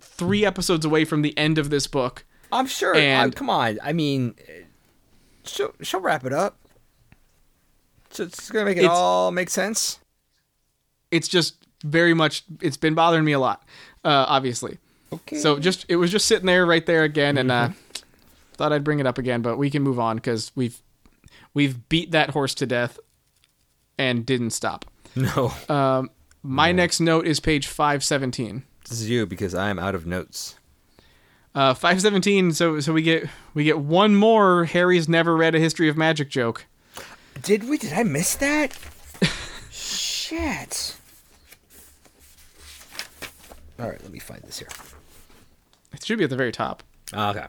3 0.00 0.46
episodes 0.46 0.84
away 0.84 1.04
from 1.04 1.22
the 1.22 1.36
end 1.36 1.58
of 1.58 1.70
this 1.70 1.86
book. 1.88 2.24
I'm 2.52 2.66
sure. 2.66 2.94
And- 2.94 3.34
uh, 3.34 3.36
come 3.36 3.50
on. 3.50 3.78
I 3.82 3.92
mean, 3.92 4.34
she'll 5.44 5.74
she'll 5.82 6.00
wrap 6.00 6.24
it 6.24 6.32
up. 6.32 6.56
So 8.10 8.24
it's 8.24 8.50
gonna 8.50 8.66
make 8.66 8.76
it 8.78 8.84
all 8.84 9.30
make 9.32 9.48
sense. 9.50 9.98
it's 11.10 11.26
just 11.28 11.56
very 11.84 12.14
much 12.14 12.44
it's 12.60 12.76
been 12.76 12.94
bothering 12.94 13.24
me 13.24 13.32
a 13.32 13.38
lot 13.40 13.64
uh 14.04 14.24
obviously 14.28 14.78
Okay. 15.12 15.38
so 15.38 15.58
just 15.58 15.84
it 15.88 15.96
was 15.96 16.12
just 16.12 16.26
sitting 16.26 16.46
there 16.46 16.64
right 16.64 16.86
there 16.86 17.02
again 17.02 17.36
and 17.38 17.50
uh 17.50 17.70
thought 18.52 18.72
i'd 18.72 18.84
bring 18.84 19.00
it 19.00 19.06
up 19.06 19.18
again 19.18 19.42
but 19.42 19.56
we 19.56 19.68
can 19.68 19.82
move 19.82 19.98
on 19.98 20.14
because 20.16 20.52
we've 20.54 20.80
we've 21.54 21.88
beat 21.88 22.12
that 22.12 22.30
horse 22.30 22.54
to 22.54 22.66
death 22.66 23.00
and 23.98 24.24
didn't 24.24 24.50
stop 24.50 24.84
no, 25.16 25.52
um 25.68 26.08
my 26.42 26.72
next 26.72 27.00
note 27.00 27.26
is 27.26 27.40
page 27.40 27.66
517 27.66 28.64
this 28.88 29.00
is 29.00 29.08
you 29.08 29.26
because 29.26 29.54
I 29.54 29.70
am 29.70 29.78
out 29.78 29.94
of 29.94 30.06
notes. 30.06 30.56
uh 31.54 31.72
517 31.74 32.52
so 32.52 32.80
so 32.80 32.92
we 32.92 33.02
get 33.02 33.28
we 33.54 33.64
get 33.64 33.78
one 33.78 34.14
more 34.16 34.64
harry's 34.64 35.08
never 35.08 35.36
read 35.36 35.54
a 35.54 35.58
history 35.60 35.88
of 35.88 35.96
magic 35.96 36.28
joke 36.30 36.66
Did 37.42 37.68
we? 37.68 37.78
Did 37.78 37.92
I 37.92 38.02
miss 38.02 38.34
that? 38.36 38.78
Shit. 39.70 40.96
All 43.78 43.88
right, 43.88 44.00
let 44.02 44.12
me 44.12 44.18
find 44.18 44.42
this 44.42 44.58
here. 44.58 44.68
it 45.92 46.04
should 46.04 46.18
be 46.18 46.24
at 46.24 46.30
the 46.30 46.36
very 46.36 46.52
top 46.52 46.82
Okay. 47.14 47.46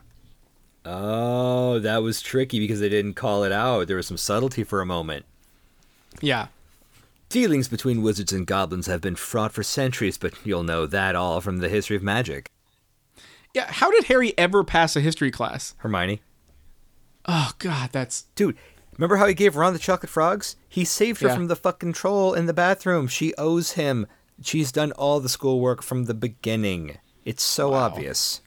Oh, 0.86 1.80
that 1.80 2.04
was 2.04 2.22
tricky 2.22 2.60
because 2.60 2.82
they 2.82 2.90
didn't 2.90 3.14
call 3.14 3.46
it 3.46 3.54
out. 3.54 3.88
There 3.88 3.96
was 3.96 4.06
some 4.08 4.18
subtlety 4.18 4.66
for 4.66 4.82
a 4.82 4.86
moment. 4.86 5.26
yeah 6.22 6.48
Dealings 7.34 7.68
between 7.68 8.04
wizards 8.04 8.32
and 8.32 8.46
goblins 8.46 8.86
have 8.86 9.02
been 9.02 9.16
fraught 9.16 9.52
for 9.54 9.64
centuries, 9.64 10.20
but 10.20 10.34
you'll 10.46 10.62
know 10.62 10.86
that 10.86 11.16
all 11.16 11.42
from 11.42 11.58
the 11.58 11.68
history 11.68 11.96
of 11.96 12.04
magic. 12.04 12.52
yeah 13.56 13.66
how 13.72 13.90
did 13.90 14.04
harry 14.04 14.34
ever 14.38 14.64
pass 14.64 14.96
a 14.96 15.00
history 15.02 15.32
class 15.32 15.74
Hermione. 15.78 16.22
oh 17.26 17.52
god 17.58 17.90
that's 17.92 18.24
Dude, 18.36 18.56
remember 18.98 19.16
how 19.16 19.26
he 19.26 19.34
gave 19.34 19.56
Ron 19.56 19.74
the 19.74 19.80
chocolate 19.80 20.12
frogs? 20.12 20.56
He 20.70 20.86
saved 20.86 21.22
her 21.22 21.30
Yeah. 21.30 21.34
from 21.36 21.48
the 21.48 21.56
fucking 21.56 21.94
troll 21.94 22.36
in 22.36 22.46
the 22.46 22.54
bathroom. 22.54 23.08
She 23.08 23.34
owes 23.36 23.72
him. 23.72 24.06
She's 24.44 24.72
done 24.72 24.92
all 24.92 25.20
the 25.20 25.30
schoolwork 25.30 25.82
from 25.82 26.06
the 26.06 26.14
beginning. 26.14 26.98
It's 27.26 27.44
so 27.44 27.70
Wow. 27.72 27.80
obvious. 27.86 28.42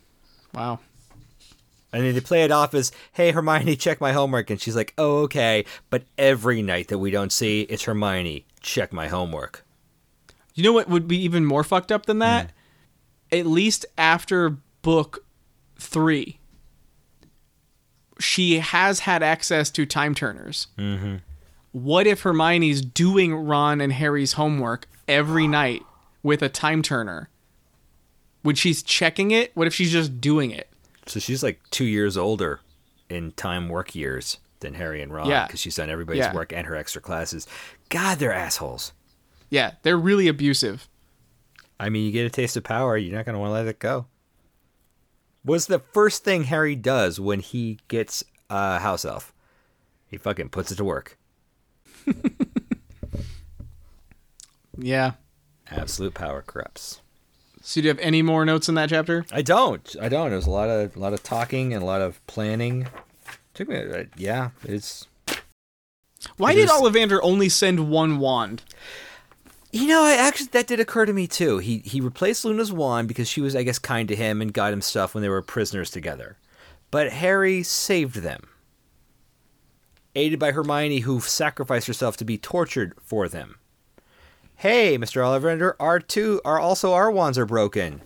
wow 0.55 0.79
And 1.97 2.05
then 2.05 2.13
they 2.13 2.21
play 2.21 2.45
it 2.45 2.51
off 2.51 2.75
as, 2.75 2.93
hey, 3.15 3.31
Hermione, 3.31 3.75
check 3.79 4.03
my 4.03 4.13
homework. 4.13 4.51
And 4.51 4.61
she's 4.61 4.77
like, 4.77 4.93
oh, 4.99 5.21
okay. 5.23 5.65
But 5.89 6.03
every 6.19 6.61
night 6.61 6.89
that 6.89 6.99
we 6.99 7.11
don't 7.11 7.33
see, 7.33 7.63
it's 7.63 7.85
Hermione, 7.85 8.45
check 8.61 8.93
my 8.93 9.09
homework. 9.09 9.65
You 10.55 10.63
know 10.63 10.75
what 10.75 10.91
would 10.91 11.09
be 11.09 11.17
even 11.17 11.47
more 11.47 11.65
fucked 11.65 11.91
up 11.91 12.05
than 12.05 12.19
that? 12.19 12.53
At 13.33 13.47
least 13.47 13.87
after 13.97 14.59
book 14.83 15.25
three, 15.79 16.39
she 18.21 18.59
has 18.59 19.01
had 19.01 19.23
access 19.23 19.71
to 19.71 19.87
time 19.87 20.15
turners. 20.15 20.67
Mm-hmm. 20.77 21.17
What 21.73 22.07
if 22.07 22.21
Hermione's 22.21 22.83
doing 22.83 23.35
Ron 23.35 23.81
and 23.81 23.95
Harry's 23.95 24.35
homework 24.35 24.87
every 25.09 25.49
night 25.49 25.83
with 26.23 26.43
a 26.43 26.51
time 26.51 26.83
turner? 26.83 27.31
When 28.43 28.55
she's 28.55 28.83
checking 28.83 29.31
it, 29.31 29.51
what 29.57 29.67
if 29.67 29.73
she's 29.73 29.93
just 29.93 30.21
doing 30.21 30.51
it? 30.51 30.69
So 31.07 31.21
she's 31.21 31.43
like 31.43 31.61
two 31.71 31.85
years 31.85 32.17
older 32.17 32.61
in 33.09 33.33
time 33.33 33.69
work 33.69 33.95
years 33.95 34.39
than 34.61 34.75
Harry 34.75 35.01
and 35.03 35.13
Ron 35.13 35.29
Yeah. 35.29 35.47
because 35.47 35.61
she's 35.61 35.77
done 35.77 35.91
everybody's 35.91 36.21
Yeah. 36.25 36.35
work 36.35 36.53
and 36.53 36.67
her 36.67 36.75
extra 36.75 37.01
classes. 37.01 37.47
God, 37.89 38.19
they're 38.19 38.33
assholes. 38.33 38.93
Yeah, 39.51 39.73
they're 39.83 39.97
really 39.99 40.27
abusive. 40.29 40.89
I 41.79 41.89
mean, 41.91 42.05
you 42.07 42.11
get 42.13 42.27
a 42.27 42.31
taste 42.31 42.57
of 42.57 42.65
power, 42.65 42.97
you're 42.97 43.15
not 43.15 43.27
going 43.27 43.35
to 43.35 43.39
want 43.39 43.51
to 43.51 43.55
let 43.55 43.67
it 43.67 43.79
go. 43.79 44.07
What's 45.43 45.67
the 45.67 45.79
first 45.79 46.25
thing 46.25 46.45
Harry 46.45 46.75
does 46.75 47.21
when 47.21 47.39
he 47.41 47.79
gets 47.87 48.25
a 48.51 48.81
house 48.81 49.05
elf? 49.05 49.33
He 50.09 50.17
fucking 50.17 50.49
puts 50.49 50.73
it 50.73 50.77
to 50.77 50.85
work. 50.85 51.17
Yeah. 54.79 55.13
Absolute 55.71 56.15
power 56.15 56.43
corrupts. 56.43 57.01
So 57.69 57.81
do 57.81 57.87
you 57.87 57.89
have 57.89 57.99
any 57.99 58.23
more 58.23 58.45
notes 58.45 58.69
in 58.69 58.77
that 58.77 58.91
chapter? 58.91 59.27
I 59.33 59.43
don't. 59.43 59.97
I 60.01 60.09
don't. 60.09 60.33
It 60.33 60.37
was 60.37 60.47
a 60.47 60.51
lot 60.51 60.71
of 60.71 60.95
a 60.95 61.01
lot 61.01 61.13
of 61.13 61.25
talking 61.25 61.75
and 61.75 61.83
a 61.83 61.85
lot 61.85 62.01
of 62.01 62.25
planning. 62.29 62.87
Took 63.55 63.69
me. 63.69 63.77
Uh, 63.79 64.05
yeah, 64.17 64.51
it's. 64.63 65.09
Why 66.37 66.55
did 66.55 66.69
There's- 66.69 66.81
Ollivander 66.81 67.19
only 67.25 67.49
send 67.49 67.91
one 67.91 68.21
wand? 68.21 68.63
You 69.73 69.89
know, 69.89 70.05
I 70.05 70.13
actually 70.15 70.47
that 70.53 70.69
did 70.69 70.79
occur 70.79 71.07
to 71.07 71.13
me 71.13 71.27
too. 71.27 71.59
He 71.59 71.79
he 71.79 72.01
replaced 72.01 72.45
Luna's 72.45 72.71
wand 72.71 73.09
because 73.09 73.27
she 73.27 73.41
was, 73.41 73.57
I 73.57 73.65
guess, 73.65 73.81
kind 73.81 74.07
to 74.11 74.15
him 74.15 74.41
and 74.41 74.53
got 74.53 74.73
him 74.73 74.81
stuff 74.81 75.13
when 75.13 75.23
they 75.23 75.29
were 75.29 75.43
prisoners 75.43 75.91
together. 75.91 76.37
But 76.93 77.11
Harry 77.15 77.65
saved 77.65 78.19
them, 78.19 78.49
aided 80.15 80.39
by 80.39 80.53
Hermione, 80.53 81.01
who 81.01 81.19
sacrificed 81.21 81.89
herself 81.89 82.17
to 82.19 82.25
be 82.25 82.39
tortured 82.39 82.95
for 83.03 83.29
them. 83.29 83.57
Hey, 84.57 84.97
Mister 84.97 85.21
Ollivander, 85.21 85.75
our 85.79 86.01
two 86.01 86.41
are 86.45 86.59
also 86.59 86.93
our 86.93 87.11
wands 87.11 87.39
are 87.39 87.47
broken. 87.47 88.01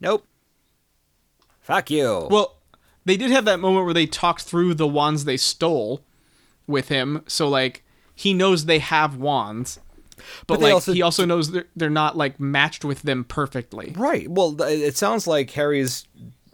Nope. 0.00 0.26
Fuck 1.60 1.90
you. 1.90 2.28
Well, 2.30 2.56
they 3.04 3.16
did 3.16 3.30
have 3.30 3.44
that 3.44 3.60
moment 3.60 3.84
where 3.84 3.94
they 3.94 4.06
talked 4.06 4.42
through 4.42 4.74
the 4.74 4.86
wands 4.86 5.24
they 5.24 5.36
stole 5.36 6.02
with 6.66 6.88
him, 6.88 7.22
so 7.26 7.48
like 7.48 7.84
he 8.14 8.32
knows 8.32 8.64
they 8.64 8.78
have 8.78 9.16
wands, 9.16 9.78
but, 10.46 10.54
But 10.54 10.60
like 10.60 10.74
also- 10.74 10.92
he 10.92 11.02
also 11.02 11.24
knows 11.24 11.50
they're, 11.50 11.66
they're 11.76 11.90
not 11.90 12.16
like 12.16 12.40
matched 12.40 12.84
with 12.84 13.02
them 13.02 13.24
perfectly. 13.24 13.92
Right. 13.96 14.28
Well, 14.30 14.60
it 14.62 14.96
sounds 14.96 15.26
like 15.26 15.50
Harry's 15.50 16.06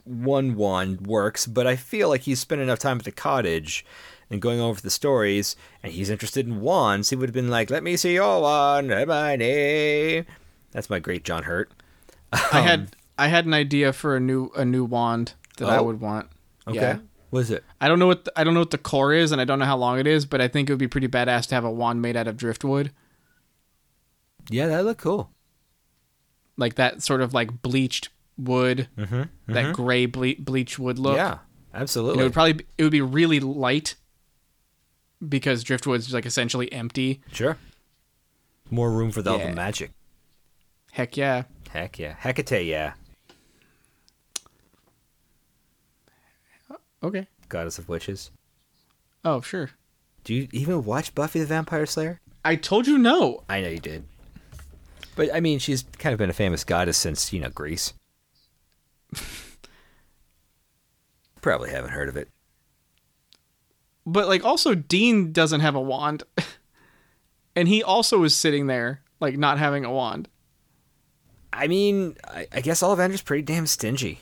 one 0.04 0.56
wand 0.56 1.06
works, 1.06 1.46
but 1.46 1.66
I 1.66 1.76
feel 1.76 2.08
like 2.08 2.22
he's 2.22 2.40
spent 2.40 2.60
enough 2.60 2.80
time 2.80 2.98
at 2.98 3.04
the 3.04 3.12
cottage 3.12 3.86
and 4.32 4.40
going 4.42 4.58
over 4.60 4.80
the 4.80 4.90
stories, 4.90 5.54
and 5.82 5.92
he's 5.92 6.10
interested 6.10 6.46
in 6.48 6.60
wands. 6.60 7.10
He 7.10 7.16
would 7.16 7.28
have 7.28 7.34
been 7.34 7.50
like, 7.50 7.70
"Let 7.70 7.82
me 7.84 7.96
see 7.96 8.14
your 8.14 8.40
wand, 8.42 8.90
Hermione." 8.90 10.24
That's 10.72 10.88
my 10.90 10.98
great 10.98 11.22
John 11.24 11.44
Hurt. 11.44 11.70
I 12.32 12.60
had 12.62 12.96
I 13.18 13.28
had 13.28 13.44
an 13.46 13.54
idea 13.54 13.92
for 13.92 14.16
a 14.16 14.20
new 14.20 14.50
a 14.56 14.64
new 14.64 14.84
wand 14.84 15.34
that 15.58 15.68
I 15.68 15.76
Oh. 15.78 15.82
would 15.84 16.00
want. 16.00 16.28
Okay. 16.66 16.76
Yeah. 16.78 16.98
What 17.30 17.40
is 17.40 17.50
it? 17.50 17.62
I 17.80 17.88
don't 17.88 17.98
know 17.98 18.06
what 18.06 18.24
the, 18.26 18.32
I 18.38 18.44
don't 18.44 18.54
know 18.54 18.60
what 18.60 18.70
the 18.72 18.78
core 18.78 19.12
is, 19.12 19.32
and 19.32 19.40
I 19.40 19.44
don't 19.44 19.58
know 19.58 19.64
how 19.64 19.76
long 19.76 19.98
it 19.98 20.06
is, 20.06 20.26
but 20.26 20.40
I 20.40 20.48
think 20.48 20.68
it 20.68 20.72
would 20.72 20.78
be 20.78 20.88
pretty 20.88 21.08
badass 21.08 21.46
to 21.48 21.54
have 21.54 21.64
a 21.64 21.70
wand 21.70 22.02
made 22.02 22.16
out 22.16 22.26
of 22.28 22.36
driftwood, 22.36 22.90
Yeah, 24.50 24.66
that 24.68 24.84
look 24.84 24.98
cool. 24.98 25.30
like 26.56 26.74
that 26.74 27.02
sort 27.02 27.20
of 27.22 27.32
like 27.32 27.62
bleached 27.62 28.10
wood, 28.36 28.88
Mm-hmm. 28.98 29.52
that 29.52 29.74
gray 29.74 30.06
ble- 30.06 30.34
bleached 30.38 30.78
wood 30.78 30.98
look. 30.98 31.16
Yeah, 31.16 31.38
And 31.72 31.82
absolutely. 31.82 32.20
it 32.20 32.24
would 32.24 32.32
probably 32.34 32.52
be, 32.54 32.64
it 32.78 32.82
would 32.82 32.92
be 32.92 33.00
really 33.00 33.40
light 33.40 33.94
because 35.28 35.62
driftwood's 35.64 36.12
like 36.12 36.26
essentially 36.26 36.72
empty. 36.72 37.20
sure. 37.32 37.56
More 38.70 38.90
room 38.90 39.10
for 39.10 39.22
the 39.22 39.36
Yeah. 39.36 39.52
magic. 39.52 39.90
Heck 40.92 41.16
yeah. 41.16 41.44
Heck 41.70 41.98
yeah. 41.98 42.14
Hecate, 42.18 42.64
yeah. 42.66 42.94
Okay. 47.02 47.26
Goddess 47.48 47.78
of 47.78 47.88
witches. 47.88 48.30
Oh, 49.24 49.40
sure. 49.40 49.70
Do 50.24 50.34
you 50.34 50.48
even 50.52 50.84
watch 50.84 51.14
Buffy 51.14 51.40
the 51.40 51.46
Vampire 51.46 51.86
Slayer? 51.86 52.20
I 52.44 52.56
told 52.56 52.86
you 52.86 52.96
no. 52.98 53.42
I 53.48 53.60
know 53.60 53.68
you 53.68 53.78
did. 53.80 54.04
But 55.16 55.34
I 55.34 55.40
mean, 55.40 55.58
she's 55.58 55.84
kind 55.98 56.12
of 56.12 56.18
been 56.18 56.30
a 56.30 56.34
famous 56.34 56.64
goddess 56.64 56.96
since, 56.96 57.32
you 57.32 57.40
know, 57.40 57.50
Greece. 57.50 57.92
Probably 61.42 61.70
haven't 61.70 61.90
heard 61.90 62.08
of 62.08 62.16
it. 62.16 62.28
But 64.04 64.26
like 64.28 64.44
also 64.44 64.74
Dean 64.74 65.32
doesn't 65.32 65.60
have 65.60 65.74
a 65.74 65.80
wand. 65.80 66.24
and 67.56 67.68
he 67.68 67.82
also 67.82 68.22
is 68.24 68.36
sitting 68.36 68.66
there 68.66 69.02
like 69.20 69.36
not 69.36 69.58
having 69.58 69.84
a 69.84 69.92
wand. 69.92 70.28
I 71.52 71.68
mean, 71.68 72.16
I, 72.26 72.46
I 72.52 72.60
guess 72.60 72.82
Ollivander's 72.82 73.22
pretty 73.22 73.42
damn 73.42 73.66
stingy. 73.66 74.20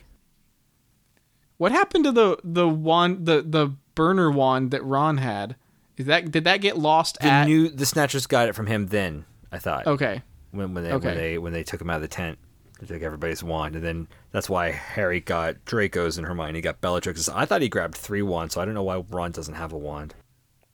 What 1.58 1.72
happened 1.72 2.04
to 2.04 2.12
the 2.12 2.38
the 2.42 2.68
wand 2.68 3.26
the 3.26 3.42
the 3.42 3.74
burner 3.94 4.30
wand 4.30 4.70
that 4.70 4.82
Ron 4.84 5.18
had? 5.18 5.56
Is 5.96 6.06
that 6.06 6.30
did 6.30 6.44
that 6.44 6.60
get 6.60 6.78
lost 6.78 7.18
The 7.20 7.26
at 7.26 7.46
new 7.46 7.68
the 7.68 7.86
Snatchers 7.86 8.26
got 8.26 8.48
it 8.48 8.54
from 8.54 8.66
him 8.66 8.86
then, 8.86 9.26
I 9.52 9.58
thought. 9.58 9.86
Okay. 9.86 10.22
When 10.50 10.74
when 10.74 10.84
they 10.84 10.92
Okay. 10.92 11.06
when 11.08 11.16
they 11.16 11.38
when 11.38 11.52
they 11.52 11.62
took 11.62 11.80
him 11.80 11.90
out 11.90 11.96
of 11.96 12.02
the 12.02 12.08
tent. 12.08 12.38
They 12.80 12.86
took 12.86 13.02
everybody's 13.02 13.42
wand, 13.42 13.76
and 13.76 13.84
then 13.84 14.08
that's 14.32 14.48
why 14.48 14.70
Harry 14.70 15.20
got 15.20 15.66
Draco's 15.66 16.16
and 16.16 16.26
Hermione 16.26 16.58
He 16.58 16.62
got 16.62 16.80
Bellatrix's. 16.80 17.28
I 17.28 17.44
thought 17.44 17.60
he 17.60 17.68
grabbed 17.68 17.94
three 17.94 18.22
wands, 18.22 18.54
so 18.54 18.60
I 18.62 18.64
don't 18.64 18.72
know 18.72 18.82
why 18.82 19.04
Ron 19.10 19.32
doesn't 19.32 19.54
have 19.54 19.72
a 19.72 19.78
wand. 19.78 20.14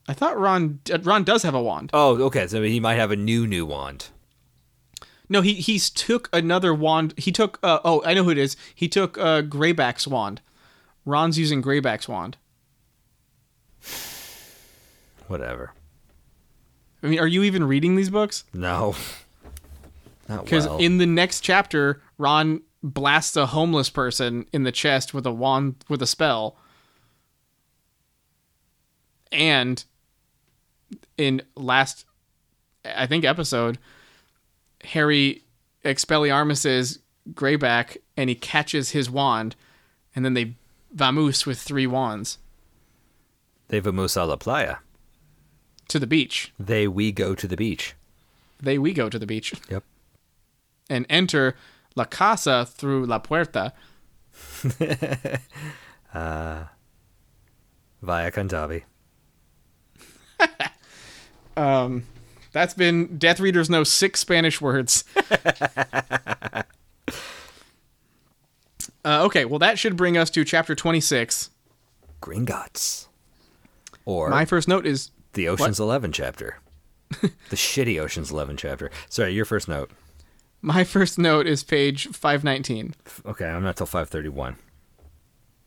I 0.08 0.12
thought 0.12 0.38
Ron 0.38 0.78
uh, 0.92 0.98
Ron 1.02 1.24
does 1.24 1.42
have 1.42 1.54
a 1.54 1.62
wand. 1.62 1.90
Oh, 1.92 2.22
okay, 2.24 2.46
so 2.46 2.62
he 2.62 2.78
might 2.78 2.94
have 2.94 3.10
a 3.10 3.16
new 3.16 3.44
new 3.44 3.66
wand. 3.66 4.10
No, 5.28 5.40
he 5.40 5.54
he's 5.54 5.90
took 5.90 6.28
another 6.32 6.72
wand. 6.72 7.12
He 7.16 7.32
took 7.32 7.58
uh, 7.64 7.80
oh, 7.84 8.02
I 8.04 8.14
know 8.14 8.22
who 8.22 8.30
it 8.30 8.38
is. 8.38 8.56
He 8.72 8.88
took 8.88 9.18
uh 9.18 9.42
Greyback's 9.42 10.06
wand. 10.06 10.40
Ron's 11.04 11.40
using 11.40 11.60
Greyback's 11.60 12.06
wand. 12.06 12.36
Whatever. 15.26 15.72
I 17.02 17.08
mean, 17.08 17.18
are 17.18 17.26
you 17.26 17.42
even 17.42 17.64
reading 17.64 17.96
these 17.96 18.10
books? 18.10 18.44
No. 18.54 18.94
Because 20.26 20.66
well. 20.66 20.78
in 20.78 20.98
the 20.98 21.06
next 21.06 21.40
chapter, 21.40 22.02
Ron 22.18 22.62
blasts 22.82 23.36
a 23.36 23.46
homeless 23.46 23.90
person 23.90 24.46
in 24.52 24.64
the 24.64 24.72
chest 24.72 25.14
with 25.14 25.26
a 25.26 25.32
wand 25.32 25.84
with 25.88 26.02
a 26.02 26.06
spell. 26.06 26.56
And 29.32 29.84
in 31.18 31.42
last, 31.56 32.04
I 32.84 33.06
think 33.06 33.24
episode, 33.24 33.78
Harry 34.84 35.42
Expelliarmus's 35.84 37.00
Greyback, 37.32 37.96
and 38.16 38.28
he 38.30 38.36
catches 38.36 38.90
his 38.90 39.10
wand, 39.10 39.56
and 40.14 40.24
then 40.24 40.34
they 40.34 40.54
vamoose 40.94 41.44
with 41.44 41.58
three 41.58 41.86
wands 41.86 42.38
they 43.68 43.80
vamoose 43.80 44.16
a 44.16 44.24
la 44.24 44.36
playa. 44.36 44.76
to 45.88 45.98
the 45.98 46.06
beach. 46.06 46.52
They 46.58 46.88
we 46.88 47.12
go 47.12 47.34
to 47.34 47.46
the 47.46 47.56
beach. 47.56 47.94
They 48.60 48.78
we 48.78 48.92
go 48.92 49.08
to 49.08 49.18
the 49.18 49.26
beach 49.26 49.54
Yep. 49.68 49.84
And 50.88 51.07
enter 51.09 51.57
La 51.94 52.05
Casa 52.05 52.66
through 52.66 53.07
La 53.07 53.18
Puerta. 53.18 53.72
Via 56.12 56.68
Cantabi. 58.03 58.83
Um, 61.57 62.05
that's 62.53 62.75
been 62.75 63.16
Death 63.16 63.40
Readers 63.40 63.70
know 63.70 63.83
six 63.83 64.20
Spanish 64.20 64.61
words. 64.61 65.05
uh, 65.33 66.64
okay, 69.07 69.46
well 69.46 69.59
that 69.59 69.79
should 69.79 69.96
bring 69.96 70.18
us 70.18 70.29
to 70.31 70.44
chapter 70.44 70.75
twenty 70.75 71.01
six. 71.01 71.49
Gringotts. 72.20 73.07
Or 74.05 74.29
My 74.29 74.44
first 74.44 74.68
note 74.68 74.87
is 74.87 75.11
the 75.33 75.49
Ocean's 75.49 75.81
Eleven 75.81 76.12
chapter. 76.12 76.59
the 77.20 77.57
shitty 77.57 77.99
Ocean's 77.99 78.31
Eleven 78.31 78.59
chapter. 78.59 78.90
Sorry, 79.09 79.33
your 79.33 79.46
first 79.46 79.66
note. 79.66 79.90
My 80.66 80.83
first 80.83 81.16
note 81.16 81.46
is 81.46 81.62
page 81.62 82.09
five 82.09 82.42
nineteen. 82.42 82.92
Okay, 83.24 83.46
I'm 83.46 83.62
not 83.62 83.76
till 83.76 83.87
five 83.87 84.09
thirty 84.09 84.29
one. 84.29 84.57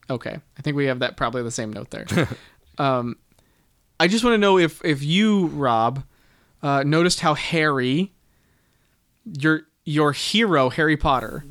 Okay, 0.10 0.38
I 0.58 0.62
think 0.62 0.76
we 0.76 0.88
have 0.88 1.00
that 1.00 1.16
probably 1.16 1.42
the 1.42 1.52
same 1.52 1.72
note 1.72 1.90
there. 1.90 2.06
um, 2.78 3.16
I 3.98 4.10
just 4.10 4.26
want 4.26 4.34
to 4.34 4.38
know 4.38 4.58
if 4.58 4.84
if 4.84 5.02
you 5.02 5.48
Rob 5.48 6.04
uh, 6.62 6.84
noticed 6.84 7.22
how 7.22 7.34
Harry, 7.34 8.12
your 9.40 9.62
your 9.86 10.12
hero 10.12 10.70
Harry 10.70 10.98
Potter, 10.98 11.46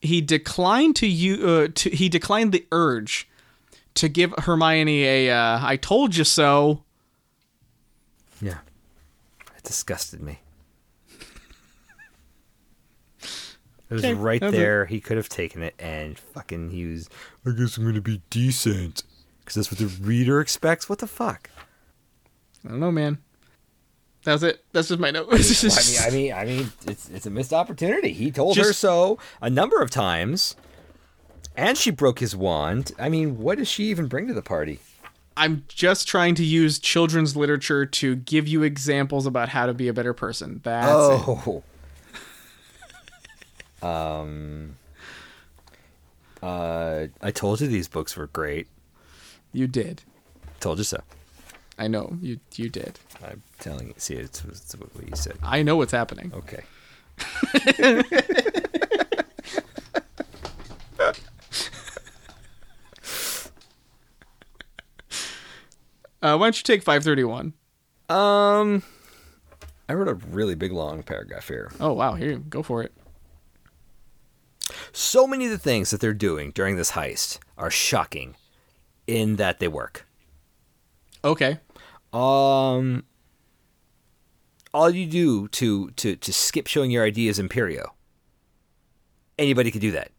he 0.00 0.22
declined 0.22 0.96
to 0.96 1.06
you 1.06 1.46
uh, 1.46 1.68
to 1.74 1.90
he 1.90 2.08
declined 2.08 2.52
the 2.52 2.66
urge 2.72 3.28
to 3.96 4.08
give 4.08 4.32
Hermione 4.38 5.04
a 5.04 5.30
uh, 5.30 5.60
"I 5.62 5.76
told 5.76 6.16
you 6.16 6.24
so." 6.24 6.84
Yeah. 8.40 8.58
It 9.58 9.64
disgusted 9.64 10.22
me. 10.22 10.38
It 13.90 13.94
was 13.94 14.04
Okay, 14.04 14.14
right 14.14 14.40
that's 14.40 14.54
it. 14.54 14.56
there. 14.56 14.86
He 14.86 15.00
could 15.00 15.16
have 15.16 15.28
taken 15.28 15.62
it 15.62 15.74
and 15.78 16.18
fucking 16.18 16.70
he 16.70 16.84
was, 16.86 17.08
I 17.46 17.50
guess 17.52 17.76
I'm 17.76 17.84
going 17.84 17.94
to 17.94 18.00
be 18.00 18.20
decent. 18.30 19.02
Because 19.40 19.54
that's 19.54 19.70
what 19.70 19.78
the 19.78 20.04
reader 20.04 20.40
expects. 20.40 20.88
What 20.90 20.98
the 20.98 21.06
fuck? 21.06 21.48
I 22.64 22.68
don't 22.68 22.80
know, 22.80 22.92
man. 22.92 23.18
That 24.24 24.32
was 24.34 24.42
it. 24.42 24.62
That's 24.72 24.88
just 24.88 25.00
my 25.00 25.10
note. 25.10 25.28
I 25.32 25.36
mean, 25.38 25.40
I 26.06 26.10
mean, 26.10 26.32
I 26.34 26.44
mean, 26.44 26.72
it's 26.86 27.08
it's 27.08 27.24
a 27.24 27.30
missed 27.30 27.52
opportunity. 27.54 28.12
He 28.12 28.30
told 28.30 28.58
her 28.58 28.72
so 28.74 29.18
a 29.40 29.48
number 29.48 29.80
of 29.80 29.90
times, 29.90 30.54
and 31.56 31.78
she 31.78 31.90
broke 31.90 32.18
his 32.18 32.36
wand. 32.36 32.92
I 32.98 33.08
mean, 33.08 33.38
what 33.38 33.56
does 33.56 33.68
she 33.68 33.84
even 33.84 34.06
bring 34.06 34.26
to 34.26 34.34
the 34.34 34.42
party? 34.42 34.80
I'm 35.36 35.64
just 35.68 36.08
trying 36.08 36.34
to 36.34 36.44
use 36.44 36.78
children's 36.78 37.36
literature 37.36 37.86
to 37.86 38.16
give 38.16 38.48
you 38.48 38.64
examples 38.64 39.24
about 39.24 39.48
how 39.50 39.64
to 39.66 39.72
be 39.72 39.88
a 39.88 39.92
better 39.94 40.12
person. 40.12 40.60
That's 40.64 40.88
it. 40.88 40.92
Oh. 41.28 41.62
Um, 43.82 44.76
uh, 46.42 47.06
I 47.22 47.30
told 47.30 47.60
you 47.60 47.66
these 47.66 47.88
books 47.88 48.16
were 48.16 48.26
great. 48.26 48.68
You 49.52 49.66
did. 49.66 50.02
Told 50.60 50.78
you 50.78 50.84
so. 50.84 51.00
I 51.78 51.88
know 51.88 52.16
you. 52.20 52.40
You 52.56 52.68
did. 52.68 52.98
I'm 53.24 53.42
telling 53.60 53.88
you. 53.88 53.94
See, 53.96 54.14
it's, 54.14 54.44
it's 54.44 54.74
what 54.74 54.90
you 55.08 55.14
said. 55.16 55.38
I 55.42 55.62
know 55.62 55.76
what's 55.76 55.92
happening. 55.92 56.32
Okay. 56.34 56.64
Uh, 66.20 66.36
why 66.36 66.46
don't 66.46 66.58
you 66.58 66.64
take 66.64 66.82
531? 66.82 67.52
Um, 68.08 68.82
I 69.88 69.94
wrote 69.94 70.08
a 70.08 70.14
really 70.14 70.56
big 70.56 70.72
long 70.72 71.02
paragraph 71.02 71.46
here. 71.46 71.70
Oh 71.78 71.92
wow, 71.92 72.14
here, 72.14 72.38
go 72.38 72.62
for 72.62 72.82
it. 72.82 72.92
So 75.08 75.26
many 75.26 75.46
of 75.46 75.50
the 75.50 75.56
things 75.56 75.88
that 75.88 76.02
they're 76.02 76.12
doing 76.12 76.50
during 76.50 76.76
this 76.76 76.90
heist 76.90 77.38
are 77.56 77.70
shocking 77.70 78.36
in 79.06 79.36
that 79.36 79.58
they 79.58 79.66
work. 79.66 80.06
Okay. 81.24 81.60
Um 82.12 83.04
all 84.74 84.90
you 84.90 85.06
do 85.06 85.48
to 85.48 85.88
to 85.92 86.14
to 86.14 86.30
skip 86.30 86.66
showing 86.66 86.90
your 86.90 87.06
ID 87.06 87.26
is 87.28 87.38
Imperio. 87.38 87.94
Anybody 89.38 89.70
could 89.70 89.80
do 89.80 89.92
that. 89.92 90.10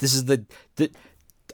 This 0.00 0.12
is 0.14 0.24
the 0.24 0.44
the 0.74 0.90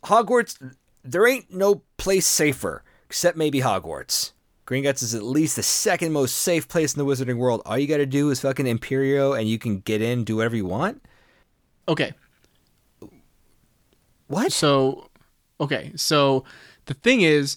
Hogwarts 0.04 0.56
there 1.02 1.28
ain't 1.28 1.52
no 1.52 1.82
place 1.98 2.26
safer 2.26 2.82
except 3.04 3.36
maybe 3.36 3.60
Hogwarts. 3.60 4.32
Gringotts 4.66 5.02
is 5.02 5.14
at 5.14 5.22
least 5.22 5.56
the 5.56 5.62
second 5.62 6.12
most 6.12 6.36
safe 6.36 6.66
place 6.66 6.94
in 6.94 6.98
the 6.98 7.04
wizarding 7.04 7.36
world. 7.36 7.60
All 7.66 7.76
you 7.76 7.86
got 7.86 7.98
to 7.98 8.06
do 8.06 8.30
is 8.30 8.40
fucking 8.40 8.66
Imperio 8.66 9.34
and 9.34 9.46
you 9.46 9.58
can 9.58 9.80
get 9.80 10.00
in, 10.00 10.24
do 10.24 10.36
whatever 10.36 10.56
you 10.56 10.64
want. 10.64 11.04
Okay. 11.86 12.14
What? 14.34 14.52
So, 14.52 15.10
okay. 15.60 15.92
So 15.94 16.44
the 16.86 16.94
thing 16.94 17.20
is, 17.20 17.56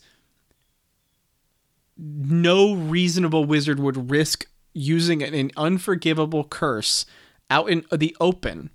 no 1.97 2.75
reasonable 2.75 3.45
wizard 3.45 3.79
would 3.79 4.11
risk 4.11 4.45
using 4.73 5.23
an, 5.23 5.33
an 5.33 5.49
unforgivable 5.57 6.43
curse 6.43 7.07
out 7.49 7.67
in 7.67 7.83
the 7.91 8.15
open 8.19 8.69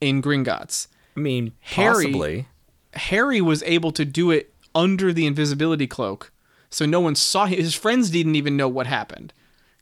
in 0.00 0.20
Gringotts. 0.20 0.88
I 1.16 1.20
mean, 1.20 1.52
Harry- 1.60 2.06
possibly. 2.06 2.48
Harry 2.94 3.40
was 3.40 3.62
able 3.62 3.92
to 3.92 4.04
do 4.04 4.32
it 4.32 4.52
under 4.74 5.12
the 5.12 5.24
invisibility 5.24 5.86
cloak, 5.86 6.32
so 6.68 6.84
no 6.84 6.98
one 6.98 7.14
saw 7.14 7.46
him. 7.46 7.60
His 7.60 7.76
friends 7.76 8.10
didn't 8.10 8.34
even 8.34 8.56
know 8.56 8.66
what 8.66 8.88
happened, 8.88 9.32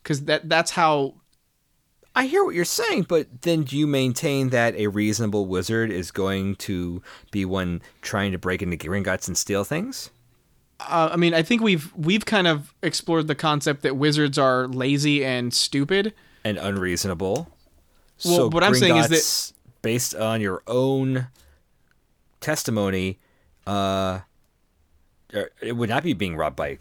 because 0.02 0.24
that 0.24 0.50
that's 0.50 0.72
how. 0.72 1.14
I 2.18 2.26
hear 2.26 2.44
what 2.44 2.56
you're 2.56 2.64
saying, 2.64 3.04
but 3.04 3.42
then 3.42 3.62
do 3.62 3.78
you 3.78 3.86
maintain 3.86 4.48
that 4.48 4.74
a 4.74 4.88
reasonable 4.88 5.46
wizard 5.46 5.92
is 5.92 6.10
going 6.10 6.56
to 6.56 7.00
be 7.30 7.44
one 7.44 7.80
trying 8.02 8.32
to 8.32 8.38
break 8.38 8.60
into 8.60 8.76
Gringotts 8.76 9.28
and 9.28 9.38
steal 9.38 9.62
things? 9.62 10.10
Uh, 10.80 11.10
I 11.12 11.16
mean, 11.16 11.32
I 11.32 11.42
think 11.42 11.62
we've 11.62 11.92
we've 11.94 12.26
kind 12.26 12.48
of 12.48 12.74
explored 12.82 13.28
the 13.28 13.36
concept 13.36 13.82
that 13.82 13.96
wizards 13.96 14.36
are 14.36 14.66
lazy 14.66 15.24
and 15.24 15.54
stupid. 15.54 16.12
And 16.42 16.58
unreasonable. 16.58 17.52
Well, 18.24 18.50
what 18.50 18.64
I'm 18.64 18.74
saying 18.74 18.96
is 18.96 19.08
that- 19.08 19.52
based 19.82 20.16
on 20.16 20.40
your 20.40 20.64
own 20.66 21.28
testimony, 22.40 23.20
uh, 23.64 24.22
er, 25.32 25.50
it 25.62 25.76
would 25.76 25.88
not 25.88 26.02
be 26.02 26.14
being 26.14 26.34
robbed 26.34 26.56
by 26.56 26.80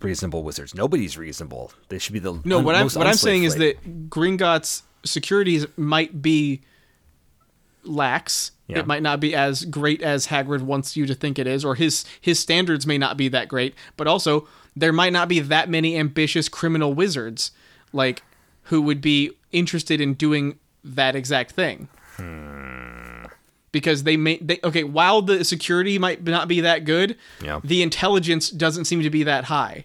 reasonable 0.00 0.42
wizards. 0.42 0.74
Nobody's 0.74 1.16
reasonable. 1.16 1.72
They 1.88 1.98
should 1.98 2.12
be 2.12 2.18
the 2.18 2.40
No, 2.44 2.58
un- 2.58 2.64
what 2.64 2.74
I'm 2.74 2.88
what 2.90 3.06
I'm 3.06 3.14
saying 3.14 3.44
is 3.44 3.56
that 3.56 4.10
Gringotts 4.10 4.82
securities 5.04 5.66
might 5.76 6.20
be 6.22 6.62
lax. 7.84 8.52
Yeah. 8.66 8.80
It 8.80 8.86
might 8.86 9.02
not 9.02 9.20
be 9.20 9.34
as 9.34 9.64
great 9.64 10.02
as 10.02 10.26
Hagrid 10.26 10.62
wants 10.62 10.96
you 10.96 11.06
to 11.06 11.14
think 11.14 11.38
it 11.38 11.46
is, 11.46 11.64
or 11.64 11.76
his 11.76 12.04
his 12.20 12.38
standards 12.38 12.86
may 12.86 12.98
not 12.98 13.16
be 13.16 13.28
that 13.28 13.48
great. 13.48 13.74
But 13.96 14.08
also, 14.08 14.48
there 14.74 14.92
might 14.92 15.12
not 15.12 15.28
be 15.28 15.38
that 15.40 15.68
many 15.68 15.96
ambitious 15.96 16.48
criminal 16.48 16.92
wizards, 16.92 17.52
like 17.92 18.22
who 18.64 18.82
would 18.82 19.00
be 19.00 19.30
interested 19.52 20.00
in 20.00 20.14
doing 20.14 20.58
that 20.82 21.14
exact 21.14 21.52
thing. 21.52 21.88
Hmm. 22.16 22.95
Because 23.76 24.04
they 24.04 24.16
may 24.16 24.38
they 24.38 24.58
okay, 24.64 24.84
while 24.84 25.20
the 25.20 25.44
security 25.44 25.98
might 25.98 26.24
not 26.24 26.48
be 26.48 26.62
that 26.62 26.86
good, 26.86 27.14
Yeah. 27.42 27.60
the 27.62 27.82
intelligence 27.82 28.48
doesn't 28.48 28.86
seem 28.86 29.02
to 29.02 29.10
be 29.10 29.22
that 29.24 29.44
high. 29.44 29.84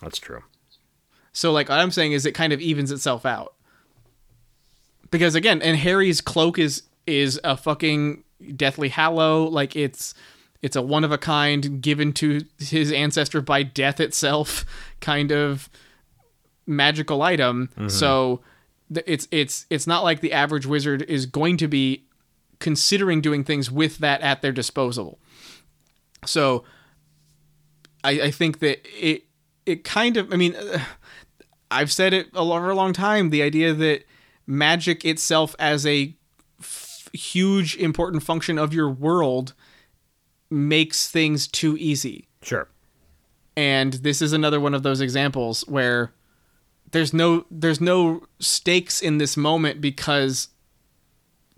That's 0.00 0.16
true. 0.18 0.42
So 1.34 1.52
like 1.52 1.68
what 1.68 1.78
I'm 1.78 1.90
saying 1.90 2.12
is 2.12 2.24
it 2.24 2.32
kind 2.32 2.54
of 2.54 2.60
evens 2.62 2.90
itself 2.90 3.26
out. 3.26 3.52
Because 5.10 5.34
again, 5.34 5.60
and 5.60 5.76
Harry's 5.76 6.22
cloak 6.22 6.58
is 6.58 6.84
is 7.06 7.38
a 7.44 7.54
fucking 7.54 8.24
deathly 8.56 8.88
hallow, 8.88 9.44
like 9.44 9.76
it's 9.76 10.14
it's 10.62 10.74
a 10.74 10.80
one 10.80 11.04
of 11.04 11.12
a 11.12 11.18
kind 11.18 11.82
given 11.82 12.14
to 12.14 12.40
his 12.58 12.90
ancestor 12.92 13.42
by 13.42 13.62
death 13.62 14.00
itself 14.00 14.64
kind 15.02 15.32
of 15.32 15.68
magical 16.66 17.20
item. 17.20 17.68
Mm-hmm. 17.76 17.88
So 17.88 18.40
it's 18.90 19.28
it's 19.30 19.66
it's 19.68 19.86
not 19.86 20.02
like 20.02 20.22
the 20.22 20.32
average 20.32 20.64
wizard 20.64 21.02
is 21.02 21.26
going 21.26 21.58
to 21.58 21.68
be 21.68 22.04
considering 22.60 23.20
doing 23.20 23.42
things 23.42 23.70
with 23.70 23.98
that 23.98 24.20
at 24.20 24.42
their 24.42 24.52
disposal. 24.52 25.18
So 26.24 26.64
I, 28.04 28.10
I 28.10 28.30
think 28.30 28.60
that 28.60 28.86
it 28.96 29.24
it 29.66 29.84
kind 29.84 30.16
of 30.16 30.32
I 30.32 30.36
mean 30.36 30.54
uh, 30.54 30.78
I've 31.70 31.90
said 31.90 32.12
it 32.12 32.28
a 32.34 32.44
lo- 32.44 32.58
for 32.58 32.70
a 32.70 32.74
long 32.74 32.92
time 32.92 33.30
the 33.30 33.42
idea 33.42 33.74
that 33.74 34.04
magic 34.46 35.04
itself 35.04 35.54
as 35.58 35.86
a 35.86 36.14
f- 36.60 37.08
huge 37.12 37.76
important 37.76 38.22
function 38.22 38.58
of 38.58 38.72
your 38.74 38.90
world 38.90 39.54
makes 40.50 41.08
things 41.08 41.46
too 41.46 41.76
easy. 41.78 42.28
Sure. 42.42 42.68
And 43.56 43.94
this 43.94 44.22
is 44.22 44.32
another 44.32 44.60
one 44.60 44.74
of 44.74 44.82
those 44.82 45.00
examples 45.00 45.62
where 45.68 46.12
there's 46.92 47.12
no 47.12 47.44
there's 47.50 47.80
no 47.80 48.22
stakes 48.38 49.00
in 49.00 49.18
this 49.18 49.36
moment 49.36 49.80
because 49.80 50.48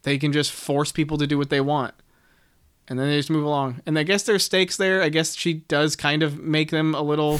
they 0.02 0.18
can 0.18 0.32
just 0.32 0.52
force 0.52 0.92
people 0.92 1.18
to 1.18 1.26
do 1.26 1.38
what 1.38 1.50
they 1.50 1.60
want. 1.60 1.94
And 2.88 2.98
then 2.98 3.08
they 3.08 3.16
just 3.16 3.30
move 3.30 3.44
along. 3.44 3.80
And 3.86 3.98
I 3.98 4.02
guess 4.02 4.24
there's 4.24 4.44
stakes 4.44 4.76
there. 4.76 5.02
I 5.02 5.08
guess 5.08 5.36
she 5.36 5.54
does 5.54 5.94
kind 5.96 6.22
of 6.22 6.38
make 6.40 6.70
them 6.70 6.94
a 6.94 7.00
little 7.02 7.38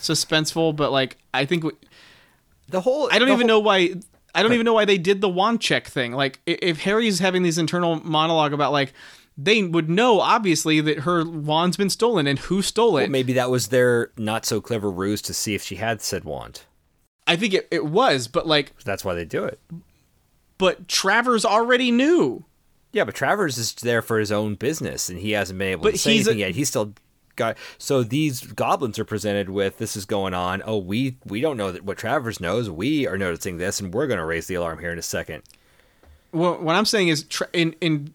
suspenseful, 0.00 0.76
but 0.76 0.92
like 0.92 1.16
I 1.34 1.44
think 1.44 1.62
w- 1.62 1.78
The 2.68 2.80
whole 2.82 3.08
I 3.10 3.18
don't 3.18 3.28
even 3.28 3.40
whole- 3.40 3.46
know 3.48 3.60
why. 3.60 3.94
I 4.34 4.42
don't 4.42 4.52
even 4.52 4.66
know 4.66 4.74
why 4.74 4.84
they 4.84 4.98
did 4.98 5.20
the 5.20 5.28
wand 5.28 5.60
check 5.60 5.86
thing. 5.88 6.12
Like, 6.12 6.38
if 6.46 6.82
Harry's 6.82 7.18
having 7.18 7.42
these 7.42 7.58
internal 7.58 7.96
monologue 8.04 8.52
about 8.52 8.72
like, 8.72 8.92
they 9.38 9.62
would 9.62 9.88
know 9.88 10.20
obviously 10.20 10.80
that 10.82 11.00
her 11.00 11.24
wand's 11.24 11.76
been 11.78 11.90
stolen 11.90 12.26
and 12.26 12.38
who 12.38 12.60
stole 12.60 12.98
it. 12.98 13.10
Maybe 13.10 13.32
that 13.32 13.50
was 13.50 13.68
their 13.68 14.12
not 14.18 14.44
so 14.44 14.60
clever 14.60 14.90
ruse 14.90 15.22
to 15.22 15.34
see 15.34 15.54
if 15.54 15.62
she 15.62 15.76
had 15.76 16.02
said 16.02 16.24
wand. 16.24 16.62
I 17.26 17.36
think 17.36 17.54
it, 17.54 17.68
it 17.70 17.86
was, 17.86 18.28
but 18.28 18.46
like, 18.46 18.74
That's 18.84 19.04
why 19.04 19.14
they 19.14 19.24
do 19.24 19.44
it. 19.44 19.58
But 20.58 20.88
Travers 20.88 21.44
already 21.44 21.90
knew. 21.90 22.44
Yeah, 22.92 23.04
but 23.04 23.14
Travers 23.14 23.58
is 23.58 23.72
there 23.74 24.02
for 24.02 24.18
his 24.18 24.32
own 24.32 24.54
business, 24.54 25.08
and 25.08 25.18
he 25.18 25.32
hasn't 25.32 25.58
been 25.58 25.68
able 25.68 25.84
But 25.84 25.92
to 25.92 25.98
say 25.98 26.14
he's 26.14 26.26
a- 26.26 26.30
anything 26.30 26.40
yet. 26.40 26.54
He's 26.56 26.68
still 26.68 26.94
got. 27.36 27.56
So 27.76 28.02
these 28.02 28.40
goblins 28.40 28.98
are 28.98 29.04
presented 29.04 29.50
with 29.50 29.78
this 29.78 29.94
is 29.96 30.04
going 30.04 30.34
on. 30.34 30.62
Oh, 30.64 30.78
we 30.78 31.16
we 31.26 31.40
don't 31.40 31.56
know 31.56 31.70
that 31.70 31.84
what 31.84 31.98
Travers 31.98 32.40
knows. 32.40 32.68
We 32.70 33.06
are 33.06 33.18
noticing 33.18 33.58
this, 33.58 33.78
and 33.80 33.92
we're 33.92 34.06
going 34.06 34.18
to 34.18 34.24
raise 34.24 34.46
the 34.46 34.54
alarm 34.54 34.78
here 34.80 34.90
in 34.92 34.98
a 34.98 35.02
second. 35.02 35.42
Well, 36.32 36.58
what 36.58 36.74
I'm 36.76 36.84
saying 36.86 37.08
is, 37.08 37.24
tra- 37.24 37.48
in 37.52 37.74
in 37.80 38.12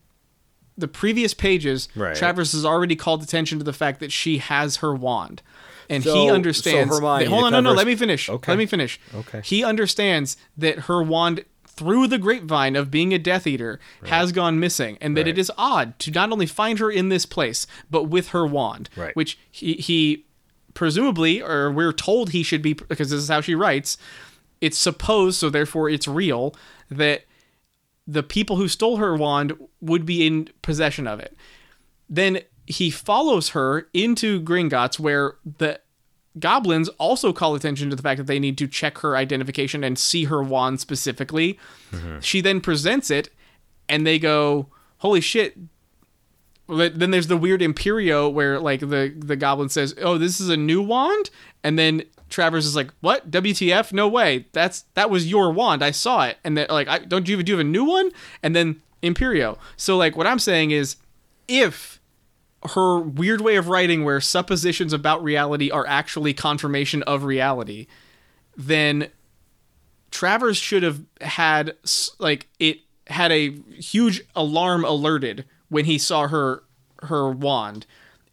the 0.77 0.88
previous 0.88 1.36
pages, 1.36 1.88
Right. 1.95 2.15
Travers 2.15 2.51
has 2.53 2.65
already 2.65 2.95
called 2.95 3.21
attention 3.21 3.60
to 3.60 3.63
the 3.63 3.73
fact 3.73 3.99
that 3.99 4.12
she 4.12 4.39
has 4.39 4.77
her 4.77 4.93
wand, 4.95 5.43
and 5.88 6.03
So- 6.03 6.15
he 6.15 6.27
so 6.29 6.34
understands. 6.34 6.95
Hermione, 6.95 7.25
that- 7.25 7.29
hold 7.29 7.43
on, 7.45 7.51
no, 7.51 7.62
no, 7.62 7.73
let 7.73 7.86
me 7.86 7.95
finish. 7.95 8.27
Okay. 8.27 8.51
Let 8.51 8.58
me 8.58 8.65
finish. 8.65 8.99
Okay. 9.13 9.41
He 9.43 9.63
understands 9.63 10.36
that 10.58 10.79
her 10.79 11.03
wand, 11.03 11.45
through 11.76 12.08
the 12.08 12.18
grapevine 12.18 12.76
of 12.76 12.92
being 12.92 13.14
a 13.14 13.20
Death 13.20 13.48
Eater, 13.48 13.80
has 14.06 14.32
gone 14.32 14.60
missing, 14.60 14.98
and 15.02 15.18
that 15.18 15.22
Right. 15.22 15.30
it 15.30 15.38
is 15.40 15.52
odd 15.58 15.98
to 16.00 16.12
not 16.12 16.32
only 16.32 16.46
find 16.46 16.80
her 16.80 16.92
in 16.92 17.10
this 17.10 17.26
place, 17.26 17.66
but 17.90 18.04
with 18.04 18.30
her 18.30 18.46
wand, 18.46 18.90
Right. 18.96 19.16
which 19.16 19.38
he 19.52 19.74
he 19.74 20.26
presumably, 20.74 21.42
or 21.42 21.72
we're 21.72 21.94
told 21.94 22.30
he 22.32 22.42
should 22.44 22.62
be, 22.62 22.74
because 22.74 23.10
this 23.12 23.22
is 23.22 23.30
how 23.30 23.42
she 23.42 23.54
writes. 23.56 23.98
It's 24.62 24.78
supposed, 24.78 25.38
so 25.40 25.50
therefore 25.50 25.90
it's 25.90 26.08
real, 26.08 26.56
that 26.90 27.26
the 28.08 28.24
people 28.24 28.56
who 28.56 28.68
stole 28.68 28.98
her 28.98 29.16
wand 29.16 29.54
would 29.82 30.06
be 30.06 30.26
in 30.26 30.50
possession 30.62 31.08
of 31.08 31.20
it. 31.20 31.38
Then 32.10 32.42
he 32.66 32.90
follows 32.90 33.50
her 33.50 33.88
into 33.94 34.40
Gringotts, 34.42 35.00
where 35.00 35.36
the 35.58 35.80
goblins 36.39 36.89
also 36.89 37.34
call 37.34 37.56
attention 37.56 37.89
to 37.89 37.96
the 37.96 38.02
fact 38.02 38.17
that 38.17 38.28
they 38.28 38.39
need 38.39 38.58
to 38.58 38.67
check 38.67 39.00
her 39.00 39.15
identification 39.15 39.84
and 39.84 39.98
see 39.98 40.26
her 40.26 40.41
wand 40.41 40.80
specifically. 40.80 41.60
Mm-hmm. 41.91 42.19
She 42.19 42.41
then 42.41 42.62
presents 42.62 43.12
it, 43.12 43.30
and 43.88 44.06
they 44.06 44.19
go, 44.19 44.67
"Holy 45.00 45.22
shit!" 45.22 45.58
Then 46.67 47.12
there's 47.12 47.28
the 47.28 47.38
weird 47.38 47.62
Imperio 47.62 48.30
where 48.30 48.60
like 48.60 48.80
the 48.80 49.13
the 49.15 49.36
goblin 49.36 49.69
says, 49.69 49.96
"Oh, 50.02 50.17
this 50.17 50.39
is 50.39 50.50
a 50.50 50.58
new 50.58 50.82
wand," 50.82 51.30
and 51.63 51.78
then 51.78 52.04
Travers 52.30 52.65
is 52.65 52.76
like, 52.76 52.89
"What? 53.02 53.30
WTF? 53.30 53.93
No 53.93 54.08
way! 54.08 54.48
That's 54.54 54.86
that 54.96 55.10
was 55.10 55.30
your 55.30 55.52
wand. 55.52 55.84
I 55.84 55.91
saw 55.91 56.26
it." 56.26 56.38
And 56.43 56.58
then 56.58 56.67
like, 56.69 56.88
I, 56.88 57.00
"Don't 57.00 57.28
you 57.28 57.34
even 57.34 57.46
do 57.46 57.52
you 57.52 57.58
have 57.58 57.65
a 57.65 57.69
new 57.69 57.84
one?" 57.84 58.12
And 58.41 58.56
then 58.56 58.82
Imperio. 59.04 59.58
So 59.78 59.98
like, 59.98 60.17
what 60.17 60.26
I'm 60.26 60.39
saying 60.39 60.72
is, 60.72 60.96
if 61.48 62.00
her 62.71 62.99
weird 62.99 63.41
way 63.41 63.56
of 63.56 63.67
writing, 63.67 64.04
where 64.04 64.21
suppositions 64.21 64.93
about 64.93 65.23
reality 65.23 65.69
are 65.69 65.86
actually 65.88 66.34
confirmation 66.34 67.04
of 67.04 67.23
reality, 67.23 67.88
then 68.56 69.10
Travers 70.12 70.58
should 70.58 70.84
have 70.84 71.02
had 71.21 71.76
like 72.19 72.47
it 72.60 72.80
had 73.08 73.32
a 73.32 73.52
huge 73.71 74.21
alarm 74.36 74.86
alerted 74.86 75.45
when 75.69 75.86
he 75.86 75.97
saw 75.97 76.28
her 76.28 76.63
her 77.02 77.30
wand, 77.32 77.86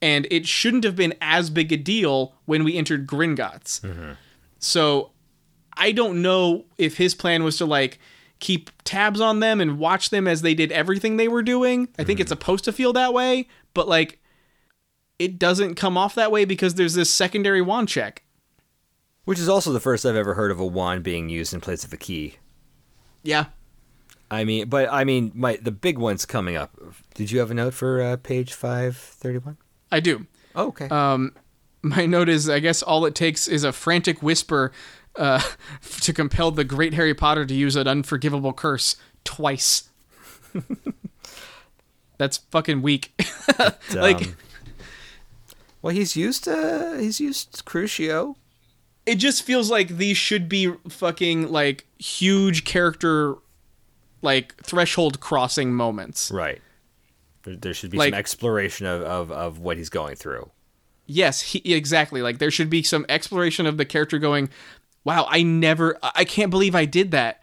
and 0.02 0.26
it 0.30 0.46
shouldn't 0.46 0.84
have 0.84 0.94
been 0.94 1.14
as 1.20 1.50
big 1.50 1.72
a 1.72 1.76
deal 1.76 2.34
when 2.44 2.64
we 2.64 2.76
entered 2.76 3.06
Gringotts. 3.06 3.80
Mm-hmm. 3.80 4.12
So 4.58 5.10
I 5.74 5.92
don't 5.92 6.20
know 6.20 6.66
if 6.76 6.98
his 6.98 7.14
plan 7.14 7.42
was 7.42 7.56
to 7.56 7.64
like 7.64 7.98
keep 8.38 8.70
tabs 8.84 9.20
on 9.20 9.40
them 9.40 9.60
and 9.60 9.78
watch 9.78 10.10
them 10.10 10.28
as 10.28 10.42
they 10.42 10.54
did 10.54 10.72
everything 10.72 11.16
they 11.16 11.28
were 11.28 11.42
doing. 11.42 11.88
I 11.98 12.04
think 12.04 12.20
it's 12.20 12.30
mm-hmm. 12.30 12.40
supposed 12.40 12.64
to 12.64 12.72
feel 12.72 12.92
that 12.92 13.14
way, 13.14 13.48
but 13.72 13.88
like 13.88 14.19
it 15.20 15.38
doesn't 15.38 15.74
come 15.74 15.98
off 15.98 16.14
that 16.14 16.32
way 16.32 16.46
because 16.46 16.74
there's 16.74 16.94
this 16.94 17.10
secondary 17.10 17.60
wand 17.60 17.88
check. 17.88 18.22
Which 19.26 19.38
is 19.38 19.50
also 19.50 19.70
the 19.70 19.78
first 19.78 20.06
I've 20.06 20.16
ever 20.16 20.32
heard 20.32 20.50
of 20.50 20.58
a 20.58 20.66
wand 20.66 21.02
being 21.02 21.28
used 21.28 21.52
in 21.52 21.60
place 21.60 21.84
of 21.84 21.92
a 21.92 21.98
key. 21.98 22.36
Yeah. 23.22 23.44
I 24.30 24.44
mean, 24.44 24.70
but 24.70 24.90
I 24.90 25.04
mean, 25.04 25.30
my 25.34 25.58
the 25.60 25.72
big 25.72 25.98
one's 25.98 26.24
coming 26.24 26.56
up. 26.56 26.74
Did 27.14 27.30
you 27.30 27.38
have 27.40 27.50
a 27.50 27.54
note 27.54 27.74
for 27.74 28.00
uh, 28.00 28.16
page 28.16 28.54
five 28.54 28.96
thirty 28.96 29.38
one? 29.38 29.58
I 29.92 30.00
do. 30.00 30.26
Oh, 30.54 30.68
okay. 30.68 30.88
Um, 30.88 31.34
my 31.82 32.06
note 32.06 32.30
is 32.30 32.48
I 32.48 32.60
guess 32.60 32.82
all 32.82 33.04
it 33.04 33.14
takes 33.14 33.46
is 33.46 33.62
a 33.62 33.72
frantic 33.72 34.22
whisper 34.22 34.72
uh, 35.16 35.42
to 36.00 36.14
compel 36.14 36.50
the 36.50 36.64
great 36.64 36.94
Harry 36.94 37.14
Potter 37.14 37.44
to 37.44 37.54
use 37.54 37.76
an 37.76 37.86
unforgivable 37.86 38.54
curse 38.54 38.96
twice. 39.24 39.90
That's 42.16 42.38
fucking 42.38 42.80
weak. 42.80 43.12
like 43.94 44.34
well, 45.82 45.94
he's 45.94 46.16
used 46.16 46.44
to 46.44 46.96
he's 47.00 47.20
used 47.20 47.64
Crucio. 47.64 48.36
it 49.06 49.16
just 49.16 49.42
feels 49.42 49.70
like 49.70 49.88
these 49.88 50.16
should 50.16 50.48
be 50.48 50.72
fucking 50.88 51.50
like 51.50 51.86
huge 51.98 52.64
character 52.64 53.36
like 54.22 54.54
threshold 54.62 55.20
crossing 55.20 55.72
moments. 55.74 56.30
Right. 56.30 56.60
There, 57.44 57.56
there 57.56 57.74
should 57.74 57.90
be 57.90 57.96
Like- 57.96 58.12
some 58.12 58.18
exploration 58.18 58.86
of, 58.86 59.00
of, 59.02 59.32
of 59.32 59.58
what 59.58 59.78
he's 59.78 59.88
going 59.88 60.16
through. 60.16 60.50
Yes, 61.06 61.40
he, 61.40 61.58
exactly. 61.74 62.20
Like 62.22 62.38
there 62.38 62.50
should 62.50 62.70
be 62.70 62.82
some 62.82 63.04
exploration 63.08 63.66
of 63.66 63.78
the 63.78 63.84
character 63.84 64.18
going, 64.18 64.48
"Wow, 65.04 65.26
I 65.28 65.42
never 65.42 65.98
I 66.02 66.10
I 66.16 66.24
can't 66.24 66.50
believe 66.50 66.74
I 66.76 66.84
did 66.84 67.10
that. 67.10 67.42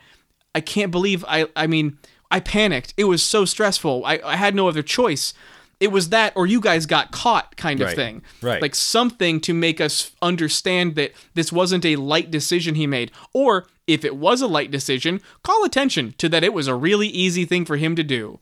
I 0.55 0.61
can't 0.61 0.91
believe 0.91 1.25
I 1.27 1.47
I 1.55 1.67
mean, 1.67 1.97
I 2.31 2.39
panicked. 2.39 2.93
It 2.95 3.05
was 3.05 3.21
so 3.23 3.43
stressful. 3.43 4.05
I 4.05 4.21
I 4.23 4.35
had 4.37 4.55
no 4.55 4.69
other 4.69 4.83
choice. 4.83 5.33
It 5.79 5.91
was 5.91 6.09
that 6.09 6.33
or 6.35 6.47
you 6.47 6.59
guys 6.59 6.85
got 6.85 7.11
caught 7.11 7.55
kind 7.55 7.81
of 7.81 7.87
Right, 7.87 7.95
thing. 7.95 8.21
right. 8.41 8.61
Like 8.61 8.73
something 8.75 9.39
to 9.41 9.53
make 9.53 9.79
us 9.79 10.11
understand 10.21 10.95
that 10.95 11.11
this 11.35 11.51
wasn't 11.51 11.85
a 11.85 11.95
light 11.97 12.31
decision 12.31 12.75
he 12.75 12.87
made 12.87 13.11
or 13.33 13.67
if 13.85 14.03
it 14.03 14.17
was 14.17 14.41
a 14.41 14.47
light 14.47 14.71
decision, 14.71 15.21
call 15.43 15.63
attention 15.63 16.13
to 16.17 16.27
that 16.29 16.43
it 16.43 16.53
was 16.53 16.67
a 16.67 16.75
really 16.75 17.07
easy 17.07 17.45
thing 17.45 17.63
for 17.63 17.77
him 17.77 17.95
to 17.95 18.03
do 18.03 18.39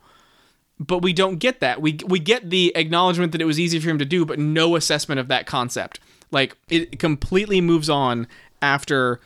but 0.78 1.00
we 1.02 1.14
don't 1.14 1.38
get 1.38 1.62
that. 1.62 1.82
We 1.82 2.00
we 2.06 2.20
get 2.20 2.50
the 2.50 2.76
acknowledgement 2.76 3.32
that 3.32 3.40
it 3.40 3.46
was 3.46 3.58
easy 3.58 3.80
for 3.80 3.90
him 3.90 3.98
to 3.98 4.04
do, 4.04 4.26
but 4.26 4.38
no 4.40 4.76
assessment 4.76 5.20
of 5.20 5.30
that 5.30 5.46
concept. 5.46 6.02
Like 6.32 6.58
it 6.68 7.00
completely 7.00 7.62
moves 7.62 7.90
on 7.90 8.28
after 8.62 9.22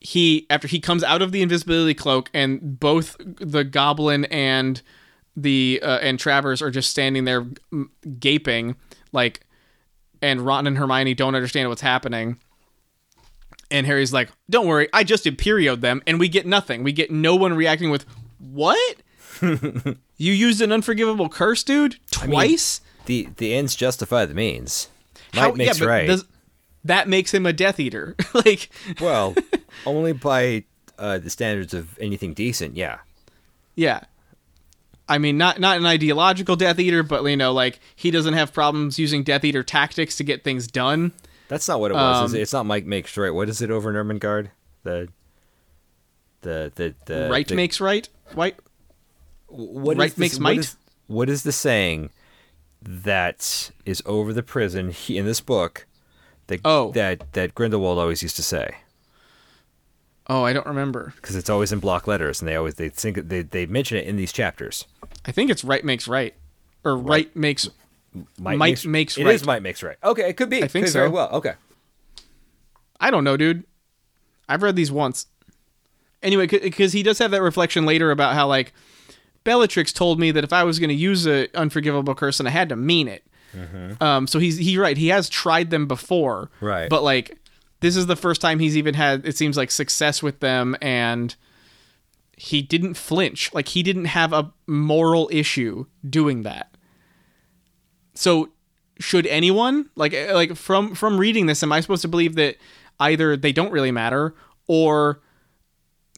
he 0.00 0.46
after 0.50 0.66
he 0.66 0.80
comes 0.80 1.04
out 1.04 1.22
of 1.22 1.30
the 1.30 1.40
invisibility 1.42 1.94
cloak 1.94 2.30
and 2.34 2.80
both 2.80 3.16
the 3.20 3.62
goblin 3.62 4.24
and 4.24 4.82
the 5.36 5.80
uh, 5.82 5.98
and 5.98 6.18
Travers 6.18 6.62
are 6.62 6.70
just 6.70 6.90
standing 6.90 7.24
there 7.24 7.46
gaping 8.18 8.76
like 9.12 9.40
and 10.22 10.40
Ron 10.40 10.66
and 10.66 10.76
Hermione 10.76 11.14
don't 11.14 11.34
understand 11.34 11.68
what's 11.68 11.80
happening. 11.80 12.38
And 13.70 13.86
Harry's 13.86 14.12
like, 14.12 14.30
"Don't 14.48 14.66
worry, 14.66 14.88
I 14.92 15.04
just 15.04 15.24
imperioed 15.24 15.80
them," 15.80 16.02
and 16.06 16.18
we 16.18 16.28
get 16.28 16.46
nothing. 16.46 16.82
We 16.82 16.92
get 16.92 17.10
no 17.10 17.36
one 17.36 17.54
reacting 17.54 17.90
with, 17.90 18.04
"What? 18.38 18.96
you 19.40 19.96
used 20.18 20.60
an 20.60 20.72
unforgivable 20.72 21.28
curse, 21.28 21.62
dude, 21.62 21.96
twice? 22.10 22.80
The 23.06 23.28
the 23.36 23.54
ends 23.54 23.76
justify 23.76 24.26
the 24.26 24.34
means. 24.34 24.88
Might 25.34 25.40
How- 25.40 25.52
makes 25.52 25.78
but 25.78 25.88
right. 25.88 26.06
does- 26.06 26.24
that 26.84 27.08
makes 27.08 27.32
him 27.32 27.46
a 27.46 27.52
Death 27.52 27.78
Eater. 27.78 28.16
like, 28.34 28.70
well, 29.00 29.34
only 29.86 30.12
by 30.12 30.64
uh, 30.98 31.18
the 31.18 31.30
standards 31.30 31.74
of 31.74 31.98
anything 31.98 32.34
decent. 32.34 32.76
Yeah. 32.76 32.98
yeah. 33.76 34.00
I 35.10 35.18
mean, 35.18 35.36
not 35.36 35.58
not 35.60 35.76
an 35.76 35.84
ideological 35.86 36.56
Death 36.56 36.78
Eater, 36.78 37.02
but 37.02 37.22
you 37.24 37.36
know, 37.36 37.52
like 37.52 37.80
he 37.96 38.10
doesn't 38.10 38.34
have 38.34 38.52
problems 38.52 38.98
using 38.98 39.22
Death 39.24 39.44
Eater 39.44 39.62
tactics 39.62 40.16
to 40.16 40.24
get 40.24 40.44
things 40.44 40.66
done. 40.66 41.12
That's 41.48 41.66
not 41.68 41.80
what 41.80 41.90
it 41.90 41.94
was. 41.94 42.26
is 42.28 42.32
Um, 42.34 42.38
it? 42.38 42.42
It's 42.42 42.52
not 42.52 42.64
Mike 42.66 42.86
makes 42.86 43.16
right. 43.16 43.30
What 43.34 43.48
is 43.48 43.60
it 43.60 43.70
over 43.70 43.90
in 43.90 43.96
Nurmengard? 43.96 44.50
The 44.84 45.08
the 46.42 46.72
the 46.74 46.94
the 47.06 47.28
right 47.30 47.46
the, 47.46 47.54
makes 47.54 47.80
right. 47.80 48.08
White. 48.34 48.56
what 49.48 49.94
is 49.94 49.98
right 49.98 50.10
this- 50.10 50.18
makes 50.18 50.34
what 50.36 50.42
might? 50.42 50.58
is- 50.58 50.76
what 51.08 51.28
is 51.28 51.42
the 51.42 51.52
saying 51.52 52.10
that 52.82 53.70
is 53.84 54.02
over 54.06 54.32
the 54.32 54.42
prison 54.44 54.90
he, 54.90 55.18
in 55.18 55.26
this 55.26 55.40
book? 55.40 55.86
That, 56.46 56.60
Oh. 56.64 56.90
that 56.92 57.32
that 57.34 57.54
Grindelwald 57.54 57.98
always 57.98 58.22
used 58.22 58.36
to 58.36 58.42
say 58.42 58.76
Oh, 60.32 60.44
I 60.44 60.52
don't 60.52 60.66
remember. 60.66 61.12
because 61.16 61.34
it's 61.34 61.50
always 61.50 61.72
in 61.72 61.80
block 61.80 62.06
letters, 62.06 62.40
and 62.40 62.48
they 62.48 62.54
always 62.54 62.74
they 62.76 62.88
think 62.88 63.28
they 63.28 63.42
they 63.42 63.66
mention 63.66 63.98
it 63.98 64.06
in 64.06 64.16
these 64.16 64.32
chapters. 64.32 64.86
I 65.26 65.32
think 65.32 65.50
it's 65.50 65.64
right 65.64 65.84
makes 65.84 66.06
right, 66.06 66.34
or 66.84 66.96
right, 66.96 67.34
makes. 67.36 67.68
Might, 68.38 68.58
Might 68.58 68.84
makes 68.86 69.16
It 69.18 69.24
right. 69.24 69.34
is 69.34 69.44
might 69.44 69.62
makes 69.62 69.82
right. 69.82 69.96
Okay, 70.02 70.28
it 70.28 70.36
could 70.36 70.50
be. 70.50 70.62
I 70.64 70.68
think 70.68 70.86
Could 70.86 70.92
very 70.94 71.08
so. 71.08 71.12
well. 71.12 71.28
Okay. 71.30 71.54
I 73.00 73.10
don't 73.10 73.22
know, 73.24 73.36
dude. 73.36 73.64
I've 74.48 74.62
read 74.62 74.74
these 74.76 74.90
once. 74.92 75.26
Anyway, 76.22 76.46
because 76.46 76.92
he 76.92 77.02
does 77.02 77.18
have 77.18 77.30
that 77.30 77.40
reflection 77.42 77.86
later 77.86 78.10
about 78.10 78.34
how 78.34 78.46
like 78.48 78.72
Bellatrix 79.44 79.92
told 79.92 80.18
me 80.18 80.30
that 80.32 80.44
if 80.44 80.52
I 80.52 80.64
was 80.64 80.78
going 80.78 80.88
to 80.90 80.94
use 80.94 81.26
a 81.26 81.48
unforgivable 81.56 82.14
curse, 82.14 82.40
and 82.40 82.48
I 82.48 82.52
had 82.52 82.68
to 82.70 82.76
mean 82.76 83.08
it. 83.08 83.24
Um, 84.00 84.26
so 84.28 84.38
he's 84.38 84.56
he 84.58 84.76
right. 84.78 84.96
He 84.96 85.08
has 85.08 85.28
tried 85.28 85.70
them 85.70 85.86
before, 85.86 86.50
Right. 86.60 86.88
But 86.90 87.02
like 87.02 87.36
this 87.80 87.96
is 87.96 88.06
the 88.06 88.16
first 88.16 88.40
time 88.40 88.58
he's 88.58 88.76
even 88.76 88.94
had 88.94 89.26
it 89.26 89.36
seems 89.36 89.56
like 89.56 89.70
success 89.70 90.22
with 90.22 90.40
them, 90.40 90.76
and 90.80 91.34
he 92.36 92.62
didn't 92.62 92.94
flinch. 92.94 93.52
Like 93.52 93.68
he 93.68 93.82
didn't 93.82 94.06
have 94.06 94.32
a 94.32 94.52
moral 94.66 95.28
issue 95.32 95.86
doing 96.08 96.42
that. 96.42 96.76
So 98.14 98.50
should 99.00 99.26
anyone 99.26 99.88
like 99.96 100.12
eh, 100.12 100.32
like 100.32 100.54
from 100.54 100.94
from 100.94 101.18
reading 101.18 101.46
this 101.46 101.62
am 101.62 101.72
i 101.72 101.80
supposed 101.80 102.02
to 102.02 102.08
believe 102.08 102.34
that 102.36 102.56
either 103.00 103.36
they 103.36 103.50
don't 103.50 103.72
really 103.72 103.90
matter 103.90 104.34
or 104.66 105.20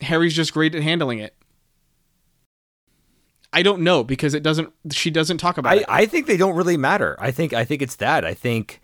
harry's 0.01 0.35
just 0.35 0.53
great 0.53 0.75
at 0.75 0.83
handling 0.83 1.21
it 1.21 1.37
i 3.53 3.63
don't 3.63 3.81
know 3.81 4.03
because 4.03 4.35
it 4.35 4.43
doesn't 4.43 4.73
she 4.91 5.11
doesn't 5.11 5.39
talk 5.39 5.59
about 5.59 5.75
I, 5.75 5.77
it 5.77 5.85
I 5.89 6.07
think 6.07 6.27
they 6.27 6.37
don't 6.37 6.57
really 6.57 6.77
matter. 6.77 7.17
I 7.21 7.31
think 7.31 7.53
I 7.53 7.65
think 7.65 7.83
it's 7.83 7.97
that. 7.97 8.25
I 8.25 8.35
think 8.35 8.81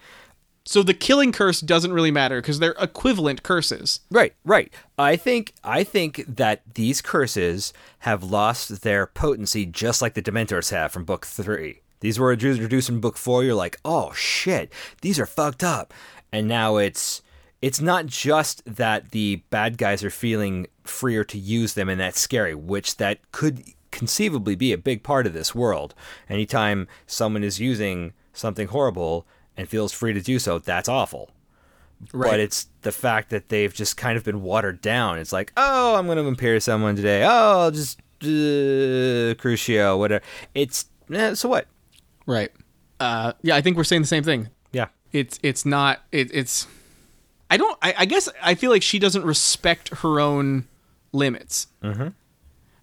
so 0.68 0.82
the 0.82 0.92
killing 0.92 1.32
curse 1.32 1.62
doesn't 1.62 1.94
really 1.94 2.10
matter 2.10 2.42
because 2.42 2.58
they're 2.58 2.74
equivalent 2.78 3.42
curses 3.42 4.00
Right, 4.10 4.34
right. 4.44 4.72
I 4.98 5.16
think 5.16 5.54
I 5.64 5.82
think 5.82 6.24
that 6.26 6.62
these 6.74 7.00
curses 7.00 7.72
have 8.00 8.22
lost 8.22 8.82
their 8.82 9.06
potency 9.06 9.64
just 9.64 10.02
like 10.02 10.14
the 10.14 10.22
Dementors 10.22 10.70
have 10.70 10.92
from 10.92 11.04
book 11.04 11.24
three. 11.24 11.80
These 12.00 12.18
were 12.18 12.32
introduced 12.32 12.88
in 12.88 13.00
book 13.00 13.16
four. 13.16 13.44
You're 13.44 13.54
like, 13.54 13.80
oh 13.84 14.12
shit, 14.12 14.72
these 15.00 15.18
are 15.18 15.26
fucked 15.26 15.64
up. 15.64 15.94
And 16.32 16.46
now 16.46 16.76
it's 16.76 17.22
it's 17.62 17.80
not 17.80 18.06
just 18.06 18.62
that 18.66 19.12
the 19.12 19.36
bad 19.50 19.78
guys 19.78 20.04
are 20.04 20.10
feeling 20.10 20.66
freer 20.84 21.24
to 21.24 21.38
use 21.38 21.74
them 21.74 21.88
and 21.88 22.00
that's 22.00 22.20
scary, 22.20 22.54
which 22.54 22.98
that 22.98 23.18
could 23.32 23.62
conceivably 23.90 24.54
be 24.54 24.72
a 24.72 24.78
big 24.78 25.02
part 25.02 25.26
of 25.26 25.32
this 25.32 25.54
world. 25.54 25.94
Anytime 26.28 26.88
someone 27.06 27.42
is 27.42 27.58
using 27.58 28.12
something 28.32 28.68
horrible 28.68 29.26
and 29.58 29.68
feels 29.68 29.92
free 29.92 30.14
to 30.14 30.20
do 30.22 30.38
so, 30.38 30.58
that's 30.58 30.88
awful 30.88 31.30
Right. 32.12 32.30
but 32.30 32.40
it's 32.40 32.68
the 32.82 32.92
fact 32.92 33.30
that 33.30 33.48
they've 33.48 33.74
just 33.74 33.96
kind 33.96 34.16
of 34.16 34.22
been 34.22 34.40
watered 34.42 34.80
down. 34.80 35.18
It's 35.18 35.32
like, 35.32 35.52
oh, 35.56 35.96
I'm 35.96 36.06
going 36.06 36.16
to 36.16 36.24
impair 36.24 36.60
someone 36.60 36.94
today. 36.94 37.24
Oh, 37.24 37.62
I'll 37.62 37.70
just 37.72 37.98
uh, 38.22 39.34
Crucio, 39.34 39.98
whatever. 39.98 40.24
It's 40.54 40.86
eh, 41.12 41.34
so 41.34 41.48
what? 41.48 41.66
right 42.26 42.52
uh 43.00 43.32
yeah 43.42 43.56
i 43.56 43.60
think 43.60 43.76
we're 43.76 43.84
saying 43.84 44.02
the 44.02 44.08
same 44.08 44.22
thing 44.22 44.50
Yeah, 44.70 44.88
it's 45.12 45.40
it's 45.42 45.64
not 45.64 46.00
it, 46.12 46.30
it's 46.32 46.66
i 47.50 47.56
don't 47.56 47.76
I, 47.80 47.94
I 47.98 48.04
guess 48.04 48.28
i 48.42 48.54
feel 48.54 48.70
like 48.70 48.82
she 48.82 48.98
doesn't 48.98 49.24
respect 49.24 49.88
her 49.88 50.20
own 50.20 50.68
limits 51.12 51.68
mm-hmm. 51.82 52.08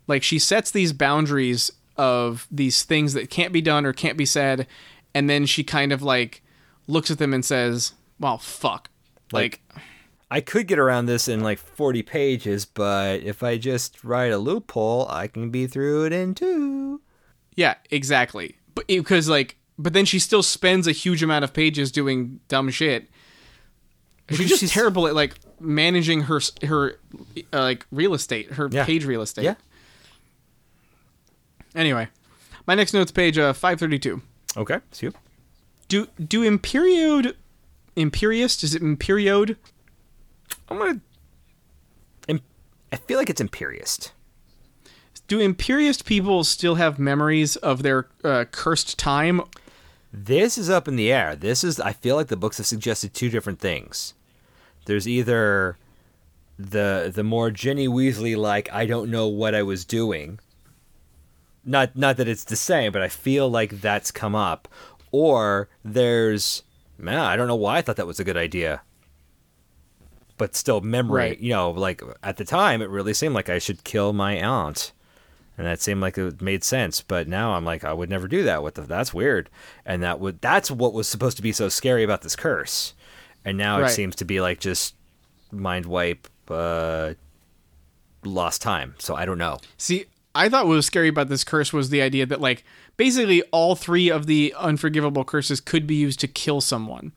like 0.08 0.24
she 0.24 0.40
sets 0.40 0.72
these 0.72 0.94
boundaries 0.94 1.72
of 1.96 2.48
these 2.50 2.84
things 2.84 3.14
that 3.14 3.30
can't 3.30 3.54
be 3.54 3.62
done 3.62 3.86
or 3.86 3.94
can't 3.94 4.18
be 4.18 4.26
said 4.26 4.66
and 5.14 5.30
then 5.30 5.46
she 5.46 5.64
kind 5.64 5.92
of 5.92 6.02
like 6.02 6.42
looks 6.88 7.10
at 7.12 7.18
them 7.18 7.34
and 7.34 7.44
says 7.44 7.94
well 8.20 8.38
fuck 8.38 8.90
like, 9.32 9.62
I 10.32 10.40
could 10.40 10.68
get 10.68 10.78
around 10.80 11.08
this 11.08 11.28
in 11.28 11.42
like 11.42 11.58
40 11.60 12.04
pages, 12.04 12.64
but 12.66 13.22
if 13.22 13.42
I 13.44 13.58
just 13.58 14.04
write 14.04 14.32
a 14.32 14.38
loophole, 14.38 15.08
I 15.10 15.28
can 15.28 15.50
be 15.50 15.66
through 15.68 16.06
it 16.06 16.14
in 16.14 16.34
two. 16.36 17.02
yeah 17.56 17.76
exactly 17.92 18.56
but 18.76 18.86
because 18.88 19.28
like 19.30 19.58
but 19.78 19.94
then 19.94 20.06
she 20.06 20.20
still 20.20 20.44
spends 20.44 20.88
a 20.88 20.92
huge 20.92 21.22
amount 21.24 21.44
of 21.44 21.54
pages 21.54 21.92
doing 21.92 22.40
dumb 22.48 22.70
shit 22.70 23.10
she's 24.30 24.48
just 24.48 24.60
she's- 24.62 24.72
terrible 24.72 25.08
at 25.08 25.16
like 25.16 25.36
managing 25.60 26.22
her 26.22 26.40
her 26.64 27.00
uh, 27.54 27.62
like 27.62 27.86
real 27.92 28.14
estate 28.14 28.52
her 28.54 28.70
Yeah. 28.72 28.86
page 28.86 29.06
real 29.06 29.22
estate 29.22 29.44
Yeah. 29.44 29.56
Anyway, 31.74 32.08
my 32.68 32.76
next 32.76 32.94
notes 32.94 33.12
page 33.12 33.38
uh, 33.38 33.52
532. 33.54 34.22
Okay, 34.58 34.80
see 34.92 35.08
you. 35.08 35.14
Do 35.88 36.08
do 36.24 36.42
imperiod 36.42 37.36
imperiist 37.96 38.64
is 38.64 38.76
it 38.76 38.82
imperiod? 38.82 39.56
I'm 40.70 40.78
gonna. 40.78 41.02
Im- 42.28 42.42
I 42.92 42.98
feel 42.98 43.18
like 43.18 43.30
it's 43.30 43.42
Imperiist. 43.42 44.12
Do 45.28 45.40
imperiist 45.40 46.06
people 46.06 46.44
still 46.44 46.76
have 46.76 47.00
memories 47.00 47.56
of 47.58 47.82
their 47.82 48.08
uh, 48.24 48.46
cursed 48.52 49.00
time? 49.00 49.42
This 50.14 50.58
is 50.58 50.70
up 50.70 50.88
in 50.88 50.96
the 50.96 51.12
air. 51.12 51.36
This 51.36 51.64
is. 51.64 51.80
I 51.80 51.94
feel 51.94 52.16
like 52.16 52.28
the 52.28 52.38
books 52.38 52.58
have 52.58 52.66
suggested 52.66 53.14
two 53.14 53.30
different 53.30 53.60
things. 53.60 54.14
There's 54.86 55.08
either 55.08 55.78
the 56.58 57.12
the 57.14 57.24
more 57.24 57.52
Ginny 57.52 57.88
Weasley 57.88 58.38
like 58.38 58.72
I 58.72 58.86
don't 58.86 59.12
know 59.12 59.28
what 59.28 59.56
I 59.56 59.64
was 59.64 59.84
doing. 59.84 60.40
Not 61.64 61.96
not 61.96 62.18
that 62.18 62.28
it's 62.28 62.44
the 62.44 62.56
same, 62.56 62.92
but 62.92 63.02
I 63.02 63.10
feel 63.10 63.50
like 63.50 63.82
that's 63.82 64.12
come 64.12 64.36
up. 64.36 64.68
Or 65.18 65.70
there's 65.86 66.64
man, 66.98 67.20
I 67.20 67.36
don't 67.38 67.48
know 67.48 67.56
why 67.56 67.78
I 67.78 67.82
thought 67.82 67.96
that 67.96 68.08
was 68.08 68.20
a 68.20 68.24
good 68.26 68.36
idea. 68.38 68.82
But 70.38 70.56
still 70.56 70.82
memory, 70.82 71.22
Right. 71.22 71.40
you 71.40 71.52
know, 71.52 71.72
like 71.72 72.02
at 72.22 72.36
the 72.38 72.44
time 72.44 72.82
it 72.82 72.90
really 72.90 73.14
seemed 73.14 73.34
like 73.36 73.50
I 73.50 73.60
should 73.60 73.86
kill 73.86 74.12
my 74.12 74.34
aunt. 74.34 74.92
And 75.58 75.66
that 75.66 75.80
seemed 75.80 76.02
like 76.02 76.18
it 76.18 76.42
made 76.42 76.66
sense, 76.66 77.00
but 77.00 77.30
now 77.30 77.54
I'm 77.54 77.64
like 77.64 77.86
I 77.86 77.94
would 77.94 78.10
never 78.10 78.28
do 78.28 78.44
that. 78.44 78.62
What 78.62 78.76
the 78.76 78.82
that's 78.82 79.14
weird. 79.14 79.50
And 79.86 80.04
that 80.04 80.20
would 80.20 80.42
that's 80.42 80.70
what 80.70 80.92
was 80.94 81.08
supposed 81.08 81.38
to 81.38 81.44
be 81.44 81.54
so 81.54 81.70
scary 81.70 82.04
about 82.04 82.22
this 82.24 82.36
curse. 82.36 82.94
And 83.46 83.58
now 83.58 83.78
it 83.82 83.90
seems 83.92 84.16
to 84.18 84.26
be 84.26 84.42
like 84.42 84.60
just 84.60 84.96
mind 85.52 85.86
wipe 85.86 86.28
uh 86.50 87.14
lost 88.26 88.62
time. 88.62 88.96
So 88.98 89.16
I 89.16 89.26
don't 89.26 89.38
know. 89.38 89.60
See, 89.78 90.06
I 90.34 90.50
thought 90.50 90.66
what 90.68 90.74
was 90.76 90.86
scary 90.86 91.08
about 91.08 91.30
this 91.30 91.46
curse 91.46 91.72
was 91.72 91.90
the 91.90 92.02
idea 92.02 92.26
that 92.26 92.42
like 92.42 92.66
basically 92.98 93.42
all 93.52 93.76
three 93.76 94.10
of 94.10 94.26
the 94.26 94.54
unforgivable 94.58 95.24
curses 95.24 95.60
could 95.62 95.86
be 95.88 95.96
used 95.96 96.20
to 96.22 96.28
kill 96.28 96.62
someone. 96.62 97.12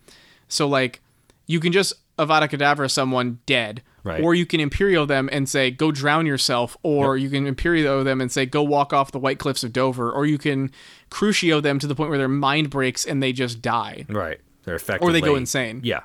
So 0.49 0.67
like 0.69 1.01
you 1.47 1.61
can 1.61 1.73
just 1.73 1.93
Avada 2.19 2.49
Kedavra 2.49 2.91
someone 2.91 3.39
dead, 3.47 3.83
Right. 4.05 4.23
or 4.23 4.35
you 4.35 4.47
can 4.47 4.61
Imperio 4.61 5.07
them 5.07 5.29
and 5.31 5.49
say 5.49 5.71
go 5.71 5.93
drown 5.93 6.25
yourself, 6.27 6.77
or 6.83 7.17
you 7.17 7.29
can 7.31 7.47
Imperio 7.47 8.03
them 8.05 8.21
and 8.21 8.31
say 8.33 8.45
go 8.47 8.63
walk 8.63 8.93
off 8.93 9.13
the 9.13 9.19
White 9.19 9.39
Cliffs 9.39 9.63
of 9.63 9.73
Dover, 9.73 10.11
or 10.11 10.27
you 10.27 10.39
can 10.39 10.71
Crucio 11.11 11.63
them 11.63 11.79
to 11.79 11.87
the 11.87 11.95
point 11.95 12.09
where 12.11 12.19
their 12.19 12.29
mind 12.29 12.71
breaks 12.71 13.05
and 13.05 13.23
they 13.23 13.33
just 13.33 13.61
die, 13.63 14.05
Right. 14.09 14.41
They're 14.65 14.75
effectively 14.77 15.09
or 15.09 15.13
they 15.13 15.21
go 15.21 15.35
insane. 15.37 15.81
Yeah. 15.85 16.01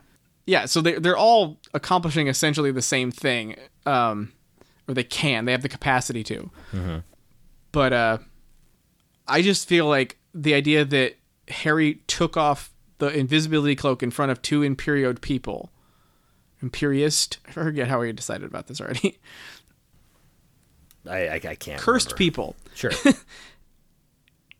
Yeah, 0.45 0.65
so 0.65 0.81
they 0.81 0.93
they're 0.99 1.17
all 1.17 1.57
accomplishing 1.73 2.27
essentially 2.27 2.71
the 2.71 2.81
same 2.81 3.11
thing, 3.11 3.55
um, 3.85 4.33
or 4.87 4.93
they 4.93 5.03
can. 5.05 5.45
They 5.45 5.51
have 5.53 5.61
the 5.61 5.69
capacity 5.69 6.23
to. 6.25 6.51
But 7.71 7.93
uh, 7.93 8.17
I 9.27 9.41
just 9.41 9.67
feel 9.67 9.87
like 9.87 10.17
the 10.33 10.53
idea 10.53 10.85
that 10.85 11.15
Harry 11.47 11.95
took 12.07 12.37
off 12.37 12.71
the 12.97 13.07
invisibility 13.07 13.75
cloak 13.75 14.03
in 14.03 14.11
front 14.11 14.31
of 14.31 14.41
two 14.41 14.61
Imperiod 14.61 15.21
people. 15.21 15.71
Imperiist? 16.61 17.39
I 17.47 17.51
forget 17.51 17.87
how 17.87 17.99
we 18.01 18.11
decided 18.11 18.47
about 18.47 18.67
this 18.67 18.79
already. 18.81 19.19
I 21.07 21.27
I, 21.27 21.33
I 21.35 21.55
can't. 21.55 21.81
Cursed 21.81 22.07
remember. 22.07 22.17
people. 22.17 22.55
Sure. 22.73 22.91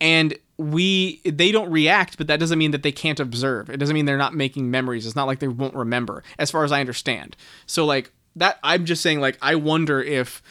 and 0.01 0.37
we 0.57 1.21
they 1.25 1.51
don't 1.51 1.71
react 1.71 2.17
but 2.17 2.27
that 2.27 2.39
doesn't 2.39 2.59
mean 2.59 2.71
that 2.71 2.83
they 2.83 2.91
can't 2.91 3.19
observe 3.19 3.69
it 3.69 3.77
doesn't 3.77 3.95
mean 3.95 4.05
they're 4.05 4.17
not 4.17 4.35
making 4.35 4.69
memories 4.69 5.05
it's 5.05 5.15
not 5.15 5.25
like 5.25 5.39
they 5.39 5.47
won't 5.47 5.73
remember 5.73 6.23
as 6.37 6.51
far 6.51 6.63
as 6.63 6.71
i 6.71 6.79
understand 6.79 7.35
so 7.65 7.85
like 7.85 8.11
that 8.35 8.59
i'm 8.61 8.85
just 8.85 9.01
saying 9.01 9.19
like 9.19 9.37
i 9.41 9.55
wonder 9.55 10.01
if 10.01 10.43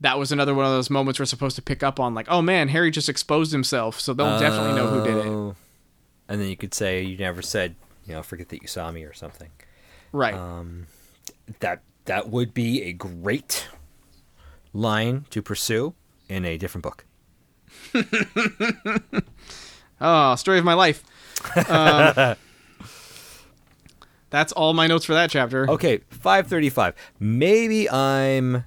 that 0.00 0.18
was 0.18 0.30
another 0.32 0.54
one 0.54 0.64
of 0.66 0.70
those 0.72 0.90
moments 0.90 1.18
we're 1.18 1.24
supposed 1.26 1.56
to 1.56 1.62
pick 1.62 1.82
up 1.82 1.98
on 1.98 2.14
like 2.14 2.26
oh 2.28 2.42
man 2.42 2.68
harry 2.68 2.90
just 2.90 3.08
exposed 3.08 3.50
himself 3.52 3.98
so 3.98 4.12
they'll 4.12 4.38
definitely 4.38 4.74
know 4.74 4.88
who 4.88 5.04
did 5.04 5.16
it 5.16 5.26
Oh. 5.28 5.54
And 6.28 6.40
then 6.40 6.48
you 6.48 6.56
could 6.56 6.74
say 6.74 7.02
you 7.02 7.16
never 7.16 7.40
said, 7.40 7.76
you 8.04 8.12
know, 8.12 8.20
forget 8.22 8.48
that 8.48 8.60
you 8.60 8.66
saw 8.66 8.90
me 8.90 9.04
or 9.04 9.12
something. 9.12 9.50
right 10.12 10.34
Um, 10.34 10.86
That 11.60 11.82
that 12.06 12.28
would 12.30 12.52
be 12.52 12.82
a 12.82 12.92
great 12.92 13.68
line 14.72 15.24
to 15.30 15.40
pursue 15.40 15.94
in 16.28 16.44
a 16.44 16.58
different 16.58 16.82
book. 16.82 17.04
oh 20.00 20.34
story 20.36 20.58
of 20.58 20.64
my 20.64 20.74
life 20.74 21.04
um, 21.68 22.34
that's 24.30 24.52
all 24.52 24.74
my 24.74 24.86
notes 24.88 25.04
for 25.04 25.14
that 25.14 25.30
chapter 25.30 25.70
Okay, 25.70 25.98
535. 26.10 26.94
Maybe 27.20 27.88
I'm 27.88 28.64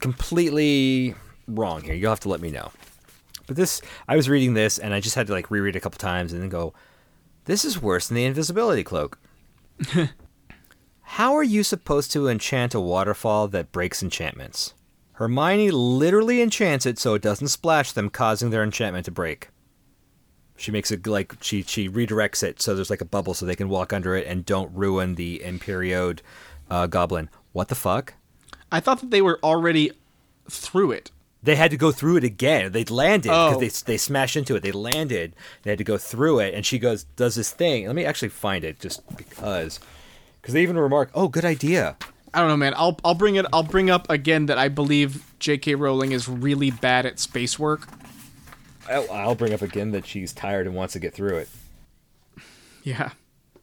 completely 0.00 1.14
wrong 1.46 1.82
here. 1.82 1.94
You'll 1.94 2.10
have 2.10 2.20
to 2.20 2.28
let 2.28 2.40
me 2.40 2.50
know. 2.50 2.70
But 3.46 3.56
this, 3.56 3.80
I 4.06 4.16
was 4.16 4.28
reading 4.28 4.54
this 4.54 4.78
and 4.78 4.92
I 4.92 5.00
just 5.00 5.14
had 5.14 5.26
to 5.28 5.32
like 5.32 5.50
reread 5.50 5.76
a 5.76 5.80
couple 5.80 5.98
times 5.98 6.32
and 6.32 6.42
then 6.42 6.50
go, 6.50 6.74
this 7.46 7.64
is 7.64 7.80
worse 7.80 8.08
than 8.08 8.16
the 8.16 8.24
invisibility 8.24 8.84
cloak. 8.84 9.18
How 11.02 11.34
are 11.34 11.42
you 11.42 11.64
supposed 11.64 12.12
to 12.12 12.28
enchant 12.28 12.74
a 12.74 12.80
waterfall 12.80 13.48
that 13.48 13.72
breaks 13.72 14.02
enchantments? 14.02 14.74
Hermione 15.12 15.70
literally 15.70 16.42
enchants 16.42 16.84
it 16.84 16.98
so 16.98 17.14
it 17.14 17.22
doesn't 17.22 17.48
splash 17.48 17.92
them, 17.92 18.10
causing 18.10 18.50
their 18.50 18.62
enchantment 18.62 19.06
to 19.06 19.10
break. 19.10 19.48
She 20.56 20.70
makes 20.70 20.90
it 20.90 21.06
like 21.06 21.34
she 21.40 21.62
she 21.62 21.88
redirects 21.88 22.42
it 22.42 22.60
so 22.60 22.74
there's 22.74 22.90
like 22.90 23.00
a 23.00 23.06
bubble 23.06 23.32
so 23.32 23.46
they 23.46 23.56
can 23.56 23.68
walk 23.68 23.92
under 23.92 24.14
it 24.14 24.26
and 24.26 24.44
don't 24.44 24.74
ruin 24.74 25.14
the 25.14 25.40
Imperiod 25.44 26.20
uh, 26.70 26.86
goblin. 26.86 27.30
What 27.52 27.68
the 27.68 27.74
fuck? 27.74 28.14
I 28.72 28.80
thought 28.80 29.00
that 29.00 29.10
they 29.10 29.22
were 29.22 29.38
already 29.42 29.90
through 30.50 30.92
it 30.92 31.10
They 31.42 31.56
had 31.56 31.70
to 31.70 31.76
go 31.76 31.92
through 31.92 32.16
it 32.16 32.24
again. 32.24 32.72
They 32.72 32.84
landed 32.84 33.28
because 33.28 33.56
Oh. 33.56 33.60
they 33.60 33.68
they 33.92 33.96
smashed 33.96 34.36
into 34.36 34.56
it. 34.56 34.62
They 34.64 34.72
landed. 34.72 35.36
They 35.62 35.70
had 35.70 35.78
to 35.78 35.84
go 35.84 35.96
through 35.96 36.40
it, 36.40 36.52
and 36.52 36.66
she 36.66 36.78
goes 36.80 37.04
does 37.16 37.34
this 37.36 37.52
thing. 37.52 37.86
Let 37.86 37.94
me 37.94 38.04
actually 38.04 38.30
find 38.30 38.64
it 38.64 38.80
just 38.80 39.00
because 39.16 39.78
because 40.40 40.52
they 40.54 40.62
even 40.62 40.76
remark, 40.76 41.10
"Oh, 41.14 41.28
good 41.28 41.44
idea." 41.44 41.96
I 42.34 42.40
don't 42.40 42.48
know, 42.48 42.56
man. 42.56 42.74
I'll 42.76 42.98
I'll 43.04 43.14
bring 43.14 43.36
it. 43.36 43.46
I'll 43.52 43.62
bring 43.62 43.88
up 43.88 44.10
again 44.10 44.46
that 44.46 44.58
I 44.58 44.68
believe 44.68 45.22
J.K. 45.38 45.76
Rowling 45.76 46.10
is 46.10 46.28
really 46.28 46.72
bad 46.72 47.06
at 47.06 47.20
space 47.20 47.56
work. 47.56 47.86
I'll, 48.90 49.08
I'll 49.12 49.34
bring 49.36 49.54
up 49.54 49.62
again 49.62 49.92
that 49.92 50.06
she's 50.06 50.32
tired 50.32 50.66
and 50.66 50.74
wants 50.74 50.94
to 50.94 50.98
get 50.98 51.14
through 51.14 51.36
it. 51.38 51.48
Yeah, 52.82 53.10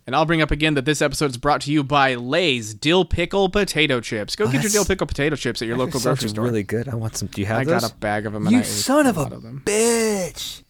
and 0.08 0.16
I'll 0.16 0.26
bring 0.26 0.42
up 0.42 0.52
again 0.52 0.74
that 0.76 0.86
this 0.86 1.02
episode 1.02 1.32
is 1.32 1.38
brought 1.38 1.62
to 1.62 1.72
you 1.72 1.84
by 1.84 2.16
Lay's 2.16 2.74
dill 2.74 3.06
pickle 3.06 3.50
potato 3.50 4.00
chips. 4.02 4.36
Go 4.36 4.46
oh, 4.46 4.52
get 4.52 4.62
your 4.64 4.70
Oh, 4.70 4.74
dill 4.74 4.86
pickle 4.86 5.08
potato 5.08 5.36
chips 5.36 5.62
at 5.62 5.68
your 5.68 5.78
local 5.78 6.00
grocery 6.00 6.30
store. 6.30 6.44
really 6.46 6.64
good. 6.64 6.88
I 6.88 6.96
want 6.96 7.16
some. 7.18 7.28
Do 7.28 7.42
you 7.42 7.48
have 7.48 7.60
I 7.62 7.64
those? 7.66 7.82
got 7.82 7.92
a 7.92 7.96
bag 7.96 8.26
of 8.26 8.34
them. 8.34 8.46
and 8.48 8.56
I 8.56 8.60
you 8.60 8.64
son 8.66 9.08
of 9.08 9.18
a 9.18 9.22
of 9.22 9.42
them. 9.42 9.64
bitch! 9.66 10.62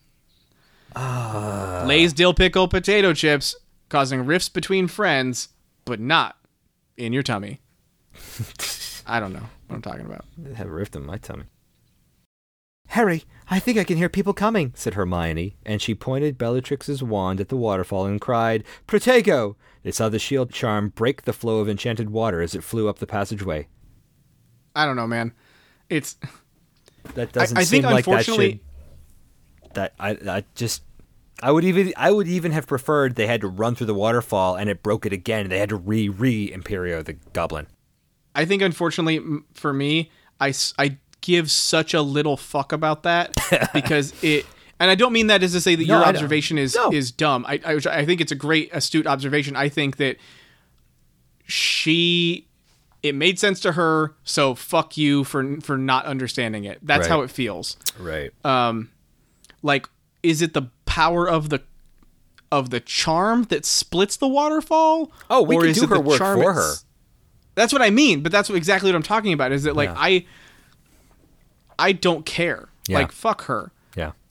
Ah. 0.96 1.84
Lay's 1.86 2.14
dill 2.14 2.34
pickle 2.34 2.68
potato 2.68 3.14
chips, 3.14 3.56
causing 3.90 4.26
rifts 4.26 4.48
between 4.50 4.88
friends, 4.88 5.50
but 5.84 6.00
not 6.00 6.38
in 6.98 7.12
your 7.12 7.24
tummy. 7.24 7.60
I 9.06 9.20
don't 9.20 9.34
know 9.34 9.44
what 9.68 9.76
I'm 9.76 9.82
talking 9.82 10.06
about. 10.06 10.24
I 10.52 10.56
have 10.58 10.68
a 10.68 10.72
rift 10.72 10.96
in 10.96 11.06
my 11.06 11.18
tummy. 11.18 11.44
Harry, 12.88 13.24
I 13.50 13.60
think 13.60 13.78
I 13.78 13.84
can 13.84 13.98
hear 13.98 14.10
people 14.10 14.34
coming, 14.34 14.72
said 14.76 14.94
Hermione, 14.94 15.56
and 15.66 15.82
she 15.82 15.94
pointed 15.96 16.38
Bellatrix's 16.38 17.04
wand 17.04 17.40
at 17.42 17.50
the 17.50 17.58
waterfall 17.58 18.06
and 18.06 18.20
cried, 18.22 18.64
Protego! 18.88 19.56
They 19.84 19.92
saw 19.92 20.10
the 20.10 20.20
shield 20.20 20.52
charm 20.52 20.90
break 20.90 21.24
the 21.24 21.34
flow 21.34 21.60
of 21.60 21.70
enchanted 21.70 22.10
water 22.10 22.42
as 22.42 22.56
it 22.56 22.64
flew 22.64 22.88
up 22.88 23.00
the 23.00 23.08
passageway. 23.08 23.68
I 24.76 24.86
don't 24.86 24.96
know, 24.96 25.08
man. 25.08 25.34
It's 25.90 26.16
That 27.14 27.32
doesn't 27.32 27.58
I 27.58 27.64
seem 27.64 27.84
think 27.84 27.94
like 27.94 28.06
that 28.06 28.12
unfortunately- 28.12 28.52
should. 28.52 29.74
That 29.76 29.94
I, 30.00 30.12
I 30.28 30.44
just. 30.56 30.84
I 31.44 31.52
would 31.52 31.66
even 31.66 31.92
I 31.98 32.12
would 32.12 32.30
even 32.30 32.54
have 32.54 32.66
preferred 32.66 33.16
they 33.16 33.28
had 33.28 33.42
to 33.42 33.48
run 33.50 33.76
through 33.76 33.88
the 33.88 33.94
waterfall 33.94 34.56
and 34.56 34.70
it 34.70 34.82
broke 34.82 35.06
it 35.06 35.12
again. 35.12 35.50
They 35.50 35.60
had 35.60 35.68
to 35.68 35.76
re 35.76 36.08
re 36.08 36.50
Imperio 36.50 37.04
the 37.04 37.14
goblin. 37.34 37.68
I 38.34 38.46
think 38.46 38.62
unfortunately 38.62 39.20
for 39.54 39.74
me, 39.74 40.10
I, 40.40 40.54
I 40.80 40.98
give 41.26 41.50
such 41.50 41.94
a 41.94 42.02
little 42.02 42.38
fuck 42.38 42.72
about 42.72 43.04
that 43.04 43.36
because 43.74 44.14
it. 44.24 44.46
And 44.80 44.92
I 44.92 44.96
don't 44.96 45.14
mean 45.14 45.28
that 45.28 45.42
as 45.42 45.54
to 45.54 45.62
say 45.62 45.76
that 45.76 45.88
No, 45.88 45.98
your 46.00 46.06
observation 46.06 46.58
is 46.58 46.76
No. 46.76 46.92
is 46.92 47.10
dumb. 47.12 47.46
I, 47.48 47.60
I 47.66 47.80
I 47.90 48.06
think 48.06 48.20
it's 48.22 48.32
a 48.32 48.36
great 48.36 48.70
astute 48.74 49.08
observation. 49.08 49.56
I 49.56 49.70
think 49.70 49.98
that 49.98 50.18
she 51.48 52.48
it 53.04 53.14
made 53.14 53.38
sense 53.40 53.60
to 53.62 53.74
her, 53.74 54.16
so 54.24 54.56
fuck 54.56 54.98
you 54.98 55.24
for 55.24 55.60
for 55.62 55.78
not 55.78 56.06
understanding 56.06 56.64
it. 56.66 56.80
That's 56.82 57.02
Right. 57.02 57.10
how 57.10 57.22
it 57.22 57.30
feels. 57.32 57.78
Right. 58.00 58.32
Um 58.44 58.90
like 59.62 59.88
is 60.24 60.42
it 60.42 60.54
the 60.54 60.64
power 60.86 61.28
of 61.30 61.50
the 61.50 61.62
of 62.52 62.70
the 62.70 62.80
charm 62.80 63.44
that 63.46 63.66
splits 63.66 64.18
the 64.18 64.28
waterfall? 64.28 65.12
Oh, 65.30 65.42
we 65.44 65.56
Or 65.56 65.62
can 65.62 65.70
is 65.72 65.78
do 65.78 65.84
it 65.86 65.88
the 65.88 65.96
her 65.96 66.02
work 66.02 66.18
charm 66.18 66.42
for 66.42 66.54
her. 66.54 66.74
That's 67.56 67.72
what 67.72 67.82
I 67.82 67.90
mean, 67.90 68.22
but 68.22 68.32
that's 68.32 68.50
what, 68.50 68.56
exactly 68.56 68.92
what 68.92 68.96
I'm 68.96 69.04
talking 69.04 69.32
about. 69.34 69.52
Is 69.52 69.64
that 69.64 69.76
like 69.76 69.90
Yeah. 69.90 69.96
I, 69.98 70.26
I 71.78 71.92
don't 71.92 72.26
care. 72.26 72.70
Yeah. 72.88 73.00
Like 73.00 73.12
fuck 73.12 73.44
her. 73.44 73.72
yeah. 73.96 74.12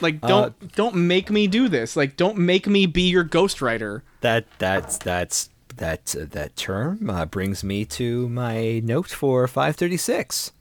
Like 0.00 0.20
don't 0.20 0.74
don't 0.74 0.96
make 0.96 1.30
me 1.30 1.46
do 1.46 1.68
this. 1.68 1.94
Like 1.94 2.16
don't 2.16 2.38
make 2.38 2.66
me 2.66 2.86
be 2.86 3.02
your 3.02 3.24
ghostwriter. 3.24 4.02
That 4.20 4.46
that's 4.58 4.98
that's 4.98 5.50
that 5.76 6.14
uh, 6.20 6.26
that 6.30 6.56
term 6.56 7.08
uh, 7.08 7.24
brings 7.26 7.62
me 7.62 7.84
to 7.84 8.28
my 8.28 8.80
note 8.80 9.08
for 9.08 9.46
536. 9.46 10.52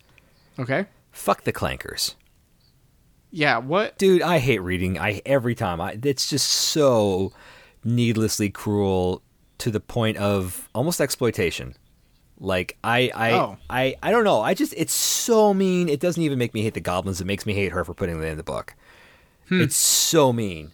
Okay. 0.60 0.86
Fuck 1.12 1.44
the 1.44 1.54
clankers. 1.54 2.16
Yeah. 3.32 3.58
What? 3.58 3.98
Dude, 3.98 4.22
I 4.22 4.40
hate 4.40 4.60
reading. 4.60 5.00
I 5.00 5.22
every 5.26 5.56
time. 5.56 5.82
I 5.82 5.98
it's 6.04 6.30
just 6.30 6.48
so 6.48 7.32
needlessly 7.84 8.50
cruel 8.50 9.24
to 9.58 9.72
the 9.72 9.80
point 9.80 10.18
of 10.18 10.70
almost 10.76 11.02
exploitation. 11.02 11.76
Like 12.40 12.78
I 12.84 13.12
I 13.14 13.32
Oh. 13.34 13.58
I 13.70 13.96
I 14.02 14.12
don't 14.12 14.24
know. 14.24 14.42
I 14.42 14.54
just 14.54 14.74
it's 14.78 14.94
so 14.94 15.54
mean. 15.54 15.90
It 15.90 16.00
doesn't 16.00 16.22
even 16.22 16.40
make 16.40 16.54
me 16.54 16.62
hate 16.62 16.74
the 16.74 16.80
goblins. 16.80 17.20
It 17.20 17.26
makes 17.26 17.46
me 17.46 17.54
hate 17.54 17.72
her 17.72 17.84
for 17.84 17.94
putting 17.94 18.18
them 18.20 18.28
in 18.28 18.38
the 18.38 18.44
book. 18.44 18.76
It's 19.52 19.76
so 19.76 20.32
mean. 20.32 20.72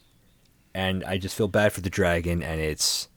And 0.74 1.04
I 1.06 1.18
just 1.18 1.34
feel 1.36 1.48
bad 1.48 1.72
for 1.72 1.80
the 1.80 1.90
dragon 1.90 2.44
and 2.44 2.60
it's 2.60 3.08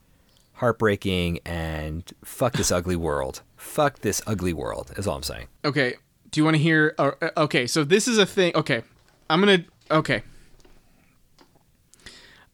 heartbreaking 0.55 1.41
and 1.45 2.11
fuck 2.25 2.53
this 2.53 2.71
ugly 2.71 2.95
world. 2.95 3.43
Fuck 3.57 3.99
this 4.01 4.23
ugly 4.27 4.53
world 4.53 4.93
is 4.97 5.07
all 5.09 5.17
I'm 5.17 5.23
saying. 5.25 5.49
Okay. 5.65 5.95
Do 6.31 6.41
you 6.41 6.45
want 6.45 6.57
to 6.57 6.63
hear? 6.63 6.95
Uh, 6.99 7.11
uh, 7.21 7.31
okay. 7.39 7.67
So 7.67 7.83
this 7.83 8.07
is 8.07 8.19
a 8.19 8.27
thing. 8.27 8.55
Okay. 8.55 8.83
I'm 9.29 9.41
gonna. 9.41 9.65
Okay. 9.91 10.23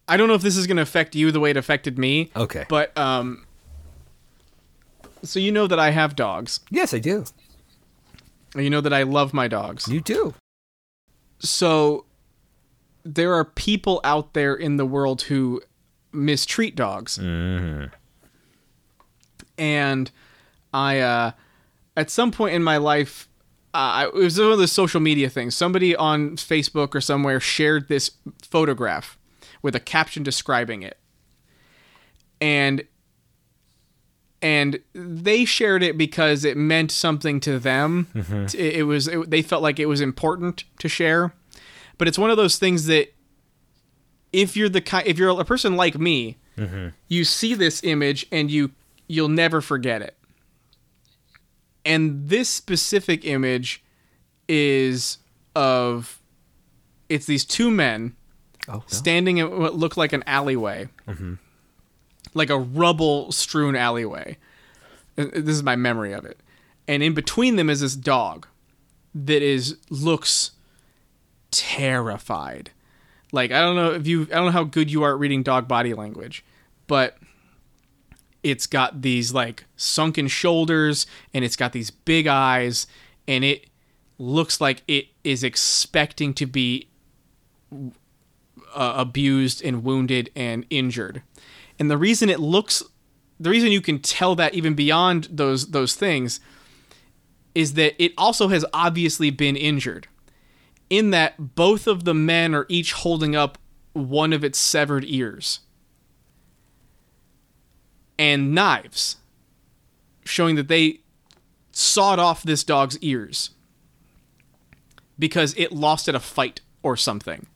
I 0.09 0.17
don't 0.17 0.29
know 0.29 0.35
if 0.35 0.43
this 0.43 0.57
is 0.57 0.67
gonna 0.67 0.83
affect 0.83 1.15
you 1.15 1.31
the 1.33 1.41
way 1.41 1.51
it 1.51 1.57
affected 1.57 1.99
me. 1.99 2.31
Okay. 2.37 2.65
But 2.69 2.97
um. 2.97 3.44
So 5.25 5.41
you 5.41 5.51
know 5.53 5.67
that 5.67 5.79
I 5.79 5.91
have 5.91 6.15
dogs. 6.17 6.61
Yes, 6.71 6.95
I 6.95 6.99
do. 6.99 7.25
You 8.57 8.71
know 8.71 8.81
that 8.81 8.93
I 8.93 9.03
love 9.03 9.35
my 9.35 9.49
dogs. 9.49 9.89
You 9.89 10.01
do. 10.01 10.35
so 11.41 12.05
there 13.05 13.35
are 13.35 13.45
people 13.45 14.01
out 14.05 14.33
there 14.33 14.55
in 14.55 14.77
the 14.79 14.87
world 14.87 15.23
who 15.23 15.61
mistreat 16.13 16.75
dogs 16.77 17.19
and 19.59 20.11
i 20.73 20.99
uh 21.01 21.33
at 21.97 22.09
some 22.11 22.31
point 22.31 22.55
in 22.55 22.63
my 22.63 22.77
life 22.79 23.29
uh, 23.75 24.07
it 24.07 24.15
was 24.15 24.39
one 24.39 24.53
of 24.53 24.59
the 24.59 24.69
social 24.69 25.01
media 25.01 25.29
things 25.29 25.55
somebody 25.55 25.95
on 25.97 26.37
facebook 26.37 26.95
or 26.95 27.01
somewhere 27.01 27.41
shared 27.41 27.89
this 27.89 28.13
photograph 28.43 29.19
with 29.61 29.75
a 29.75 29.81
caption 29.81 30.23
describing 30.23 30.83
it 30.83 30.97
and 32.41 32.85
and 34.45 34.79
they 34.93 35.47
shared 35.47 35.83
it 35.83 35.97
because 35.97 36.45
it 36.45 36.55
meant 36.55 36.91
something 36.91 37.41
to 37.41 37.59
them. 37.59 38.09
Mm-hmm. 38.15 38.45
It, 38.45 38.77
it 38.77 38.83
was 38.83 39.09
it, 39.09 39.31
they 39.31 39.41
felt 39.41 39.63
like 39.63 39.79
it 39.79 39.87
was 39.87 40.03
important 40.03 40.65
to 40.81 40.89
share. 40.89 41.35
But 41.97 42.09
it's 42.09 42.19
one 42.19 42.31
of 42.31 42.37
those 42.37 42.59
things 42.59 42.85
that 42.87 43.15
if 44.35 44.55
you're 44.55 44.69
the 44.69 44.83
kind 44.83 45.07
if 45.07 45.19
you're 45.19 45.31
a 45.31 45.45
person 45.47 45.77
like 45.77 45.99
me 45.99 46.37
mm-hmm. 46.59 46.89
you 47.09 47.25
see 47.25 47.55
this 47.55 47.83
image 47.85 48.27
and 48.31 48.51
you 48.51 48.73
you'll 49.09 49.31
never 49.31 49.63
forget 49.63 50.03
it. 50.03 50.15
And 51.87 52.29
this 52.29 52.51
specific 52.51 53.25
image 53.25 53.83
is 54.47 55.19
of 55.57 56.21
it's 57.09 57.25
these 57.25 57.47
two 57.47 57.71
men 57.71 58.15
Oh, 58.67 58.83
standing 58.87 59.39
in 59.39 59.59
what 59.59 59.75
looked 59.75 59.99
like 59.99 60.15
an 60.15 60.25
alleyway, 60.27 60.89
mm-hmm. 61.07 61.35
Like 62.35 62.51
a 62.51 62.59
rubble 62.59 63.33
strewn 63.33 63.77
alleyway. 63.77 64.37
Uh, 65.17 65.27
This 65.33 65.57
is 65.57 65.63
my 65.63 65.77
memory 65.77 66.13
of 66.13 66.25
it. 66.25 66.39
And 66.87 67.03
in 67.03 67.15
between 67.15 67.57
them 67.57 67.71
is 67.71 67.81
this 67.81 67.95
dog 67.97 68.47
that 69.15 69.43
is 69.43 69.79
looks 69.89 70.51
terrified. 71.51 72.71
Like 73.33 73.53
I 73.53 73.61
don't 73.61 73.77
know 73.77 73.93
if 73.93 74.07
you 74.07 74.23
I 74.23 74.35
don't 74.35 74.47
know 74.47 74.51
how 74.51 74.65
good 74.65 74.91
you 74.91 75.03
are 75.03 75.13
at 75.13 75.19
reading 75.19 75.43
dog 75.43 75.67
body 75.67 75.95
language, 75.95 76.45
but 76.87 77.17
it's 78.43 78.67
got 78.67 79.03
these 79.03 79.33
like 79.33 79.65
sunken 79.77 80.29
shoulders 80.29 81.07
and 81.33 81.45
it's 81.45 81.57
got 81.57 81.73
these 81.73 81.91
big 81.91 82.27
eyes 82.27 82.87
and 83.27 83.43
it 83.43 83.67
looks 84.19 84.61
like 84.61 84.83
it 84.87 85.07
is 85.25 85.43
expecting 85.43 86.35
to 86.35 86.47
be 86.47 86.89
uh, 88.75 88.95
abused 88.97 89.65
and 89.65 89.83
wounded 89.83 90.31
and 90.37 90.67
injured. 90.71 91.23
And 91.79 91.91
the 91.91 91.99
reason 91.99 92.29
it 92.29 92.41
looks 92.41 92.83
the 93.39 93.51
reason 93.51 93.73
you 93.73 93.81
can 93.81 93.99
tell 93.99 94.35
that 94.37 94.55
even 94.55 94.75
beyond 94.75 95.29
those 95.31 95.71
those 95.71 95.95
things 95.95 96.41
is 97.55 97.75
that 97.75 97.95
it 98.03 98.13
also 98.19 98.49
has 98.49 98.65
obviously 98.73 99.31
been 99.31 99.57
injured. 99.57 100.09
In 100.91 101.11
that 101.11 101.55
both 101.55 101.87
of 101.87 102.05
the 102.05 102.15
men 102.15 102.55
are 102.55 102.67
each 102.69 102.93
holding 102.93 103.35
up 103.35 103.59
one 103.93 104.33
of 104.33 104.45
its 104.45 104.59
severed 104.59 105.05
ears 105.07 105.61
and 108.19 108.55
knives 108.55 109.17
showing 110.25 110.57
that 110.57 110.69
they 110.69 111.01
sawed 111.73 112.19
off 112.19 112.43
this 112.43 112.65
dog's 112.65 112.99
ears 112.99 113.51
because 115.19 115.55
it 115.57 115.73
lost 115.73 116.09
at 116.09 116.15
a 116.15 116.21
fight 116.21 116.61
or 116.83 116.97
something. 116.97 117.47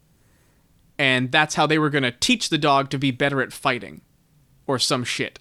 And 0.99 1.31
that's 1.31 1.55
how 1.55 1.67
they 1.67 1.79
were 1.79 1.91
going 1.91 2.03
to 2.03 2.11
teach 2.11 2.49
the 2.49 2.59
dog 2.59 2.91
to 2.91 2.99
be 2.99 3.11
better 3.11 3.41
at 3.41 3.53
fighting 3.53 4.01
or 4.69 4.79
some 4.79 5.03
shit. 5.03 5.41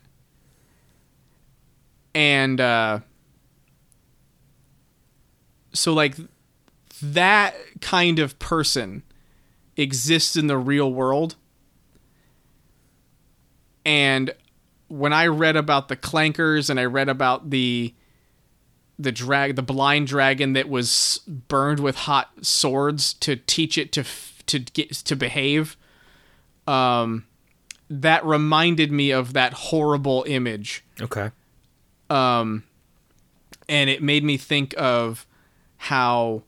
And 2.15 2.59
uh 2.59 3.01
so 5.73 5.93
like 5.93 6.15
that 7.03 7.53
kind 7.80 8.17
of 8.17 8.39
person 8.39 9.03
exists 9.75 10.36
in 10.36 10.47
the 10.47 10.57
real 10.57 10.91
world. 10.91 11.36
And 13.86 14.34
when 14.88 15.13
I 15.13 15.28
read 15.28 15.55
about 15.55 15.88
the 15.89 15.95
clankers 15.95 16.69
and 16.71 16.80
I 16.80 16.86
read 16.86 17.09
about 17.09 17.51
the 17.51 17.93
the 18.97 19.11
drag 19.11 19.55
the 19.55 19.61
blind 19.61 20.07
dragon 20.07 20.53
that 20.53 20.67
was 20.67 21.21
burned 21.28 21.80
with 21.80 21.95
hot 21.95 22.30
swords 22.41 23.13
to 23.13 23.36
teach 23.36 23.78
it 23.78 23.91
to 23.91 24.03
to 24.47 24.57
get 24.59 24.91
to 24.91 25.15
behave 25.15 25.78
um 26.65 27.25
that 27.89 28.25
reminded 28.25 28.91
me 28.91 29.11
of 29.11 29.33
that 29.33 29.53
horrible 29.53 30.23
image 30.27 30.83
Okay. 31.01 31.31
um 32.09 32.63
and 33.69 33.89
it 33.89 34.01
made 34.01 34.23
me 34.23 34.38
think 34.38 34.73
of 34.77 35.25
how 35.77 36.43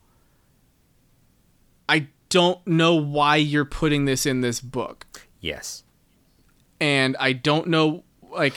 I 1.87 2.07
don't 2.29 2.65
know 2.67 2.95
why 2.95 3.37
you're 3.37 3.65
putting 3.65 4.05
this 4.05 4.25
in 4.25 4.41
this 4.41 4.59
book 4.61 5.05
Yes. 5.41 5.83
and 6.79 7.15
I 7.19 7.33
don't 7.33 7.67
know 7.67 8.03
like 8.31 8.53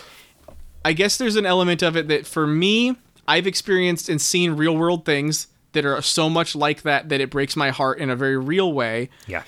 I 0.84 0.92
guess 0.92 1.16
there's 1.16 1.36
an 1.36 1.46
element 1.46 1.82
of 1.82 1.96
it 1.96 2.08
that 2.08 2.26
for 2.26 2.46
me 2.46 2.96
I've 3.28 3.46
experienced 3.46 4.08
and 4.08 4.20
seen 4.20 4.52
real 4.52 4.76
world 4.76 5.04
things 5.04 5.46
that 5.72 5.84
are 5.86 6.02
so 6.02 6.28
much 6.28 6.54
like 6.56 6.82
that 6.82 7.08
that 7.08 7.20
it 7.20 7.30
breaks 7.30 7.54
my 7.56 7.70
heart 7.70 7.98
in 7.98 8.10
a 8.10 8.16
very 8.16 8.36
real 8.36 8.72
way 8.72 9.08
Yeah. 9.26 9.44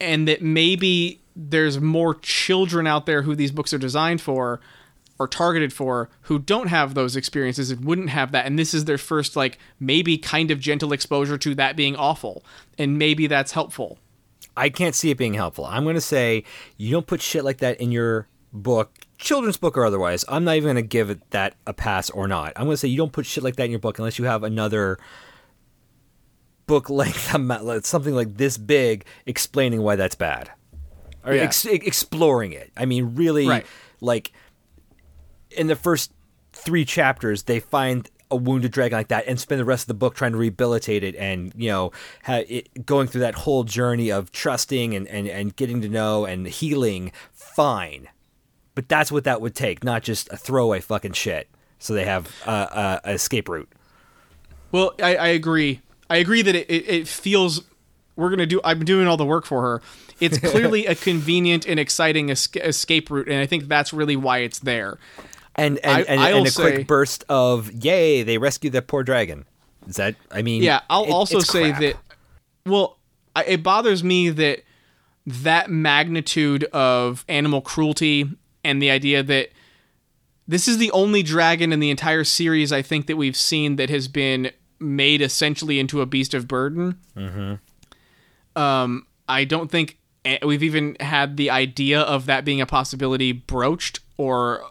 and 0.00 0.28
that 0.28 0.42
maybe 0.42 1.19
there's 1.34 1.80
more 1.80 2.14
children 2.14 2.86
out 2.86 3.06
there 3.06 3.22
who 3.22 3.34
these 3.34 3.52
books 3.52 3.72
are 3.72 3.78
designed 3.78 4.20
for 4.20 4.60
or 5.18 5.28
targeted 5.28 5.72
for 5.72 6.08
who 6.22 6.38
don't 6.38 6.68
have 6.68 6.94
those 6.94 7.14
experiences 7.14 7.70
and 7.70 7.84
wouldn't 7.84 8.10
have 8.10 8.32
that 8.32 8.46
and 8.46 8.58
this 8.58 8.72
is 8.72 8.86
their 8.86 8.98
first 8.98 9.36
like 9.36 9.58
maybe 9.78 10.16
kind 10.16 10.50
of 10.50 10.58
gentle 10.58 10.92
exposure 10.92 11.36
to 11.38 11.54
that 11.54 11.76
being 11.76 11.94
awful 11.96 12.44
and 12.78 12.98
maybe 12.98 13.26
that's 13.26 13.52
helpful 13.52 13.98
I 14.56 14.68
can't 14.68 14.94
see 14.94 15.10
it 15.10 15.16
being 15.16 15.34
helpful. 15.34 15.64
I'm 15.64 15.84
going 15.84 15.94
to 15.94 16.00
say 16.00 16.44
you 16.76 16.90
don't 16.90 17.06
put 17.06 17.22
shit 17.22 17.44
like 17.44 17.58
that 17.58 17.80
in 17.80 17.92
your 17.92 18.28
book, 18.52 18.92
children's 19.18 19.56
book 19.56 19.76
or 19.78 19.84
otherwise. 19.84 20.24
I'm 20.28 20.44
not 20.44 20.56
even 20.56 20.74
going 20.74 20.84
to 20.84 20.88
give 20.88 21.10
it 21.10 21.30
that 21.30 21.54
a 21.66 21.72
pass 21.72 22.10
or 22.10 22.28
not. 22.28 22.52
I'm 22.56 22.64
going 22.64 22.74
to 22.74 22.78
say 22.78 22.88
you 22.88 22.96
don't 22.96 23.12
put 23.12 23.26
shit 23.26 23.44
like 23.44 23.56
that 23.56 23.64
in 23.64 23.70
your 23.70 23.80
book 23.80 23.98
unless 23.98 24.18
you 24.18 24.24
have 24.26 24.42
another 24.42 24.98
book 26.66 26.90
length 26.90 27.86
something 27.86 28.14
like 28.14 28.36
this 28.36 28.58
big, 28.58 29.04
explaining 29.26 29.82
why 29.82 29.96
that's 29.96 30.14
bad, 30.14 30.50
or 31.24 31.34
Yeah. 31.34 31.42
ex- 31.42 31.64
exploring 31.66 32.52
it. 32.52 32.70
I 32.76 32.84
mean, 32.86 33.14
really, 33.14 33.46
Right. 33.46 33.66
like 34.00 34.32
in 35.50 35.66
the 35.66 35.76
first 35.76 36.12
three 36.52 36.84
chapters, 36.84 37.44
they 37.44 37.60
find 37.60 38.08
a 38.30 38.36
wounded 38.36 38.70
dragon 38.70 38.96
like 38.96 39.08
that 39.08 39.24
and 39.26 39.40
spend 39.40 39.60
the 39.60 39.64
rest 39.64 39.84
of 39.84 39.88
the 39.88 39.94
book 39.94 40.14
trying 40.14 40.30
to 40.32 40.38
rehabilitate 40.38 41.02
it 41.02 41.16
and 41.16 41.52
you 41.56 41.68
know 41.68 41.90
ha- 42.22 42.44
it, 42.48 42.86
going 42.86 43.08
through 43.08 43.22
that 43.22 43.34
whole 43.34 43.64
journey 43.64 44.08
of 44.10 44.30
trusting 44.30 44.94
and, 44.94 45.08
and, 45.08 45.26
and 45.26 45.56
getting 45.56 45.80
to 45.80 45.88
know 45.88 46.24
and 46.26 46.46
healing 46.46 47.10
fine 47.32 48.06
but 48.76 48.88
that's 48.88 49.10
what 49.10 49.24
that 49.24 49.40
would 49.40 49.52
take 49.56 49.82
not 49.82 50.04
just 50.04 50.32
a 50.32 50.36
throwaway 50.36 50.78
fucking 50.78 51.10
shit 51.12 51.48
so 51.80 51.92
they 51.92 52.04
have 52.04 52.32
uh, 52.46 52.50
uh, 52.50 53.00
a 53.02 53.10
escape 53.14 53.48
route 53.48 53.68
Well, 54.70 54.92
I, 55.02 55.16
I 55.16 55.28
agree. 55.28 55.80
I 56.08 56.18
agree 56.18 56.42
that 56.42 56.54
it, 56.54 56.70
it, 56.70 56.88
it 56.88 57.08
feels 57.08 57.62
we're 58.14 58.30
gonna 58.30 58.46
do. 58.46 58.60
I'm 58.62 58.84
doing 58.84 59.08
all 59.08 59.16
the 59.16 59.26
work 59.26 59.44
for 59.44 59.60
her. 59.62 59.82
It's 60.20 60.38
clearly 60.50 60.86
a 60.86 60.94
convenient 60.94 61.66
and 61.66 61.80
exciting 61.80 62.28
esca- 62.28 62.64
escape 62.64 63.10
route, 63.10 63.28
and 63.28 63.38
I 63.38 63.46
think 63.46 63.68
that's 63.68 63.92
really 63.92 64.16
why 64.16 64.38
it's 64.38 64.58
there. 64.60 64.98
and 65.56 65.78
and, 65.78 65.92
I- 65.92 66.00
and, 66.02 66.20
and 66.20 66.46
a 66.46 66.50
say- 66.50 66.62
quick 66.74 66.86
burst 66.86 67.24
of 67.28 67.72
yay 67.84 68.22
they 68.22 68.38
rescued 68.38 68.72
that 68.74 68.86
poor 68.86 69.02
dragon 69.02 69.44
is 69.88 69.96
that 69.96 70.14
i 70.30 70.42
mean 70.42 70.62
Yeah, 70.62 70.80
I'll 70.88 71.04
it- 71.04 71.10
also 71.10 71.40
say 71.40 71.70
crap. 71.70 71.80
that. 71.80 71.96
Well, 72.66 72.98
I, 73.34 73.44
it 73.44 73.62
bothers 73.62 74.04
me 74.04 74.28
that 74.30 74.62
that 75.26 75.70
magnitude 75.70 76.64
of 76.72 77.24
animal 77.28 77.60
cruelty 77.62 78.26
and 78.64 78.80
the 78.82 78.90
idea 78.90 79.22
that 79.22 79.50
this 80.46 80.66
is 80.68 80.78
the 80.78 80.90
only 80.92 81.22
dragon 81.22 81.72
in 81.72 81.80
the 81.80 81.90
entire 81.90 82.24
series 82.24 82.72
I 82.72 82.82
think 82.82 83.06
that 83.06 83.16
we've 83.16 83.36
seen 83.36 83.76
that 83.76 83.88
has 83.90 84.08
been 84.08 84.50
made 84.80 85.22
essentially 85.22 85.78
into 85.78 86.00
a 86.00 86.06
beast 86.06 86.34
of 86.34 86.48
burden. 86.48 86.98
Mm-hmm. 87.16 88.60
Um, 88.60 89.06
I 89.28 89.44
don't 89.44 89.70
think 89.70 89.98
we've 90.42 90.62
even 90.62 90.96
had 91.00 91.36
the 91.36 91.50
idea 91.50 92.00
of 92.00 92.26
that 92.26 92.44
being 92.44 92.60
a 92.60 92.66
possibility 92.66 93.32
broached 93.32 94.00
or 94.16 94.62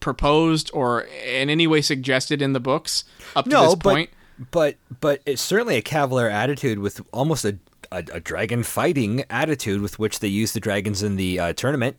proposed 0.00 0.70
or 0.72 1.02
in 1.02 1.50
any 1.50 1.66
way 1.66 1.80
suggested 1.80 2.40
in 2.42 2.52
the 2.52 2.60
books 2.60 3.04
up 3.36 3.44
to 3.44 3.50
no, 3.50 3.64
this 3.66 3.74
but, 3.76 3.82
point. 3.82 4.10
but 4.50 4.76
but 5.00 5.20
it's 5.26 5.42
certainly 5.42 5.76
a 5.76 5.82
cavalier 5.82 6.28
attitude 6.28 6.78
with 6.78 7.00
almost 7.12 7.44
a, 7.44 7.58
a, 7.92 7.98
a 8.12 8.20
dragon 8.20 8.62
fighting 8.62 9.24
attitude 9.30 9.80
with 9.80 9.98
which 9.98 10.20
they 10.20 10.28
use 10.28 10.52
the 10.52 10.60
dragons 10.60 11.02
in 11.02 11.16
the 11.16 11.38
uh, 11.38 11.52
tournament. 11.52 11.96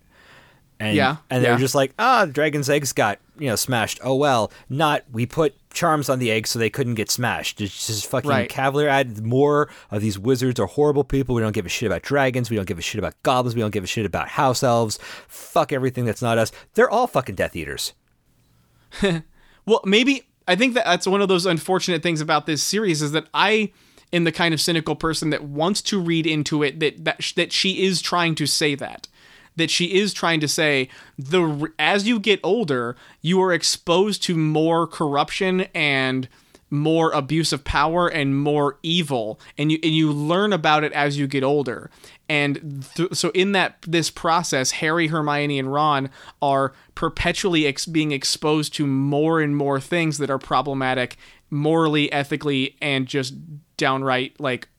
And, 0.80 0.96
Yeah, 0.96 1.18
and 1.30 1.44
they're 1.46 1.54
yeah. 1.54 1.60
just 1.60 1.76
like, 1.76 1.94
ah, 2.00 2.26
the 2.26 2.34
dragon's 2.34 2.70
eggs 2.70 2.92
got 2.92 3.20
you 3.38 3.48
know 3.48 3.56
smashed. 3.56 4.00
Oh 4.04 4.16
well, 4.16 4.52
not 4.68 5.04
we 5.12 5.28
put 5.28 5.54
charms 5.74 6.10
on 6.10 6.20
the 6.20 6.32
eggs 6.32 6.50
so 6.50 6.60
they 6.60 6.70
couldn't 6.70 6.96
get 6.96 7.10
smashed. 7.10 7.62
It's 7.62 7.88
just 7.88 8.08
fucking 8.08 8.30
Right. 8.30 8.50
cavalier. 8.50 8.88
Add 8.90 9.24
more 9.26 9.70
of 9.90 10.02
these 10.02 10.18
wizards 10.20 10.60
are 10.60 10.66
horrible 10.68 11.04
people. 11.04 11.36
We 11.36 11.42
don't 11.42 11.52
give 11.54 11.66
a 11.66 11.70
shit 11.70 11.88
about 11.88 12.02
dragons. 12.02 12.50
We 12.50 12.56
don't 12.56 12.68
give 12.68 12.78
a 12.80 12.82
shit 12.82 13.00
about 13.00 13.22
goblins. 13.24 13.56
We 13.56 13.62
don't 13.62 13.72
give 13.72 13.84
a 13.84 13.88
shit 13.88 14.06
about 14.06 14.28
house 14.30 14.64
elves. 14.64 15.00
Fuck 15.28 15.72
everything 15.74 16.06
that's 16.06 16.22
not 16.22 16.38
us. 16.38 16.52
They're 16.74 16.90
all 16.90 17.08
fucking 17.08 17.36
Death 17.36 17.56
Eaters. 17.56 17.94
Well, 19.66 19.82
maybe 19.86 20.24
I 20.48 20.56
think 20.56 20.74
that 20.74 20.86
that's 20.86 21.06
one 21.06 21.22
of 21.22 21.28
those 21.28 21.46
unfortunate 21.46 22.02
things 22.02 22.20
about 22.20 22.48
this 22.48 22.64
series 22.64 23.02
is 23.04 23.12
that 23.12 23.28
I 23.32 23.72
am 24.12 24.24
the 24.24 24.32
kind 24.32 24.54
of 24.56 24.60
cynical 24.60 24.96
person 24.96 25.30
that 25.30 25.44
wants 25.44 25.84
to 25.84 26.00
read 26.02 26.26
into 26.26 26.64
it 26.64 26.80
that 26.80 27.06
that 27.06 27.24
sh- 27.24 27.34
that 27.34 27.54
she 27.54 27.84
is 27.84 28.02
trying 28.02 28.34
to 28.36 28.48
say 28.48 28.74
that 28.76 29.08
that 29.56 29.70
she 29.70 29.94
is 30.00 30.14
trying 30.14 30.40
to 30.40 30.48
say 30.48 30.88
the 31.18 31.72
as 31.78 32.08
you 32.08 32.20
get 32.20 32.40
older, 32.44 32.96
you 33.22 33.42
are 33.42 33.52
exposed 33.54 34.24
to 34.24 34.36
more 34.38 34.88
corruption 34.88 35.62
and 35.74 36.28
more 36.74 37.12
abuse 37.12 37.52
of 37.52 37.66
power 37.66 38.08
and 38.08 38.38
more 38.40 38.78
evil 38.82 39.38
and 39.58 39.74
you 39.74 39.80
and 39.84 39.94
you 39.94 40.10
learn 40.10 40.54
about 40.54 40.86
it 40.86 40.94
as 40.94 41.18
you 41.18 41.28
get 41.28 41.44
older 41.44 41.92
and 42.30 42.88
th- 42.96 43.14
so 43.14 43.30
in 43.32 43.52
that 43.52 43.76
this 43.86 44.10
process 44.10 44.72
harry 44.72 45.08
hermione 45.08 45.60
and 45.60 45.74
ron 45.74 46.10
are 46.42 46.72
perpetually 46.96 47.68
ex- 47.68 47.86
being 47.86 48.14
exposed 48.14 48.74
to 48.74 48.88
more 48.88 49.42
and 49.42 49.58
more 49.58 49.82
things 49.82 50.18
that 50.18 50.30
are 50.30 50.38
problematic 50.38 51.18
morally 51.50 52.10
ethically 52.14 52.78
and 52.82 53.06
just 53.06 53.34
downright 53.76 54.40
like 54.40 54.70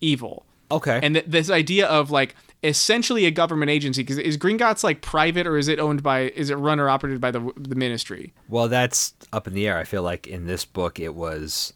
evil 0.00 0.46
Okay. 0.70 1.00
and 1.02 1.16
th- 1.16 1.26
this 1.28 1.50
idea 1.50 1.86
of 1.86 2.10
like 2.10 2.34
essentially 2.64 3.24
a 3.26 3.30
government 3.30 3.70
agency 3.70 4.02
because 4.02 4.18
is 4.18 4.36
Gringotts 4.38 4.84
like 4.84 5.00
private 5.02 5.46
or 5.46 5.56
is 5.56 5.66
it 5.68 5.78
owned 5.80 6.02
by 6.02 6.20
is 6.30 6.48
it 6.50 6.54
run 6.54 6.78
or 6.78 6.88
operated 6.88 7.20
by 7.20 7.30
the 7.30 7.52
the 7.56 7.74
ministry 7.74 8.32
Well, 8.48 8.68
that's 8.68 9.14
up 9.32 9.46
in 9.48 9.54
the 9.54 9.66
air. 9.66 9.78
I 9.78 9.84
feel 9.84 10.02
like 10.02 10.26
in 10.26 10.46
this 10.46 10.64
book 10.64 11.00
it 11.00 11.14
was 11.14 11.72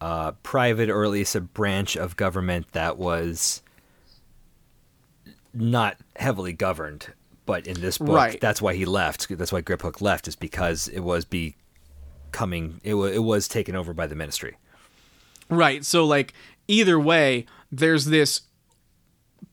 uh, 0.00 0.32
private 0.42 0.90
or 0.90 1.04
at 1.04 1.10
least 1.10 1.34
a 1.34 1.40
branch 1.40 1.96
of 1.96 2.16
government 2.16 2.66
that 2.72 2.98
was 2.98 3.62
not 5.54 5.96
heavily 6.16 6.52
governed. 6.52 7.12
But 7.44 7.66
in 7.66 7.80
this 7.80 7.98
book, 7.98 8.08
Right. 8.16 8.40
that's 8.40 8.62
why 8.62 8.74
he 8.74 8.84
left. 8.84 9.28
That's 9.36 9.52
why 9.52 9.62
Griphook 9.62 10.00
left, 10.00 10.28
is 10.28 10.36
because 10.36 10.86
it 10.88 11.00
was 11.00 11.24
becoming 11.24 12.80
it 12.84 12.94
was 12.94 13.12
it 13.14 13.24
was 13.24 13.48
taken 13.48 13.74
over 13.74 13.92
by 13.92 14.06
the 14.06 14.14
Ministry. 14.14 14.56
Right. 15.50 15.84
So 15.84 16.04
like 16.04 16.32
either 16.68 16.98
way, 17.00 17.46
there's 17.72 18.06
this 18.06 18.42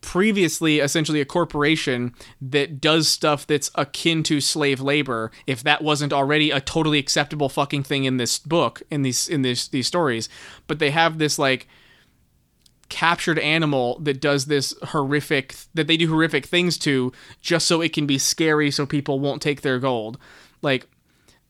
previously 0.02 0.80
essentially 0.80 1.22
a 1.22 1.26
corporation 1.26 2.14
that 2.42 2.80
does 2.80 3.08
stuff 3.08 3.46
that's 3.46 3.70
akin 3.76 4.24
to 4.24 4.40
slave 4.40 4.80
labor 4.80 5.32
if 5.46 5.62
that 5.64 5.84
wasn't 5.84 6.14
already 6.14 6.52
a 6.52 6.62
totally 6.62 7.00
acceptable 7.00 7.50
fucking 7.50 7.84
thing 7.84 8.06
in 8.06 8.18
this 8.18 8.40
book 8.40 8.82
in 8.90 9.02
these 9.02 9.28
in 9.28 9.42
this 9.42 9.68
these 9.68 9.88
stories. 9.88 10.30
But 10.68 10.80
they 10.80 10.92
have 10.92 11.18
this 11.18 11.38
like 11.38 11.68
captured 12.88 13.38
animal 13.40 14.00
that 14.00 14.20
does 14.20 14.46
this 14.46 14.74
horrific 14.84 15.56
that 15.74 15.88
they 15.88 15.98
do 15.98 16.10
horrific 16.10 16.46
things 16.46 16.78
to 16.80 17.12
just 17.42 17.68
so 17.68 17.82
it 17.82 17.94
can 17.94 18.08
be 18.08 18.18
scary 18.18 18.72
so 18.72 18.86
people 18.86 19.20
won't 19.20 19.42
take 19.42 19.62
their 19.62 19.80
gold. 19.80 20.18
Like 20.62 20.88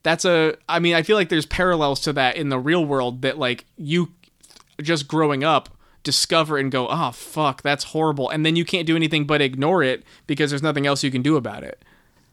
that's 0.04 0.26
a 0.26 0.56
i 0.68 0.80
mean 0.80 0.95
i 0.95 1.04
feel 1.04 1.16
like 1.16 1.30
there's 1.30 1.45
parallels 1.45 2.00
to 2.00 2.14
that 2.14 2.36
in 2.36 2.50
the 2.50 2.60
real 2.60 2.86
world 2.86 3.22
that 3.22 3.38
like 3.38 3.66
you 3.78 4.12
just 4.82 5.08
growing 5.08 5.43
up 5.43 5.70
discover 6.04 6.58
and 6.58 6.72
go 6.72 6.88
oh 6.89 7.12
fuck 7.12 7.62
that's 7.62 7.84
horrible 7.86 8.30
and 8.30 8.45
then 8.45 8.56
you 8.56 8.64
can't 8.64 8.88
do 8.88 8.95
anything 8.95 9.26
but 9.26 9.41
ignore 9.41 9.84
it 9.84 10.04
because 10.28 10.50
there's 10.50 10.64
nothing 10.64 10.88
else 10.88 11.04
you 11.04 11.12
can 11.12 11.22
do 11.22 11.36
about 11.36 11.64
it 11.64 11.84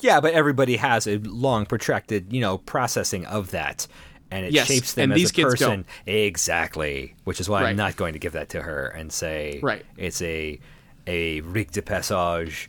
Yeah, 0.00 0.20
but 0.20 0.34
everybody 0.34 0.76
has 0.76 1.06
a 1.06 1.16
long, 1.18 1.64
protracted, 1.66 2.30
you 2.32 2.40
know, 2.40 2.58
processing 2.58 3.24
of 3.26 3.50
that, 3.52 3.86
and 4.30 4.44
it 4.44 4.52
Yes, 4.52 4.66
shapes 4.66 4.92
them 4.92 5.04
and 5.04 5.12
as 5.14 5.16
these 5.18 5.30
a 5.30 5.32
kids 5.32 5.50
person. 5.54 5.84
Exactly, 6.06 7.14
which 7.24 7.40
is 7.40 7.48
why 7.48 7.62
Right. 7.62 7.70
I'm 7.70 7.76
not 7.76 7.96
going 7.96 8.12
to 8.12 8.18
give 8.18 8.32
that 8.32 8.50
to 8.50 8.60
her 8.62 8.88
and 8.88 9.10
say, 9.10 9.58
Right. 9.62 9.84
it's 9.96 10.20
a 10.20 10.60
a 11.06 11.40
rite 11.40 11.72
de 11.72 11.80
passage. 11.82 12.68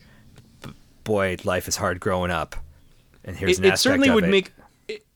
Boy, 1.03 1.35
life 1.43 1.67
is 1.67 1.75
hard 1.77 1.99
growing 1.99 2.31
up, 2.31 2.55
and 3.25 3.35
here's 3.35 3.59
it, 3.59 3.65
an 3.65 3.73
it 3.73 3.77
certainly 3.77 4.09
would 4.09 4.23
it. 4.25 4.29
make 4.29 4.51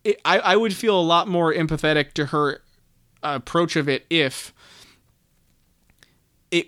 it, 0.03 0.19
I, 0.25 0.39
I 0.39 0.55
would 0.57 0.73
feel 0.73 0.99
a 0.99 1.01
lot 1.01 1.27
more 1.27 1.53
empathetic 1.53 2.13
to 2.13 2.27
her 2.27 2.61
approach 3.23 3.75
of 3.75 3.88
it 3.89 4.05
if 4.09 4.53
it 6.51 6.67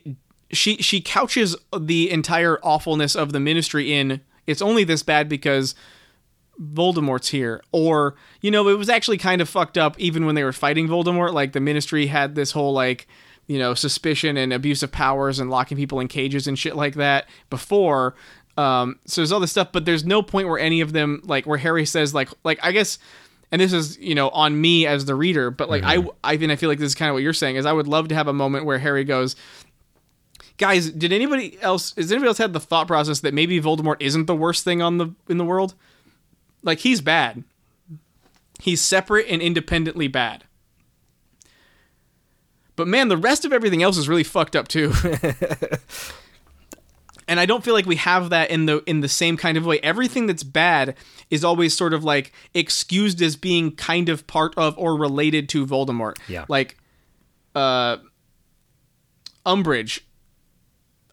she 0.52 0.78
she 0.78 1.02
couches 1.02 1.56
the 1.78 2.10
entire 2.10 2.60
awfulness 2.64 3.16
of 3.16 3.34
the 3.34 3.40
ministry 3.40 3.94
in 3.94 4.22
it's 4.46 4.62
only 4.62 4.84
this 4.84 5.04
bad 5.04 5.30
because 5.30 5.74
Voldemort's 6.62 7.30
here. 7.30 7.64
Or 7.72 8.16
you 8.42 8.52
know 8.52 8.68
it 8.70 8.78
was 8.78 8.90
actually 8.90 9.18
kind 9.18 9.42
of 9.42 9.50
fucked 9.50 9.78
up 9.78 10.00
even 10.00 10.26
when 10.26 10.36
they 10.36 10.44
were 10.44 10.54
fighting 10.54 10.88
Voldemort 10.88 11.34
like 11.34 11.54
the 11.54 11.60
ministry 11.60 12.08
had 12.08 12.36
this 12.36 12.52
whole 12.52 12.74
like 12.74 13.08
you 13.48 13.60
know 13.60 13.74
suspicion 13.74 14.38
and 14.38 14.54
abuse 14.54 14.84
of 14.84 14.92
powers 14.92 15.40
and 15.40 15.50
locking 15.50 15.78
people 15.78 16.00
in 16.00 16.08
cages 16.08 16.48
and 16.48 16.58
shit 16.58 16.76
like 16.76 16.96
that 16.96 17.28
before 17.50 18.16
um 18.58 18.98
so 19.06 19.20
there's 19.20 19.34
all 19.34 19.40
this 19.40 19.52
stuff 19.52 19.70
but 19.74 19.84
there's 19.84 20.06
no 20.06 20.22
point 20.22 20.48
where 20.48 20.60
any 20.60 20.80
of 20.80 20.94
them 20.94 21.22
like 21.26 21.46
where 21.46 21.58
Harry 21.58 21.86
says 21.86 22.14
like 22.14 22.30
like 22.46 22.60
I 22.64 22.72
guess 22.72 23.00
and 23.52 23.60
this 23.60 23.74
is 23.74 23.98
you 23.98 24.16
know 24.16 24.30
on 24.30 24.60
me 24.60 24.88
as 24.88 25.06
the 25.06 25.16
reader 25.16 25.52
but 25.52 25.70
like 25.70 25.84
I 25.84 26.06
I 26.24 26.38
think 26.38 26.52
I 26.52 26.56
feel 26.56 26.70
like 26.70 26.80
this 26.80 26.88
is 26.88 26.96
kind 26.96 27.10
of 27.10 27.16
what 27.16 27.24
you're 27.24 27.34
saying 27.34 27.58
is 27.58 27.66
I 27.66 27.74
would 27.74 27.88
love 27.88 28.08
to 28.10 28.16
have 28.16 28.28
a 28.28 28.34
moment 28.34 28.66
where 28.66 28.80
Harry 28.80 29.04
goes 29.04 29.36
guys 30.64 30.90
did 30.90 31.12
anybody 31.12 31.62
else 31.62 31.94
has 31.98 32.10
anybody 32.10 32.30
else 32.30 32.38
had 32.38 32.54
the 32.54 32.60
thought 32.60 32.88
process 32.88 33.20
that 33.20 33.34
maybe 33.34 33.60
Voldemort 33.60 33.98
isn't 34.00 34.28
the 34.28 34.36
worst 34.36 34.64
thing 34.64 34.82
on 34.82 34.98
the 34.98 35.14
in 35.28 35.38
the 35.38 35.44
world 35.44 35.76
like 36.62 36.80
he's 36.80 37.02
bad 37.02 37.44
he's 38.62 38.80
separate 38.80 39.26
and 39.28 39.42
independently 39.42 40.08
bad 40.08 40.46
but 42.78 42.88
man 42.88 43.10
the 43.10 43.18
rest 43.18 43.44
of 43.44 43.52
everything 43.52 43.84
else 43.84 43.98
is 43.98 44.08
really 44.08 44.24
fucked 44.24 44.56
up 44.56 44.70
too 44.70 44.94
and 47.28 47.42
I 47.42 47.46
don't 47.46 47.62
feel 47.62 47.74
like 47.74 47.86
we 47.86 47.98
have 47.98 48.30
that 48.30 48.50
in 48.50 48.66
the 48.66 48.82
in 48.86 49.02
the 49.02 49.10
same 49.10 49.36
kind 49.38 49.58
of 49.58 49.66
way. 49.66 49.80
Everything 49.80 50.28
that's 50.28 50.44
bad 50.44 50.96
is 51.30 51.44
always 51.44 51.76
sort 51.76 51.94
of 51.94 52.06
like 52.06 52.32
excused 52.54 53.22
as 53.22 53.36
being 53.36 53.76
kind 53.76 54.08
of 54.08 54.26
part 54.28 54.54
of 54.58 54.78
or 54.78 54.98
related 54.98 55.50
to 55.50 55.66
Voldemort. 55.66 56.18
Yeah. 56.28 56.46
Like 56.48 56.78
uh 57.54 57.98
Umbridge, 59.46 60.00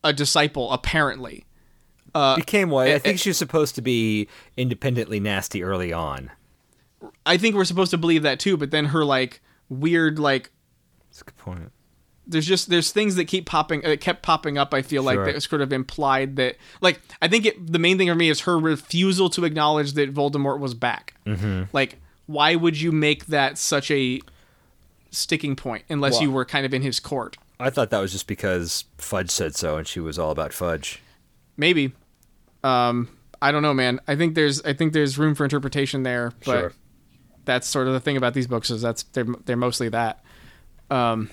a 0.04 0.12
disciple, 0.12 0.70
apparently. 0.72 1.44
became 2.36 2.70
what 2.70 2.88
I 2.88 2.98
think 2.98 3.14
eh, 3.14 3.18
she's 3.18 3.36
supposed 3.36 3.74
to 3.76 3.82
be 3.82 4.28
independently 4.56 5.20
nasty 5.20 5.62
early 5.62 5.92
on. 5.92 6.30
I 7.24 7.36
think 7.36 7.54
we're 7.54 7.64
supposed 7.64 7.90
to 7.92 7.98
believe 7.98 8.22
that 8.24 8.40
too, 8.40 8.56
but 8.56 8.70
then 8.70 8.86
her 8.86 9.04
like 9.04 9.40
weird 9.68 10.18
like 10.18 10.50
That's 11.08 11.20
a 11.22 11.24
good 11.24 11.36
point. 11.36 11.72
there's 12.26 12.46
just 12.46 12.68
there's 12.68 12.90
things 12.90 13.14
that 13.16 13.26
keep 13.26 13.46
popping 13.46 13.84
uh, 13.86 13.96
kept 14.00 14.22
popping 14.22 14.58
up 14.58 14.74
i 14.74 14.82
feel 14.82 15.02
like 15.04 15.14
Sure. 15.14 15.26
that 15.26 15.34
was 15.36 15.44
sort 15.44 15.62
of 15.62 15.72
implied 15.72 16.34
that 16.36 16.56
like 16.80 17.00
i 17.22 17.28
think 17.28 17.46
it, 17.46 17.72
the 17.72 17.78
main 17.78 17.96
thing 17.96 18.08
for 18.08 18.16
me 18.16 18.28
is 18.28 18.40
her 18.40 18.58
refusal 18.58 19.30
to 19.30 19.44
acknowledge 19.44 19.92
that 19.92 20.12
voldemort 20.12 20.58
was 20.58 20.74
back 20.74 21.14
mm-hmm. 21.24 21.64
like 21.72 21.98
why 22.26 22.56
would 22.56 22.80
you 22.80 22.90
make 22.90 23.26
that 23.26 23.58
such 23.58 23.90
a 23.92 24.20
sticking 25.10 25.54
point 25.56 25.84
unless 25.88 26.14
Well- 26.14 26.22
you 26.22 26.30
were 26.32 26.44
kind 26.44 26.66
of 26.66 26.74
in 26.74 26.82
his 26.82 26.98
court 27.00 27.36
I 27.60 27.70
thought 27.70 27.90
that 27.90 28.00
was 28.00 28.10
just 28.12 28.26
because 28.26 28.84
Fudge 28.98 29.30
said 29.30 29.54
so, 29.54 29.76
and 29.76 29.86
she 29.86 30.00
was 30.00 30.18
all 30.18 30.30
about 30.30 30.52
Fudge. 30.52 31.00
maybe 31.56 31.92
um 32.64 33.08
i 33.40 33.50
don't 33.52 33.62
know 33.62 33.72
man 33.72 34.00
i 34.06 34.14
think 34.14 34.34
there's 34.34 34.62
i 34.64 34.72
think 34.74 34.92
there's 34.92 35.16
room 35.16 35.34
for 35.34 35.44
interpretation 35.44 36.02
there 36.02 36.30
but 36.44 36.60
Sure. 36.60 36.72
that's 37.46 37.66
sort 37.66 37.86
of 37.86 37.94
the 37.94 38.00
thing 38.00 38.18
about 38.18 38.34
these 38.34 38.46
books 38.46 38.68
is 38.70 38.82
that's 38.82 39.02
they're 39.14 39.24
they're 39.46 39.56
mostly 39.56 39.88
that 39.88 40.22
um 40.90 41.30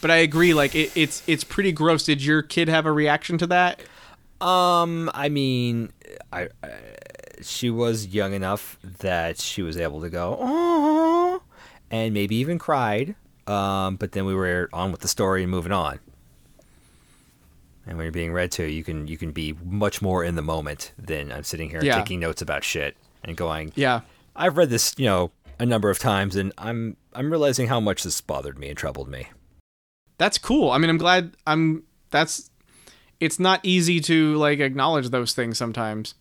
but 0.00 0.10
i 0.10 0.16
agree 0.16 0.54
like 0.54 0.74
it, 0.74 0.90
it's 0.96 1.22
it's 1.28 1.44
pretty 1.44 1.70
gross 1.72 2.04
did 2.04 2.20
your 2.22 2.42
kid 2.42 2.68
have 2.68 2.84
a 2.86 2.90
reaction 2.92 3.38
to 3.38 3.46
that 3.46 3.80
Um, 4.40 5.10
I 5.14 5.28
mean, 5.30 5.92
I, 6.32 6.48
I 6.62 6.70
she 7.42 7.70
was 7.70 8.08
young 8.08 8.34
enough 8.34 8.76
that 8.98 9.38
she 9.40 9.62
was 9.62 9.76
able 9.78 10.00
to 10.02 10.10
go, 10.10 10.36
oh, 10.38 11.42
and 11.90 12.12
maybe 12.12 12.36
even 12.36 12.58
cried. 12.58 13.14
Um, 13.46 13.96
but 13.96 14.12
then 14.12 14.24
we 14.26 14.34
were 14.34 14.68
on 14.72 14.90
with 14.92 15.00
the 15.00 15.08
story 15.08 15.42
and 15.42 15.50
moving 15.50 15.72
on. 15.72 15.98
And 17.86 17.96
when 17.96 18.04
you're 18.04 18.12
being 18.12 18.32
read 18.32 18.50
to, 18.52 18.64
you 18.64 18.82
can 18.82 19.06
you 19.06 19.16
can 19.16 19.30
be 19.30 19.54
much 19.64 20.02
more 20.02 20.24
in 20.24 20.34
the 20.34 20.42
moment 20.42 20.92
than 20.98 21.30
I'm 21.30 21.44
sitting 21.44 21.70
here 21.70 21.82
Yeah. 21.84 21.96
taking 21.98 22.18
notes 22.20 22.42
about 22.42 22.64
shit 22.64 22.96
and 23.22 23.36
going, 23.36 23.72
yeah 23.76 24.00
I've 24.34 24.56
read 24.56 24.70
this, 24.70 24.94
you 24.98 25.06
know, 25.06 25.30
a 25.58 25.64
number 25.64 25.88
of 25.88 25.98
times, 25.98 26.34
and 26.36 26.52
I'm 26.58 26.96
I'm 27.14 27.30
realizing 27.30 27.68
how 27.68 27.78
much 27.80 28.02
this 28.02 28.20
bothered 28.20 28.58
me 28.58 28.68
and 28.68 28.76
troubled 28.76 29.08
me. 29.08 29.28
that's 30.18 30.38
cool. 30.38 30.70
I 30.70 30.78
mean, 30.78 30.90
I'm 30.90 30.98
glad 30.98 31.36
I'm 31.46 31.84
that's 32.10 32.50
it's 33.20 33.38
not 33.38 33.60
easy 33.62 34.00
to 34.00 34.34
like 34.34 34.58
acknowledge 34.58 35.10
those 35.10 35.32
things 35.32 35.56
sometimes. 35.56 36.14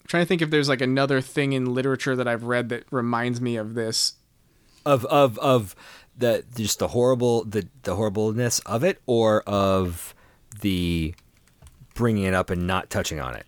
I'm 0.00 0.06
trying 0.08 0.22
to 0.24 0.28
think 0.28 0.42
if 0.42 0.50
there's 0.50 0.68
like 0.68 0.80
another 0.80 1.20
thing 1.20 1.52
in 1.52 1.72
literature 1.72 2.16
that 2.16 2.26
I've 2.28 2.44
read 2.44 2.68
that 2.70 2.84
reminds 2.90 3.40
me 3.40 3.56
of 3.56 3.74
this. 3.74 4.14
Of 4.86 5.04
of 5.06 5.38
of 5.38 5.76
the 6.16 6.44
just 6.56 6.78
the 6.78 6.88
horrible 6.88 7.44
the 7.44 7.68
the 7.82 7.96
horribleness 7.96 8.60
of 8.60 8.82
it 8.82 9.00
or 9.06 9.42
of 9.42 10.14
the 10.60 11.14
bringing 11.94 12.24
it 12.24 12.34
up 12.34 12.50
and 12.50 12.66
not 12.66 12.88
touching 12.88 13.20
on 13.20 13.34
it 13.34 13.46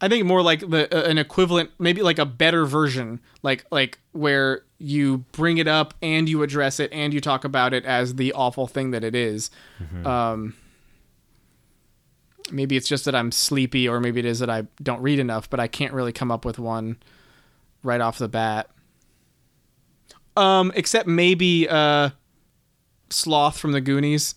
I 0.00 0.08
think 0.08 0.24
more 0.24 0.42
like 0.42 0.60
the 0.60 0.88
uh, 0.94 1.08
an 1.10 1.18
equivalent, 1.18 1.70
maybe 1.78 2.02
like 2.02 2.18
a 2.18 2.24
better 2.24 2.64
version, 2.64 3.20
like 3.42 3.66
like 3.70 3.98
where 4.12 4.62
you 4.78 5.18
bring 5.32 5.58
it 5.58 5.68
up 5.68 5.92
and 6.00 6.26
you 6.26 6.42
address 6.42 6.80
it 6.80 6.90
and 6.92 7.12
you 7.12 7.20
talk 7.20 7.44
about 7.44 7.74
it 7.74 7.84
as 7.84 8.14
the 8.14 8.32
awful 8.32 8.66
thing 8.66 8.92
that 8.92 9.04
it 9.04 9.14
is. 9.14 9.50
Um, 10.06 10.54
maybe 12.50 12.76
it's 12.78 12.88
just 12.88 13.04
that 13.04 13.14
I'm 13.14 13.30
sleepy, 13.30 13.86
or 13.86 14.00
maybe 14.00 14.20
it 14.20 14.26
is 14.26 14.38
that 14.38 14.48
I 14.48 14.62
don't 14.82 15.02
read 15.02 15.18
enough, 15.18 15.50
but 15.50 15.60
I 15.60 15.68
can't 15.68 15.92
really 15.92 16.12
come 16.12 16.30
up 16.30 16.46
with 16.46 16.58
one 16.58 16.96
right 17.82 18.00
off 18.00 18.16
the 18.16 18.28
bat. 18.28 18.70
Um, 20.36 20.72
except 20.74 21.06
maybe 21.08 21.68
uh, 21.68 22.10
Sloth 23.10 23.58
from 23.58 23.72
the 23.72 23.80
Goonies. 23.80 24.34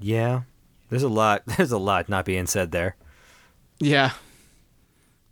yeah 0.00 0.42
there's 0.88 1.02
a 1.02 1.08
lot 1.08 1.42
there's 1.56 1.72
a 1.72 1.78
lot 1.78 2.08
not 2.08 2.24
being 2.24 2.46
said 2.46 2.70
there 2.72 2.96
Yeah. 3.80 4.12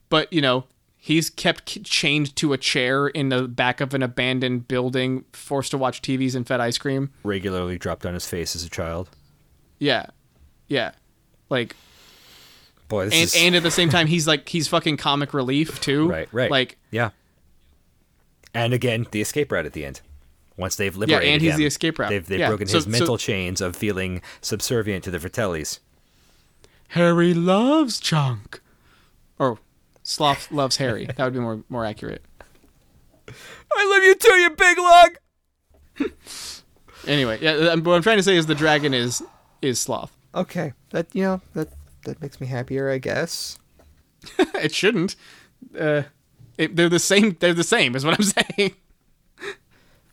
But, 0.08 0.32
you 0.32 0.40
know, 0.40 0.64
he's 0.96 1.30
kept 1.30 1.82
chained 1.84 2.36
to 2.36 2.52
a 2.52 2.58
chair 2.58 3.08
in 3.08 3.28
the 3.28 3.48
back 3.48 3.80
of 3.80 3.92
an 3.92 4.04
abandoned 4.04 4.68
building, 4.68 5.24
forced 5.32 5.72
to 5.72 5.78
watch 5.78 6.00
TVs 6.00 6.36
and 6.36 6.46
fed 6.46 6.60
ice 6.60 6.78
cream. 6.78 7.10
regularly 7.24 7.76
dropped 7.76 8.06
on 8.06 8.14
his 8.14 8.24
face 8.26 8.54
as 8.54 8.62
a 8.64 8.70
child 8.70 9.08
Yeah. 9.80 10.06
Yeah. 10.68 10.92
Like 11.48 11.74
boy 12.88 13.04
this 13.06 13.14
and 13.14 13.22
is 13.24 13.36
and 13.36 13.54
at 13.56 13.62
the 13.62 13.70
same 13.70 13.88
time 13.88 14.06
he's 14.06 14.26
like 14.26 14.48
he's 14.48 14.68
fucking 14.68 14.96
comic 14.96 15.34
relief 15.34 15.80
too. 15.80 16.08
right 16.10 16.28
right 16.32 16.50
Like 16.50 16.76
yeah 16.90 17.10
and 18.54 18.72
again 18.72 19.06
the 19.10 19.20
escape 19.20 19.50
route 19.52 19.66
at 19.66 19.72
the 19.72 19.84
end 19.84 20.00
once 20.56 20.76
they've 20.76 20.96
liberated, 20.96 21.10
yeah, 21.10 21.16
liberated 21.16 21.34
and 21.34 21.42
he's 21.42 21.52
him, 21.52 21.58
the 21.58 21.66
escape 21.66 21.98
route. 21.98 22.08
they've, 22.10 22.26
they've 22.26 22.38
Yeah. 22.40 22.48
broken 22.48 22.66
So- 22.66 22.78
his 22.78 22.84
so 22.84 22.90
mental 22.90 23.18
chains 23.18 23.60
of 23.60 23.76
feeling 23.76 24.22
subservient 24.40 25.04
to 25.04 25.10
the 25.10 25.18
Fratellis 25.18 25.80
Harry 26.90 27.34
loves 27.34 27.98
Chunk. 27.98 28.60
Or 29.38 29.58
Sloth 30.04 30.52
loves 30.52 30.76
Harry. 30.76 31.04
That 31.06 31.18
would 31.18 31.32
be 31.34 31.40
more 31.40 31.64
more 31.68 31.84
accurate. 31.84 32.22
I 33.28 33.84
love 33.90 34.02
you 34.04 34.14
too 34.14 34.32
you 34.34 34.50
big 34.50 34.78
lug 34.78 36.12
Anyway, 37.06 37.38
yeah, 37.40 37.74
what 37.74 37.94
I'm 37.96 38.02
trying 38.02 38.16
to 38.16 38.22
say 38.22 38.36
is 38.36 38.46
the 38.46 38.54
dragon 38.54 38.94
is 38.94 39.22
is 39.62 39.78
sloth. 39.80 40.16
Okay, 40.34 40.72
that 40.90 41.06
you 41.14 41.22
know 41.22 41.40
that 41.54 41.68
that 42.06 42.20
makes 42.20 42.40
me 42.40 42.46
happier, 42.46 42.90
I 42.90 42.98
guess. 42.98 43.58
it 44.38 44.74
shouldn't. 44.74 45.14
Uh, 45.78 46.02
it, 46.58 46.74
they're 46.74 46.88
the 46.88 46.98
same. 46.98 47.36
They're 47.38 47.54
the 47.54 47.62
same, 47.64 47.94
is 47.94 48.04
what 48.04 48.18
I'm 48.18 48.44
saying. 48.56 48.74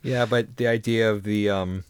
Yeah, 0.03 0.25
but 0.25 0.57
the 0.57 0.67
idea 0.67 1.09
of 1.09 1.23
the 1.23 1.49
um 1.49 1.85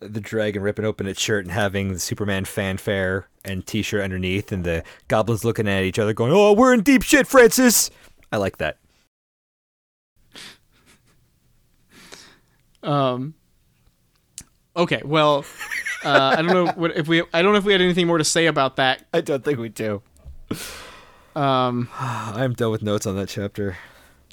the 0.00 0.20
dragon 0.20 0.62
ripping 0.62 0.84
open 0.84 1.06
its 1.06 1.20
shirt 1.20 1.44
and 1.44 1.52
having 1.52 1.92
the 1.92 1.98
Superman 1.98 2.44
fanfare 2.44 3.28
and 3.44 3.66
T-shirt 3.66 4.02
underneath, 4.02 4.52
and 4.52 4.64
the 4.64 4.84
goblins 5.08 5.44
looking 5.44 5.68
at 5.68 5.82
each 5.82 5.98
other, 5.98 6.14
going, 6.14 6.32
"Oh, 6.32 6.52
we're 6.52 6.72
in 6.72 6.82
deep 6.82 7.02
shit, 7.02 7.26
Francis." 7.26 7.90
I 8.32 8.38
like 8.38 8.58
that. 8.58 8.78
Um. 12.82 13.34
Okay, 14.76 15.02
well, 15.04 15.44
uh, 16.04 16.34
I 16.36 16.42
don't 16.42 16.46
know 16.52 16.66
what 16.72 16.96
if 16.96 17.08
we. 17.08 17.22
I 17.32 17.42
don't 17.42 17.52
know 17.52 17.58
if 17.58 17.64
we 17.64 17.72
had 17.72 17.80
anything 17.80 18.06
more 18.06 18.18
to 18.18 18.24
say 18.24 18.46
about 18.46 18.76
that. 18.76 19.04
I 19.12 19.20
don't 19.20 19.44
think 19.44 19.58
we 19.58 19.68
do. 19.68 20.02
Um. 21.34 21.88
I'm 21.98 22.54
done 22.54 22.70
with 22.70 22.82
notes 22.82 23.06
on 23.06 23.16
that 23.16 23.28
chapter. 23.28 23.76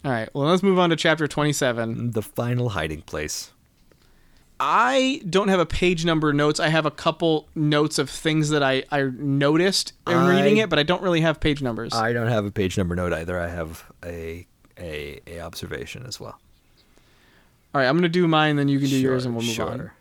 All 0.03 0.11
right. 0.11 0.29
Well, 0.33 0.47
let's 0.47 0.61
move 0.61 0.77
on 0.77 0.91
to 0.91 0.95
chapter 0.95 1.27
27. 1.27 2.11
The 2.11 2.21
final 2.21 2.69
hiding 2.69 3.01
place. 3.01 3.51
I 4.59 5.21
don't 5.29 5.49
have 5.49 5.59
a 5.59 5.65
page 5.65 6.05
number 6.05 6.31
notes. 6.31 6.59
I 6.59 6.69
have 6.69 6.85
a 6.85 6.91
couple 6.91 7.49
notes 7.55 7.99
of 7.99 8.09
things 8.09 8.49
that 8.49 8.63
I, 8.63 8.83
I 8.91 9.01
noticed 9.01 9.93
in 10.07 10.13
I- 10.15 10.29
reading 10.29 10.57
it, 10.57 10.69
but 10.69 10.79
I 10.79 10.83
don't 10.83 11.01
really 11.01 11.21
have 11.21 11.39
page 11.39 11.61
numbers. 11.61 11.93
I 11.93 12.13
don't 12.13 12.27
have 12.27 12.45
a 12.45 12.51
page 12.51 12.77
number 12.77 12.95
note 12.95 13.13
either. 13.13 13.39
I 13.39 13.47
have 13.49 13.83
a 14.03 14.47
a, 14.77 15.19
a 15.27 15.39
observation 15.39 16.05
as 16.05 16.19
well. 16.19 16.37
All 17.73 17.81
right, 17.81 17.87
I'm 17.87 17.97
gonna 17.97 18.07
do 18.07 18.27
mine, 18.27 18.55
then 18.55 18.69
you 18.69 18.79
can 18.79 18.87
do 18.87 18.97
yours, 18.97 19.25
and 19.25 19.35
we'll 19.35 19.43
move 19.45 19.53
sure. 19.55 19.93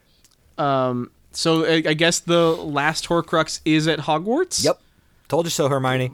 on. 0.59 0.89
Um, 0.91 1.11
so 1.35 1.65
I, 1.65 1.83
I 1.87 1.95
guess 1.95 2.21
the 2.21 2.53
last 2.53 3.09
Horcrux 3.09 3.61
is 3.65 3.87
at 3.89 4.01
Hogwarts. 4.01 4.65
Yep. 4.65 4.81
Told 5.29 5.47
you 5.47 5.51
so, 5.51 5.69
Hermione. 5.69 6.11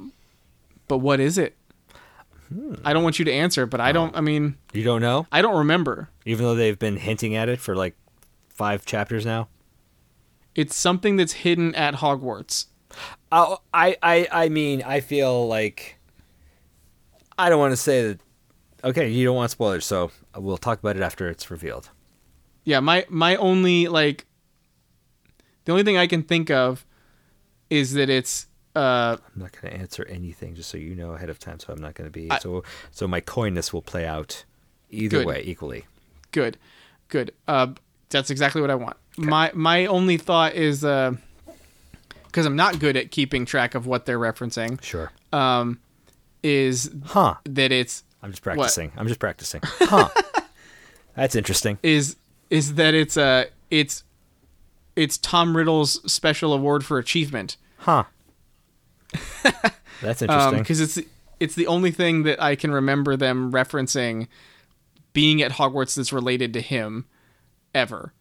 But 0.89 0.99
what 0.99 1.21
is 1.21 1.39
it? 1.39 1.57
Hmm. 2.49 2.75
I 2.85 2.93
don't 2.93 3.03
want 3.05 3.19
you 3.19 3.25
to 3.27 3.33
answer, 3.33 3.67
but 3.67 3.81
Oh. 3.81 3.85
I 3.85 3.93
don't. 3.93 4.17
I 4.17 4.21
mean, 4.21 4.57
You 4.73 4.83
don't 4.85 5.01
know, 5.01 5.27
I 5.31 5.41
don't 5.43 5.57
remember. 5.59 6.09
even 6.25 6.45
though 6.45 6.55
they've 6.55 6.79
been 6.79 6.97
hinting 6.97 7.35
at 7.37 7.49
it 7.49 7.61
for 7.61 7.77
like 7.77 7.95
five 8.49 8.85
chapters 8.85 9.25
now. 9.25 9.49
It's 10.55 10.75
something 10.75 11.17
that's 11.17 11.33
hidden 11.33 11.75
at 11.77 11.95
Hogwarts. 11.95 12.67
Oh, 13.31 13.59
I, 13.73 13.97
I, 14.03 14.27
I 14.33 14.49
mean, 14.49 14.83
I 14.83 14.99
feel 14.99 15.47
like 15.47 15.97
I 17.39 17.49
don't 17.49 17.61
want 17.61 17.71
to 17.73 17.77
say 17.77 18.03
that. 18.09 18.21
Okay, 18.83 19.09
you 19.11 19.25
don't 19.25 19.37
want 19.37 19.51
spoilers, 19.53 19.85
so 19.87 20.11
we'll 20.37 20.57
talk 20.59 20.81
about 20.81 20.97
it 20.97 21.03
after 21.03 21.29
it's 21.29 21.51
revealed. 21.51 21.91
Yeah, 22.65 22.81
my 22.81 23.07
my 23.09 23.37
only 23.37 23.87
like 23.89 24.27
the 25.65 25.73
only 25.73 25.85
thing 25.85 25.97
I 25.97 26.07
can 26.07 26.23
think 26.23 26.51
of 26.51 26.85
is 27.69 27.93
that 27.95 28.09
it's 28.11 28.47
uh 28.77 29.17
I'm 29.35 29.43
not 29.43 29.53
going 29.53 29.73
to 29.75 29.81
answer 29.81 30.05
anything, 30.09 30.55
just 30.55 30.71
so 30.71 30.79
you 30.79 30.95
know 30.95 31.13
ahead 31.13 31.29
of 31.31 31.39
time. 31.39 31.59
So 31.61 31.73
I'm 31.73 31.81
not 31.81 31.95
going 31.95 32.07
to 32.07 32.13
be 32.13 32.31
I- 32.31 32.39
so. 32.39 32.63
So 32.91 33.07
my 33.09 33.21
coyness 33.21 33.73
will 33.73 33.83
play 33.83 34.07
out 34.07 34.45
either 34.91 35.19
Good. 35.19 35.27
way 35.27 35.43
equally. 35.45 35.85
good, 36.33 36.57
good. 37.09 37.33
Uh, 37.49 37.69
that's 38.09 38.31
exactly 38.31 38.61
what 38.61 38.71
I 38.71 38.75
want. 38.77 38.97
My 39.17 39.51
my 39.55 39.87
only 39.87 40.17
thought 40.17 40.55
is 40.55 40.85
uh 40.85 41.13
because 42.27 42.47
I'm 42.47 42.57
not 42.57 42.79
good 42.79 42.97
at 42.97 43.11
keeping 43.11 43.45
track 43.45 43.75
of 43.75 43.87
what 43.87 44.07
they're 44.07 44.19
referencing. 44.19 44.81
Sure. 44.83 45.11
Um, 45.33 45.81
is 46.45 46.91
Huh. 47.07 47.35
that 47.45 47.73
it's 47.73 48.05
I'm 48.23 48.31
just 48.31 48.43
practicing. 48.43 48.93
I'm 48.97 49.09
just 49.09 49.21
practicing. 49.21 49.61
Huh. 49.65 50.09
That's 51.17 51.35
interesting. 51.35 51.79
is 51.83 52.17
is 52.51 52.75
that 52.75 52.95
it's 52.95 53.17
uh 53.17 53.45
it's 53.71 54.05
it's 54.97 55.19
Tom 55.19 55.57
Riddle's 55.57 56.01
special 56.11 56.53
award 56.53 56.85
for 56.85 56.99
achievement. 56.99 57.57
Huh. 57.79 58.05
That's 60.03 60.23
interesting. 60.23 60.59
because 60.59 60.81
it's 60.81 60.99
it's 61.41 61.55
the 61.55 61.67
only 61.67 61.91
thing 61.91 62.23
that 62.25 62.41
I 62.43 62.55
can 62.55 62.71
remember 62.71 63.17
them 63.17 63.51
referencing 63.53 64.29
being 65.13 65.43
at 65.43 65.53
Hogwarts 65.53 65.97
that's 65.97 66.13
related 66.13 66.53
to 66.55 66.61
him 66.61 67.07
ever. 67.75 68.13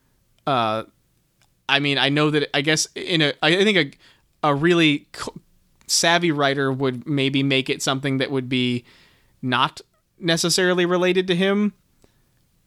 Uh, 0.47 0.83
I 1.67 1.79
mean, 1.79 1.97
I 1.97 2.09
know 2.09 2.31
that 2.31 2.49
I 2.55 2.61
guess 2.61 2.87
in 2.95 3.21
a 3.21 3.33
I 3.43 3.63
think 3.63 3.77
a 4.43 4.49
a 4.49 4.55
really 4.55 5.07
savvy 5.87 6.31
writer 6.31 6.71
would 6.71 7.07
maybe 7.07 7.43
make 7.43 7.69
it 7.69 7.81
something 7.81 8.17
that 8.17 8.31
would 8.31 8.47
be 8.49 8.85
not 9.41 9.81
necessarily 10.19 10.85
related 10.85 11.27
to 11.27 11.35
him, 11.35 11.73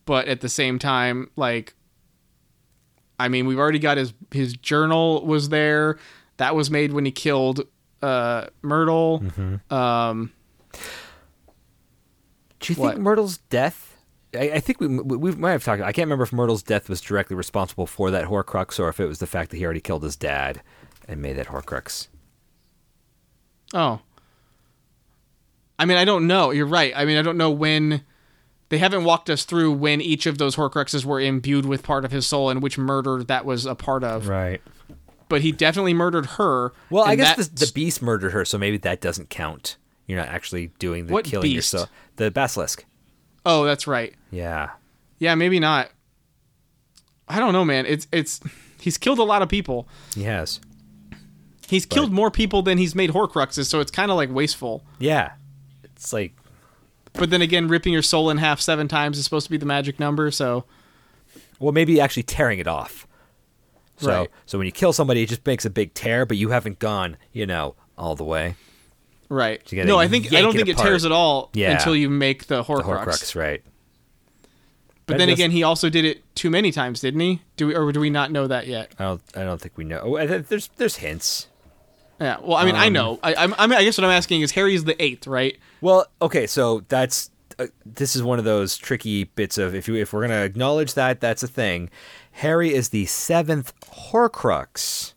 but 0.04 0.28
at 0.28 0.40
the 0.40 0.48
same 0.48 0.78
time, 0.78 1.30
like. 1.36 1.74
I 3.22 3.28
mean, 3.28 3.46
we've 3.46 3.58
already 3.58 3.78
got 3.78 3.96
his 3.98 4.12
his 4.30 4.54
journal 4.54 5.24
was 5.24 5.48
there. 5.48 5.98
That 6.38 6.54
was 6.54 6.70
made 6.70 6.92
when 6.92 7.04
he 7.04 7.12
killed 7.12 7.66
uh, 8.02 8.46
Myrtle. 8.62 9.20
Mm-hmm. 9.20 9.72
Um, 9.74 10.32
Do 12.60 12.72
you 12.72 12.80
what? 12.80 12.90
think 12.94 13.00
Myrtle's 13.02 13.38
death? 13.38 13.96
I, 14.34 14.52
I 14.54 14.60
think 14.60 14.80
we, 14.80 14.86
we 14.88 15.16
we 15.16 15.32
might 15.32 15.52
have 15.52 15.64
talked. 15.64 15.82
I 15.82 15.92
can't 15.92 16.06
remember 16.06 16.24
if 16.24 16.32
Myrtle's 16.32 16.62
death 16.62 16.88
was 16.88 17.00
directly 17.00 17.36
responsible 17.36 17.86
for 17.86 18.10
that 18.10 18.26
Horcrux, 18.26 18.80
or 18.80 18.88
if 18.88 18.98
it 18.98 19.06
was 19.06 19.18
the 19.18 19.26
fact 19.26 19.50
that 19.50 19.58
he 19.58 19.64
already 19.64 19.80
killed 19.80 20.02
his 20.02 20.16
dad 20.16 20.62
and 21.06 21.20
made 21.20 21.34
that 21.36 21.48
Horcrux. 21.48 22.08
oh, 23.74 24.00
I 25.78 25.84
mean, 25.84 25.96
I 25.98 26.04
don't 26.04 26.26
know. 26.26 26.50
You're 26.50 26.66
right. 26.66 26.92
I 26.94 27.04
mean, 27.04 27.18
I 27.18 27.22
don't 27.22 27.36
know 27.36 27.50
when 27.50 28.04
they 28.72 28.78
haven't 28.78 29.04
walked 29.04 29.28
us 29.28 29.44
through 29.44 29.70
when 29.70 30.00
each 30.00 30.24
of 30.24 30.38
those 30.38 30.56
Horcruxes 30.56 31.04
were 31.04 31.20
imbued 31.20 31.66
with 31.66 31.82
part 31.82 32.06
of 32.06 32.10
his 32.10 32.26
soul 32.26 32.48
and 32.48 32.62
which 32.62 32.78
murder 32.78 33.22
that 33.22 33.44
was 33.44 33.66
a 33.66 33.74
part 33.74 34.02
of. 34.02 34.28
Right. 34.28 34.62
But 35.28 35.42
he 35.42 35.52
definitely 35.52 35.92
murdered 35.92 36.24
her. 36.24 36.72
Well, 36.88 37.04
I 37.04 37.14
guess 37.14 37.36
the, 37.48 37.66
the 37.66 37.70
beast 37.74 38.00
murdered 38.00 38.32
her, 38.32 38.46
so 38.46 38.56
maybe 38.56 38.78
that 38.78 39.02
doesn't 39.02 39.28
count. 39.28 39.76
You're 40.06 40.18
not 40.18 40.28
actually 40.28 40.68
doing 40.78 41.06
the 41.06 41.12
What 41.12 41.26
killing 41.26 41.42
beast? 41.42 41.54
yourself. 41.74 41.90
The 42.16 42.30
basilisk. 42.30 42.86
Oh, 43.44 43.64
that's 43.64 43.86
right. 43.86 44.14
Yeah. 44.30 44.70
Yeah, 45.18 45.34
maybe 45.34 45.60
not. 45.60 45.90
I 47.28 47.38
don't 47.38 47.52
know, 47.52 47.66
man. 47.66 47.84
It's 47.84 48.08
it's 48.10 48.40
he's 48.80 48.96
killed 48.96 49.18
a 49.18 49.22
lot 49.22 49.42
of 49.42 49.50
people. 49.50 49.86
He 50.14 50.22
has. 50.22 50.60
He's 51.68 51.84
killed 51.84 52.10
more 52.10 52.30
people 52.30 52.62
than 52.62 52.78
he's 52.78 52.94
made 52.94 53.10
Horcruxes, 53.10 53.66
so 53.66 53.80
it's 53.80 53.90
kind 53.90 54.10
of 54.10 54.16
like 54.16 54.32
wasteful. 54.32 54.82
Yeah. 54.98 55.32
It's 55.84 56.10
like 56.10 56.32
But 57.14 57.30
then 57.30 57.42
again, 57.42 57.68
ripping 57.68 57.92
your 57.92 58.02
soul 58.02 58.30
in 58.30 58.38
half 58.38 58.60
seven 58.60 58.88
times 58.88 59.18
is 59.18 59.24
supposed 59.24 59.44
to 59.46 59.50
be 59.50 59.56
the 59.58 59.66
magic 59.66 60.00
number, 60.00 60.30
so 60.30 60.64
well, 61.58 61.72
maybe 61.72 62.00
actually 62.00 62.22
tearing 62.24 62.58
it 62.58 62.66
off. 62.66 63.06
So 63.98 64.08
Right. 64.20 64.30
so 64.46 64.58
when 64.58 64.66
you 64.66 64.72
kill 64.72 64.92
somebody, 64.92 65.22
it 65.22 65.28
just 65.28 65.46
makes 65.46 65.64
a 65.64 65.70
big 65.70 65.94
tear, 65.94 66.24
but 66.26 66.36
you 66.36 66.48
haven't 66.50 66.78
gone, 66.78 67.16
you 67.32 67.46
know, 67.46 67.74
all 67.98 68.14
the 68.16 68.24
way. 68.24 68.56
right. 69.28 69.62
gotta 69.64 69.84
No, 69.86 69.98
I 69.98 70.08
think 70.08 70.32
I 70.32 70.40
don't 70.42 70.54
think 70.54 70.68
it, 70.68 70.76
tears 70.78 71.04
at 71.04 71.12
all 71.12 71.50
Yeah. 71.54 71.72
until 71.72 71.94
you 71.96 72.08
make 72.10 72.46
the 72.48 72.64
Horcrux. 72.64 72.76
The 72.78 72.82
Horcrux, 73.10 73.34
right? 73.36 73.62
But 75.06 75.14
That 75.14 75.18
then 75.18 75.28
does- 75.28 75.38
again, 75.38 75.50
he 75.50 75.62
also 75.62 75.88
did 75.90 76.04
it 76.04 76.22
too 76.34 76.48
many 76.50 76.70
times, 76.72 77.00
didn't 77.00 77.20
he? 77.20 77.42
Do 77.56 77.66
we 77.68 77.74
or 77.74 77.90
do 77.92 78.00
we 78.00 78.08
not 78.10 78.30
know 78.30 78.46
that 78.46 78.66
yet? 78.66 78.92
I 78.98 79.04
don't. 79.04 79.22
I 79.36 79.42
don't 79.44 79.60
think 79.60 79.76
we 79.76 79.84
know. 79.84 80.00
Oh, 80.18 80.26
there's 80.26 80.68
there's 80.76 80.96
hints. 80.96 81.48
Yeah. 82.20 82.36
Well, 82.40 82.56
I 82.56 82.64
mean, 82.64 82.76
I 82.76 82.86
Um, 82.86 82.92
know. 82.92 83.18
I, 83.22 83.34
I'm, 83.34 83.54
I 83.58 83.66
mean, 83.66 83.78
I 83.78 83.84
guess 83.84 83.98
what 83.98 84.04
I'm 84.04 84.10
asking 84.12 84.42
is 84.42 84.52
Harry's 84.52 84.84
the 84.84 85.00
eighth, 85.02 85.26
right? 85.26 85.58
Well, 85.82 86.06
okay, 86.22 86.46
so 86.46 86.84
that's 86.88 87.30
uh, 87.58 87.66
this 87.84 88.16
is 88.16 88.22
one 88.22 88.38
of 88.38 88.46
those 88.46 88.78
tricky 88.78 89.24
bits 89.24 89.58
of 89.58 89.74
if 89.74 89.86
you 89.88 89.96
if 89.96 90.12
we're 90.14 90.22
gonna 90.22 90.42
acknowledge 90.42 90.94
that 90.94 91.20
that's 91.20 91.42
a 91.42 91.48
thing. 91.48 91.90
Harry 92.36 92.72
is 92.72 92.88
the 92.88 93.04
seventh 93.04 93.74
Horcrux, 93.80 95.12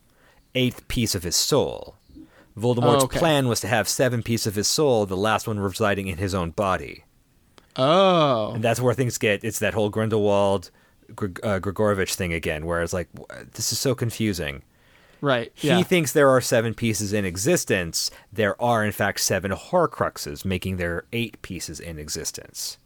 eighth 0.54 0.86
piece 0.88 1.14
of 1.14 1.22
his 1.22 1.36
soul. 1.36 1.96
Voldemort's 2.58 3.02
Oh, 3.02 3.06
okay. 3.06 3.18
plan 3.18 3.48
was 3.48 3.60
to 3.60 3.68
have 3.68 3.88
seven 3.88 4.22
pieces 4.22 4.46
of 4.46 4.54
his 4.54 4.66
soul, 4.68 5.06
the 5.06 5.16
last 5.16 5.46
one 5.46 5.60
residing 5.60 6.08
in 6.08 6.16
his 6.18 6.34
own 6.34 6.50
body, 6.50 7.04
Oh. 7.76 8.52
and 8.54 8.64
that's 8.64 8.80
where 8.80 8.94
things 8.94 9.18
get. 9.18 9.44
It's 9.44 9.58
that 9.58 9.74
whole 9.74 9.90
Grindelwald, 9.90 10.70
Grig- 11.14 11.40
uh, 11.42 11.60
Gregorovitch 11.60 12.14
thing 12.14 12.32
again, 12.32 12.64
where 12.66 12.82
it's 12.82 12.92
like 12.94 13.08
this 13.54 13.72
is 13.72 13.78
so 13.78 13.94
confusing. 13.94 14.62
Right. 15.20 15.50
He 15.54 15.68
Yeah. 15.68 15.82
thinks 15.82 16.12
there 16.12 16.28
are 16.28 16.40
seven 16.40 16.74
pieces 16.74 17.12
in 17.12 17.24
existence. 17.24 18.10
There 18.32 18.60
are, 18.62 18.84
in 18.84 18.92
fact, 18.92 19.20
seven 19.20 19.50
Horcruxes, 19.52 20.44
making 20.44 20.76
there 20.76 21.04
eight 21.12 21.40
pieces 21.42 21.80
in 21.80 21.98
existence. 21.98 22.78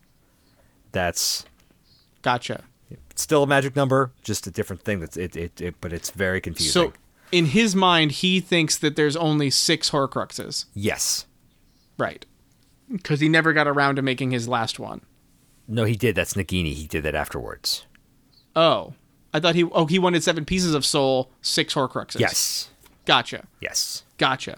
That's 0.93 1.45
gotcha. 2.23 2.65
still 3.15 3.43
a 3.45 3.47
magic 3.47 3.77
number, 3.77 4.13
just 4.23 4.47
a 4.47 4.51
different 4.51 4.83
thing. 4.83 5.01
That's 5.01 5.17
it, 5.17 5.37
it, 5.37 5.61
it 5.61 5.75
but 5.81 5.93
it's 5.93 6.11
very 6.11 6.41
confusing. 6.41 6.73
So, 6.73 6.93
in 7.33 7.47
his 7.47 7.77
mind, 7.77 8.13
he 8.13 8.41
thinks 8.41 8.77
that 8.79 8.97
there's 8.97 9.17
only 9.17 9.51
six 9.51 9.91
Horcruxes. 9.91 10.65
yes, 10.75 11.27
Right. 11.99 12.25
Because 12.91 13.21
he 13.21 13.29
never 13.29 13.53
got 13.53 13.69
around 13.69 13.97
to 13.97 14.03
making 14.03 14.31
his 14.33 14.49
last 14.49 14.79
one. 14.81 15.03
no, 15.69 15.85
he 15.85 15.95
did. 15.95 16.17
That's 16.17 16.35
Nagini. 16.35 16.73
He 16.75 16.87
did 16.89 17.03
that 17.05 17.15
afterwards. 17.15 17.85
Oh. 18.57 18.95
I 19.33 19.41
thought 19.41 19.55
he 19.55 19.65
oh 19.65 19.87
he 19.87 19.99
wanted 19.99 20.23
seven 20.23 20.45
pieces 20.45 20.75
of 20.75 20.85
soul, 20.85 21.31
six 21.43 21.75
Horcruxes. 21.75 22.19
Yes, 22.21 22.71
Gotcha. 23.07 23.47
yes, 23.61 24.03
Gotcha. 24.19 24.57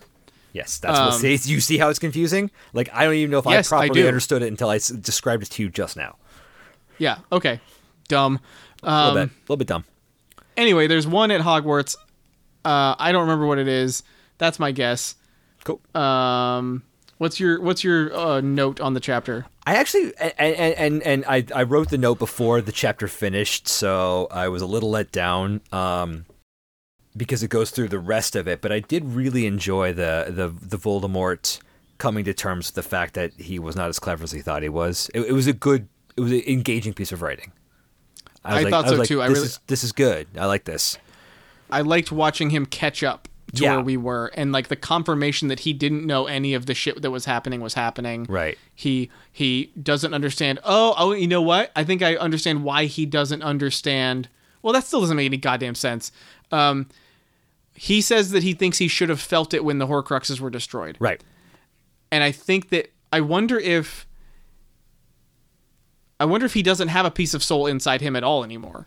yes. 0.53 0.79
That's 0.79 0.99
what. 0.99 1.13
Um, 1.15 1.19
See, 1.21 1.53
you 1.53 1.61
see 1.61 1.79
how 1.79 1.89
it's 1.89 1.99
confusing? 1.99 2.51
Like 2.73 2.89
I 2.93 3.05
don't 3.05 3.15
even 3.15 3.31
know 3.31 3.39
if 3.39 3.47
Yes, 3.47 3.71
I 3.73 3.77
I 3.77 3.81
properly 3.87 4.03
do. 4.03 4.09
understood 4.09 4.43
it 4.43 4.47
until 4.49 4.69
I 4.71 4.77
s- 4.77 4.89
described 4.89 5.43
it 5.43 5.51
to 5.51 5.63
you 5.63 5.69
just 5.71 5.97
now. 5.97 6.17
Yeah. 6.99 7.19
Okay. 7.31 7.61
Dumb. 8.09 8.41
a 8.83 8.87
little 9.05 9.19
Um, 9.21 9.29
bit, 9.29 9.35
a 9.37 9.41
little 9.43 9.57
bit 9.57 9.67
dumb. 9.69 9.85
Anyway, 10.57 10.87
there's 10.87 11.07
one 11.07 11.31
at 11.31 11.41
Hogwarts. 11.41 11.97
Uh, 12.65 12.95
I 12.99 13.13
don't 13.13 13.23
remember 13.23 13.47
what 13.47 13.59
it 13.59 13.69
is. 13.69 14.03
That's 14.39 14.59
my 14.59 14.71
guess. 14.73 15.15
Cool. 15.65 15.81
Um, 16.01 16.83
what's 17.23 17.39
your 17.39 17.61
what's 17.61 17.85
your 17.85 18.15
uh, 18.15 18.41
note 18.41 18.81
on 18.81 18.95
the 18.95 19.01
chapter? 19.01 19.47
I 19.65 19.77
actually 19.77 20.13
and 20.19 20.57
and 20.57 21.03
and, 21.03 21.25
I, 21.27 21.47
I 21.55 21.63
wrote 21.63 21.89
the 21.91 21.99
note 21.99 22.19
before 22.19 22.61
the 22.61 22.73
chapter 22.73 23.07
finished, 23.07 23.69
so 23.69 24.27
I 24.31 24.49
was 24.49 24.61
a 24.61 24.67
little 24.67 24.91
let 24.91 25.13
down 25.13 25.61
um, 25.71 26.27
because 27.17 27.45
it 27.45 27.49
goes 27.49 27.71
through 27.71 27.89
the 27.89 28.01
rest 28.01 28.35
of 28.35 28.49
it. 28.49 28.61
But 28.61 28.73
I 28.73 28.81
did 28.81 29.05
really 29.05 29.47
enjoy 29.47 29.93
the 29.93 30.27
the 30.29 30.49
the 30.49 30.77
Voldemort 30.77 31.61
coming 31.99 32.25
to 32.25 32.35
terms 32.35 32.69
with 32.69 32.75
the 32.75 32.83
fact 32.83 33.15
that 33.15 33.33
he 33.35 33.61
was 33.61 33.77
not 33.77 33.89
as 33.89 34.01
clever 34.01 34.25
as 34.25 34.33
he 34.33 34.41
thought 34.41 34.65
he 34.65 34.69
was. 34.69 35.09
It, 35.15 35.21
it 35.21 35.33
was 35.33 35.47
a 35.47 35.53
good, 35.53 35.89
it 36.17 36.21
was 36.21 36.33
an 36.33 36.43
engaging 36.49 36.93
piece 36.93 37.13
of 37.13 37.23
writing. 37.23 37.53
was 38.45 38.65
I 38.65 38.69
thought 38.69 38.85
was 38.85 38.93
so 38.93 38.99
like, 38.99 39.09
too. 39.09 39.23
I 39.23 39.29
really- 39.29 39.43
is 39.43 39.61
this 39.69 39.85
is 39.85 39.93
good. 39.93 40.27
I 40.37 40.47
like 40.47 40.65
this. 40.65 40.99
I 41.71 41.83
liked 41.83 42.11
watching 42.13 42.51
him 42.51 42.67
catch 42.67 43.03
up 43.03 43.29
to 43.55 43.63
Yeah. 43.65 43.77
where 43.77 43.85
we 43.85 43.97
were, 43.97 44.31
and 44.35 44.51
like 44.53 44.69
the 44.69 44.77
confirmation 44.77 45.49
that 45.49 45.61
he 45.61 45.73
didn't 45.73 46.07
know 46.07 46.27
any 46.27 46.55
of 46.55 46.67
the 46.67 46.75
shit 46.75 47.03
that 47.03 47.11
was 47.11 47.25
happening 47.27 47.61
was 47.61 47.75
happening. 47.75 48.25
Right. 48.29 48.57
He 48.75 49.11
he 49.31 49.71
doesn't 49.83 50.15
understand. 50.15 50.59
Oh, 50.65 50.95
oh, 50.97 51.13
you 51.13 51.27
know 51.27 51.43
what? 51.43 51.71
I 51.77 51.85
think 51.85 52.03
I 52.03 52.17
understand 52.17 52.65
why 52.65 52.87
he 52.87 53.05
doesn't 53.07 53.43
understand. 53.43 54.29
Well, 54.63 54.73
that 54.73 54.85
still 54.85 55.01
doesn't 55.01 55.17
make 55.17 55.27
any 55.27 55.37
goddamn 55.37 55.75
sense. 55.75 56.13
Um, 56.51 56.89
he 57.75 58.01
says 58.01 58.31
that 58.31 58.43
he 58.43 58.53
thinks 58.55 58.79
he 58.79 58.89
should 58.89 59.09
have 59.09 59.21
felt 59.21 59.53
it 59.55 59.65
when 59.65 59.79
the 59.79 59.87
Horcruxes 59.87 60.41
were 60.41 60.51
destroyed. 60.51 60.97
Right. 61.01 61.23
and 62.11 62.23
I 62.23 62.31
think 62.33 62.69
that 62.71 62.93
I 63.13 63.21
wonder 63.21 63.59
if 63.59 64.07
I 66.21 66.25
wonder 66.25 66.47
if 66.47 66.55
he 66.55 66.63
doesn't 66.63 66.89
have 66.89 67.05
a 67.05 67.11
piece 67.11 67.35
of 67.35 67.43
soul 67.43 67.67
inside 67.67 68.01
him 68.01 68.15
at 68.17 68.23
all 68.25 68.45
anymore. 68.45 68.87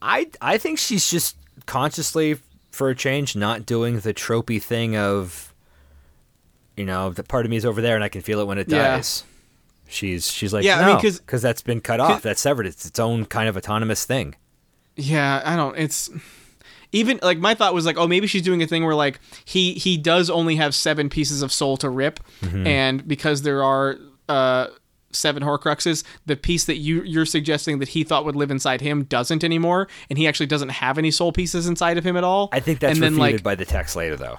I 0.00 0.28
I 0.40 0.58
think 0.58 0.78
she's 0.78 1.10
just 1.10 1.36
consciously, 1.66 2.38
for 2.72 2.88
a 2.90 2.94
change, 2.96 3.36
not 3.36 3.64
doing 3.64 4.00
the 4.00 4.12
tropey 4.12 4.60
thing 4.60 4.96
of, 4.96 5.54
you 6.76 6.84
know, 6.84 7.10
the 7.10 7.22
part 7.22 7.44
of 7.46 7.50
me 7.50 7.56
is 7.56 7.64
over 7.64 7.80
there 7.80 7.94
and 7.94 8.02
I 8.02 8.08
can 8.08 8.22
feel 8.22 8.40
it 8.40 8.46
when 8.46 8.58
it 8.58 8.68
Yeah. 8.68 8.96
dies. 8.96 9.24
She's 9.88 10.30
she's 10.30 10.52
like 10.54 10.64
Yeah, 10.64 10.78
I 10.78 10.80
no, 10.82 10.86
mean, 10.94 11.00
'cause- 11.02 11.20
because 11.20 11.42
that's 11.42 11.60
been 11.62 11.80
cut 11.82 12.00
off, 12.00 12.22
that's 12.22 12.40
severed. 12.40 12.66
It's 12.66 12.86
its 12.86 12.98
own 12.98 13.26
kind 13.26 13.48
of 13.48 13.56
autonomous 13.56 14.04
thing. 14.06 14.34
Yeah, 14.96 15.42
I 15.44 15.54
don't. 15.54 15.76
It's 15.78 16.08
even 16.92 17.18
like 17.22 17.38
my 17.38 17.54
thought 17.54 17.74
was 17.74 17.84
like, 17.86 17.96
oh, 17.98 18.06
maybe 18.06 18.26
she's 18.26 18.42
doing 18.42 18.62
a 18.62 18.66
thing 18.66 18.84
where 18.84 18.94
like 18.94 19.20
he 19.44 19.74
he 19.74 19.98
does 19.98 20.30
only 20.30 20.56
have 20.56 20.74
seven 20.74 21.10
pieces 21.10 21.42
of 21.42 21.52
soul 21.52 21.76
to 21.78 21.90
rip, 21.90 22.20
and 22.42 23.06
because 23.06 23.42
there 23.42 23.62
are 23.62 23.98
uh 24.30 24.68
seven 25.12 25.42
Horcruxes, 25.42 26.04
the 26.26 26.36
piece 26.36 26.64
that 26.64 26.76
you 26.76 27.02
you're 27.02 27.26
suggesting 27.26 27.78
that 27.78 27.88
he 27.88 28.04
thought 28.04 28.24
would 28.24 28.36
live 28.36 28.50
inside 28.50 28.80
him 28.80 29.04
doesn't 29.04 29.44
anymore, 29.44 29.88
and 30.10 30.18
he 30.18 30.26
actually 30.26 30.46
doesn't 30.46 30.70
have 30.70 30.98
any 30.98 31.10
soul 31.10 31.32
pieces 31.32 31.66
inside 31.66 31.98
of 31.98 32.04
him 32.04 32.16
at 32.16 32.24
all. 32.24 32.48
I 32.52 32.60
think 32.60 32.80
that's 32.80 32.94
and 32.94 33.02
then 33.02 33.16
like 33.16 33.42
by 33.42 33.54
the 33.54 33.64
text 33.64 33.96
later, 33.96 34.16
though. 34.16 34.38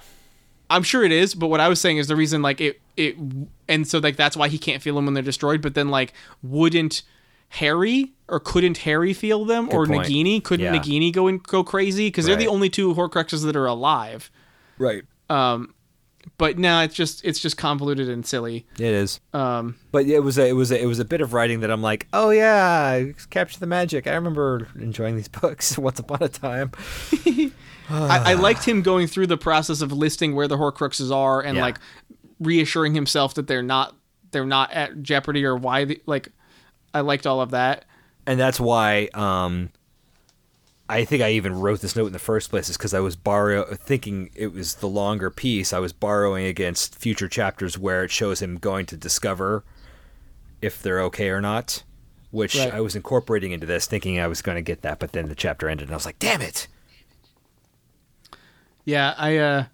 I'm 0.70 0.82
sure 0.82 1.04
it 1.04 1.12
is, 1.12 1.34
but 1.34 1.48
what 1.48 1.60
I 1.60 1.68
was 1.68 1.80
saying 1.80 1.98
is 1.98 2.08
the 2.08 2.16
reason 2.16 2.42
like 2.42 2.60
it 2.60 2.80
it 2.96 3.16
and 3.68 3.86
so 3.86 3.98
like 3.98 4.16
that's 4.16 4.36
why 4.36 4.48
he 4.48 4.58
can't 4.58 4.82
feel 4.82 4.94
them 4.94 5.04
when 5.04 5.14
they're 5.14 5.22
destroyed. 5.22 5.60
But 5.62 5.74
then 5.74 5.88
like 5.88 6.12
wouldn't 6.42 7.02
Harry 7.50 8.12
or 8.28 8.40
couldn't 8.40 8.78
Harry 8.78 9.12
feel 9.12 9.44
them 9.44 9.68
or 9.70 9.86
point. 9.86 10.06
Nagini? 10.06 10.42
Couldn't 10.42 10.64
Yeah. 10.64 10.80
Nagini 10.80 11.12
go 11.12 11.26
and 11.26 11.42
go 11.42 11.62
crazy 11.62 12.08
because 12.08 12.26
they're 12.26 12.36
the 12.36 12.48
only 12.48 12.70
two 12.70 12.94
Horcruxes 12.94 13.44
that 13.44 13.56
are 13.56 13.66
alive. 13.66 14.30
Right. 14.78 15.04
Um, 15.30 15.73
But 16.38 16.58
now 16.58 16.80
it's 16.82 16.94
just 16.94 17.24
it's 17.24 17.38
just 17.38 17.56
convoluted 17.56 18.08
and 18.08 18.24
silly. 18.26 18.66
It 18.74 18.80
is. 18.94 19.20
Um, 19.32 19.76
But 19.92 20.06
it 20.06 20.20
was 20.20 20.38
a, 20.38 20.46
it 20.48 20.52
was 20.54 20.70
a, 20.72 20.80
it 20.82 20.86
was 20.86 20.98
a 20.98 21.04
bit 21.04 21.20
of 21.20 21.32
writing 21.32 21.60
that 21.60 21.70
I'm 21.70 21.82
like, 21.82 22.06
oh 22.12 22.30
yeah, 22.30 23.04
capture 23.30 23.60
the 23.60 23.66
magic. 23.66 24.06
I 24.06 24.14
remember 24.14 24.68
enjoying 24.78 25.16
these 25.16 25.28
books 25.28 25.76
once 25.78 25.98
upon 25.98 26.22
a 26.22 26.28
time. 26.28 26.72
I, 27.90 28.30
I 28.30 28.34
liked 28.34 28.64
him 28.66 28.82
going 28.82 29.06
through 29.06 29.26
the 29.26 29.36
process 29.36 29.80
of 29.82 29.92
listing 29.92 30.34
where 30.34 30.48
the 30.48 30.56
Horcruxes 30.56 31.14
are 31.14 31.42
and 31.42 31.56
Yeah. 31.56 31.62
like 31.62 31.78
reassuring 32.40 32.94
himself 32.94 33.34
that 33.34 33.46
they're 33.46 33.62
not 33.62 33.94
they're 34.32 34.44
not 34.46 34.72
at 34.72 35.02
jeopardy 35.02 35.44
or 35.44 35.54
why 35.56 35.84
the, 35.84 36.00
like 36.06 36.30
I 36.92 37.00
liked 37.00 37.26
all 37.26 37.40
of 37.40 37.50
that. 37.50 37.84
and 38.26 38.40
that's 38.40 38.58
why 38.58 39.08
um, 39.14 39.70
I 40.88 41.04
think 41.04 41.22
I 41.22 41.30
even 41.30 41.54
wrote 41.54 41.80
this 41.80 41.96
note 41.96 42.06
in 42.08 42.12
the 42.12 42.18
first 42.18 42.50
place 42.50 42.68
is 42.68 42.76
because 42.76 42.92
I 42.92 43.00
was 43.00 43.16
borrow 43.16 43.64
thinking 43.74 44.30
it 44.34 44.52
was 44.52 44.76
the 44.76 44.88
longer 44.88 45.30
piece. 45.30 45.72
I 45.72 45.78
was 45.78 45.92
borrowing 45.94 46.44
against 46.44 46.96
future 46.96 47.28
chapters 47.28 47.78
where 47.78 48.04
it 48.04 48.10
shows 48.10 48.42
him 48.42 48.58
going 48.58 48.84
to 48.86 48.96
discover 48.96 49.64
if 50.60 50.82
they're 50.82 51.00
okay 51.04 51.30
or 51.30 51.40
not, 51.40 51.82
which 52.30 52.56
Right. 52.56 52.72
I 52.74 52.80
was 52.82 52.94
incorporating 52.94 53.52
into 53.52 53.66
this, 53.66 53.86
thinking 53.86 54.20
I 54.20 54.26
was 54.26 54.42
going 54.42 54.56
to 54.56 54.62
get 54.62 54.82
that, 54.82 54.98
but 54.98 55.12
then 55.12 55.28
the 55.28 55.34
chapter 55.34 55.68
ended, 55.70 55.88
and 55.88 55.94
I 55.94 55.96
was 55.96 56.04
like, 56.06 56.18
"Damn 56.18 56.42
it!" 56.42 56.68
Yeah, 58.84 59.14
I 59.16 59.36
uh 59.38 59.64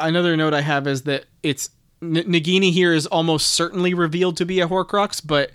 another 0.00 0.36
note 0.36 0.54
I 0.54 0.62
have 0.62 0.86
is 0.86 1.02
that 1.02 1.26
it's 1.42 1.70
N- 2.00 2.14
Nagini 2.14 2.72
here 2.72 2.92
is 2.92 3.06
almost 3.06 3.48
certainly 3.50 3.94
revealed 3.94 4.36
to 4.38 4.46
be 4.46 4.60
a 4.60 4.68
Horcrux, 4.68 5.20
but 5.24 5.50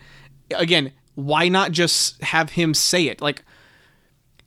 again, 0.56 0.94
why 1.16 1.50
not 1.50 1.72
just 1.72 2.22
have 2.22 2.52
him 2.52 2.74
say 2.74 3.08
it? 3.08 3.20
Like 3.22 3.44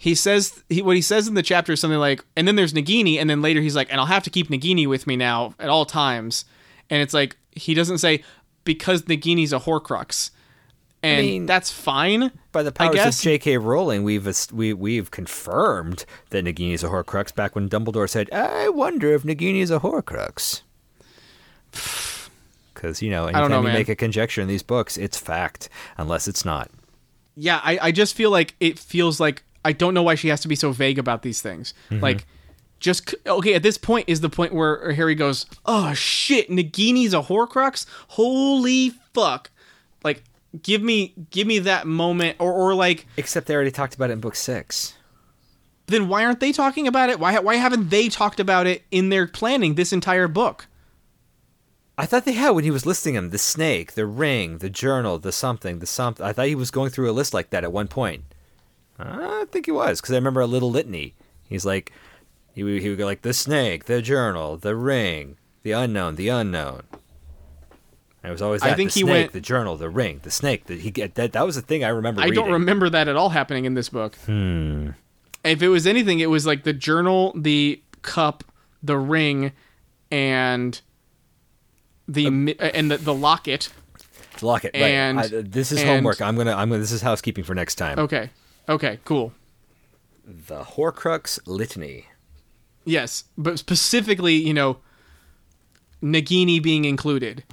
he 0.03 0.15
says 0.15 0.65
he 0.71 0.81
what 0.81 0.97
he 0.97 1.03
says 1.03 1.29
in 1.29 1.35
the 1.35 1.43
chapter 1.43 1.75
is 1.75 1.81
something 1.81 1.99
like 1.99 2.25
and 2.35 2.49
then 2.49 2.57
there's 2.57 2.73
Nagini 2.73 3.21
and 3.21 3.29
then 3.29 3.43
later 3.43 3.61
he's 3.61 3.77
like 3.77 3.89
and 3.91 4.01
I'll 4.01 4.07
have 4.07 4.23
to 4.23 4.31
keep 4.31 4.49
Nagini 4.49 4.89
with 4.89 5.07
me 5.07 5.15
now 5.15 5.55
at 5.59 5.69
all 5.69 5.85
times. 5.85 6.47
And 6.89 7.03
it's 7.03 7.13
like 7.13 7.37
he 7.53 7.75
doesn't 7.75 7.99
say 7.99 8.25
because 8.65 9.03
Nagini's 9.03 9.53
a 9.53 9.59
Horcrux. 9.59 10.31
And 11.03 11.27
mean- 11.27 11.47
that's 11.47 11.71
fine. 11.71 12.33
By 12.51 12.63
the 12.63 12.71
I 12.71 12.87
powers 12.87 12.95
guess 12.95 13.19
of 13.19 13.25
J.K. 13.25 13.59
Rowling, 13.59 14.03
we've 14.03 14.27
we 14.51 14.73
we've 14.73 15.11
confirmed 15.11 16.07
that 16.31 16.47
Nagini 16.47 16.73
is 16.73 16.83
a 16.83 16.89
Horcrux. 16.89 17.35
Back 17.35 17.55
when 17.55 17.69
Dumbledore 17.69 18.09
said, 18.09 18.31
"I 18.33 18.71
wonder 18.71 19.13
if 19.13 19.23
Nagini 19.23 19.61
is 19.61 19.71
a 19.71 19.81
Horcrux," 19.81 20.63
because 22.75 23.03
you 23.03 23.11
know, 23.11 23.25
anytime 23.25 23.43
don't 23.43 23.51
know, 23.51 23.59
you 23.59 23.65
man. 23.65 23.75
make 23.75 23.89
a 23.91 23.97
conjecture 23.97 24.41
in 24.41 24.49
these 24.49 24.63
books, 24.63 24.97
it's 24.97 25.19
fact, 25.19 25.69
unless 25.99 26.27
it's 26.27 26.45
not. 26.45 26.71
yeah, 27.37 27.61
I, 27.63 27.79
I 27.83 27.93
just 27.93 28.15
feel 28.15 28.31
like 28.31 28.55
it 28.61 28.79
feels 28.79 29.21
like 29.21 29.43
I 29.65 29.73
don't 29.73 29.95
know 29.95 30.03
why 30.03 30.15
she 30.15 30.29
has 30.29 30.41
to 30.41 30.49
be 30.49 30.57
so 30.57 30.73
vague 30.73 30.99
about 30.99 31.23
these 31.23 31.41
things. 31.41 31.75
Mm-hmm. 31.91 32.03
Like, 32.03 32.27
just 32.79 33.15
okay. 33.27 33.55
At 33.55 33.63
this 33.63 33.77
point 33.77 34.09
is 34.09 34.21
the 34.21 34.31
point 34.31 34.55
where 34.55 34.93
Harry 34.93 35.15
goes, 35.15 35.47
"Oh 35.67 35.93
shit, 35.95 36.49
Nagini's 36.49 37.13
a 37.13 37.21
Horcrux! 37.23 37.85
Holy 38.09 38.91
fuck!" 39.13 39.51
Like, 40.03 40.25
give 40.63 40.83
me 40.83 41.15
give 41.31 41.47
me 41.47 41.59
that 41.59 41.87
moment, 41.87 42.37
or 42.41 42.53
or 42.53 42.75
like, 42.75 43.07
Except 43.19 43.47
they 43.47 43.55
already 43.55 43.71
talked 43.71 43.95
about 43.95 44.09
it 44.11 44.15
in 44.15 44.21
book 44.21 44.35
six. 44.35 44.95
then 45.89 46.09
why 46.09 46.25
aren't 46.25 46.41
they 46.41 46.53
talking 46.53 46.87
about 46.89 47.11
it? 47.11 47.21
Why 47.21 47.39
why 47.39 47.57
haven't 47.57 47.91
they 47.91 48.09
talked 48.09 48.41
about 48.41 48.67
it 48.67 48.83
in 48.91 49.11
their 49.11 49.27
planning 49.27 49.75
this 49.75 49.93
entire 49.93 50.29
book? 50.29 50.67
I 51.99 52.07
thought 52.07 52.25
they 52.25 52.33
had 52.33 52.51
when 52.53 52.65
he 52.65 52.71
was 52.71 52.87
listing 52.87 53.13
them: 53.13 53.29
the 53.29 53.37
snake, 53.37 53.93
the 53.93 54.07
ring, 54.07 54.59
the 54.59 54.71
journal, 54.71 55.19
the 55.19 55.33
something, 55.33 55.81
the 55.81 55.87
something. 55.87 56.25
I 56.25 56.33
thought 56.33 56.47
he 56.47 56.55
was 56.55 56.71
going 56.71 56.89
through 56.91 57.11
a 57.11 57.13
list 57.13 57.35
like 57.35 57.51
that 57.51 57.63
at 57.65 57.73
one 57.73 57.89
point. 57.89 58.23
I 59.03 59.45
think 59.51 59.67
he 59.67 59.73
was 59.73 60.01
because 60.01 60.13
I 60.13 60.17
remember 60.17 60.41
a 60.41 60.47
little 60.47 60.71
litany. 60.71 61.15
He's 61.49 61.65
like, 61.67 61.93
he 62.55 62.63
would, 62.65 62.83
he 62.83 62.89
would 62.89 62.99
go 62.99 63.05
like 63.05 63.23
the 63.23 63.33
snake, 63.35 63.85
the 63.87 64.01
journal, 64.03 64.57
the 64.57 64.77
ring, 64.77 65.37
the 65.63 65.73
unknown, 65.73 66.17
the 66.17 66.29
unknown. 66.29 66.83
And 68.23 68.29
it 68.31 68.33
was 68.33 68.43
always 68.43 68.63
I 68.63 68.69
that. 68.71 68.77
think 68.77 68.93
the 68.93 69.01
he 69.01 69.07
snake, 69.07 69.13
went- 69.13 69.33
the 69.33 69.41
journal, 69.41 69.77
the 69.77 69.89
ring, 69.89 70.21
the 70.23 70.31
snake. 70.31 70.67
That 70.67 70.81
he 70.81 70.91
that. 70.91 71.33
That 71.33 71.47
was 71.47 71.57
the 71.57 71.63
thing 71.63 71.85
I 71.85 71.89
remember. 71.89 72.21
I 72.21 72.31
don't 72.31 72.53
remember 72.53 72.91
that 72.91 73.09
at 73.09 73.17
all 73.17 73.31
happening 73.31 73.65
in 73.65 73.75
this 73.75 73.89
book. 73.89 74.15
Hmm. 74.27 74.91
If 75.43 75.63
it 75.63 75.69
was 75.69 75.87
anything, 75.87 76.21
it 76.21 76.29
was 76.29 76.47
like 76.47 76.65
the 76.65 76.75
journal, 76.75 77.33
the 77.35 77.81
cup, 78.03 78.45
the 78.83 78.99
ring, 78.99 79.53
and 80.11 80.79
the 82.07 82.29
mi 82.29 82.55
and 82.59 82.91
the, 82.91 82.99
the 82.99 83.15
locket. 83.15 83.71
Lock 84.43 84.65
it. 84.67 84.75
And- 84.75 85.17
right. 85.19 85.33
I, 85.33 85.41
this 85.43 85.73
is 85.73 85.81
and- 85.81 85.89
homework. 85.89 86.21
I'm 86.21 86.37
gonna. 86.37 86.53
I'm 86.55 86.69
gonna. 86.69 86.81
This 86.81 86.93
is 86.93 87.01
housekeeping 87.03 87.45
for 87.45 87.55
next 87.55 87.77
time. 87.77 87.99
Okay. 87.99 88.29
Okay. 88.71 89.01
Cool. 89.05 89.33
The 90.25 90.63
Horcrux 90.63 91.41
litany. 91.45 92.07
Yes, 92.85 93.25
but 93.37 93.59
specifically, 93.59 94.35
you 94.35 94.55
know, 94.55 94.79
Nagini 96.03 96.63
being 96.63 96.85
included. 96.85 97.45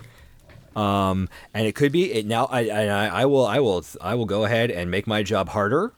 Um, 0.76 1.28
and 1.56 1.66
it 1.66 1.74
could 1.74 1.92
be 1.92 2.14
it 2.14 2.28
now. 2.28 2.46
I, 2.46 2.70
I 2.70 3.08
I 3.08 3.26
will 3.26 3.46
I 3.46 3.60
will 3.60 3.84
I 4.00 4.14
will 4.14 4.28
go 4.28 4.46
ahead 4.46 4.70
and 4.70 4.92
make 4.92 5.08
my 5.08 5.24
job 5.24 5.50
harder 5.50 5.94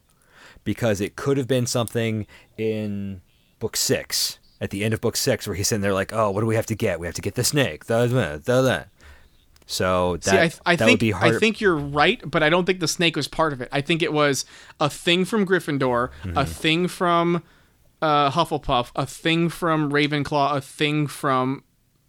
because 0.64 1.02
it 1.02 1.18
could 1.18 1.36
have 1.38 1.48
been 1.48 1.66
something 1.66 2.26
in 2.58 3.22
book 3.60 3.76
six 3.76 4.40
at 4.62 4.70
the 4.70 4.86
end 4.86 4.94
of 4.94 5.02
book 5.02 5.18
six 5.18 5.46
where 5.46 5.56
he's 5.56 5.68
sitting 5.68 5.82
there 5.82 5.94
like, 5.94 6.14
oh, 6.14 6.32
what 6.32 6.40
do 6.40 6.48
we 6.48 6.56
have 6.56 6.66
to 6.68 6.76
get? 6.76 7.00
We 7.00 7.08
have 7.08 7.16
to 7.16 7.22
get 7.22 7.36
the 7.36 7.44
snake. 7.44 7.86
The 7.86 8.08
the 8.08 8.62
the. 8.62 8.86
So 9.72 10.18
that 10.18 10.24
See, 10.54 10.60
I, 10.66 10.72
I 10.74 10.76
that 10.76 10.86
think 10.86 10.96
would 10.96 11.00
be 11.00 11.12
harder. 11.12 11.36
I 11.36 11.40
think 11.40 11.62
you're 11.62 11.76
right, 11.78 12.20
but 12.26 12.42
I 12.42 12.50
don't 12.50 12.66
think 12.66 12.80
the 12.80 12.88
snake 12.88 13.16
was 13.16 13.28
part 13.28 13.54
of 13.54 13.62
it. 13.62 13.70
I 13.72 13.82
think 13.82 14.02
it 14.02 14.12
was 14.12 14.44
a 14.80 14.90
thing 14.90 15.26
from 15.26 15.46
Gryffindor, 15.46 16.10
Mm-hmm. 16.24 16.38
a 16.38 16.46
thing 16.46 16.88
from 16.88 17.44
uh, 18.02 18.32
Hufflepuff, 18.32 18.92
a 18.96 19.06
thing 19.06 19.48
from 19.50 19.92
Ravenclaw, 19.92 20.56
a 20.58 20.62
thing 20.62 21.06
from 21.06 21.64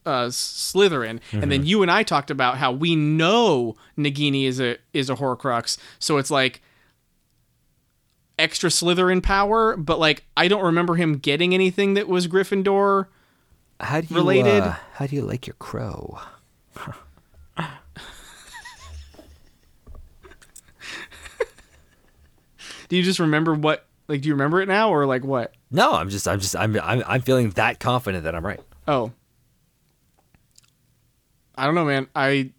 uh, 0.07 0.29
Slytherin, 0.29 1.11
and 1.11 1.21
Mm-hmm. 1.21 1.51
then 1.51 1.67
you 1.67 1.83
and 1.83 1.91
I 1.91 2.03
talked 2.03 2.31
about 2.31 2.57
how 2.57 2.73
we 2.73 2.97
know 2.97 3.77
Nagini 3.99 4.47
is 4.47 4.59
a 4.59 4.79
is 4.95 5.11
a 5.11 5.17
Horcrux. 5.17 5.77
So 5.99 6.17
it's 6.17 6.31
like 6.31 6.63
extra 8.39 8.71
Slytherin 8.71 9.23
power, 9.23 9.77
but 9.77 9.99
like 9.99 10.25
I 10.35 10.49
don't 10.49 10.65
remember 10.65 10.95
him 10.95 11.19
getting 11.19 11.53
anything 11.53 11.93
that 11.93 12.09
was 12.09 12.27
Gryffindor. 12.27 13.09
How 13.81 14.01
do 14.01 14.07
you 14.09 14.17
Related. 14.17 14.63
uh, 14.63 14.77
how 14.95 15.07
do 15.07 15.15
you 15.17 15.23
like 15.23 15.47
your 15.47 15.57
crow? 15.59 16.19
Do 22.91 22.97
you 22.97 23.03
just 23.03 23.21
remember 23.21 23.55
what? 23.55 23.87
Like, 24.09 24.21
do 24.21 24.29
you 24.29 24.35
remember 24.35 24.61
it 24.61 24.67
now, 24.67 24.91
or 24.91 25.07
like 25.07 25.25
what? 25.25 25.55
No, 25.71 25.93
I'm 25.93 26.11
just 26.11 26.27
I'm 26.29 26.41
just 26.41 26.57
I'm 26.57 26.79
I'm, 26.81 27.03
I'm 27.07 27.23
feeling 27.23 27.51
that 27.51 27.79
confident 27.81 28.25
that 28.25 28.35
I'm 28.35 28.45
right. 28.45 28.61
Oh, 28.89 29.13
I 31.55 31.65
don't 31.65 31.77
know, 31.77 31.85
man. 31.85 32.09
I, 32.15 32.51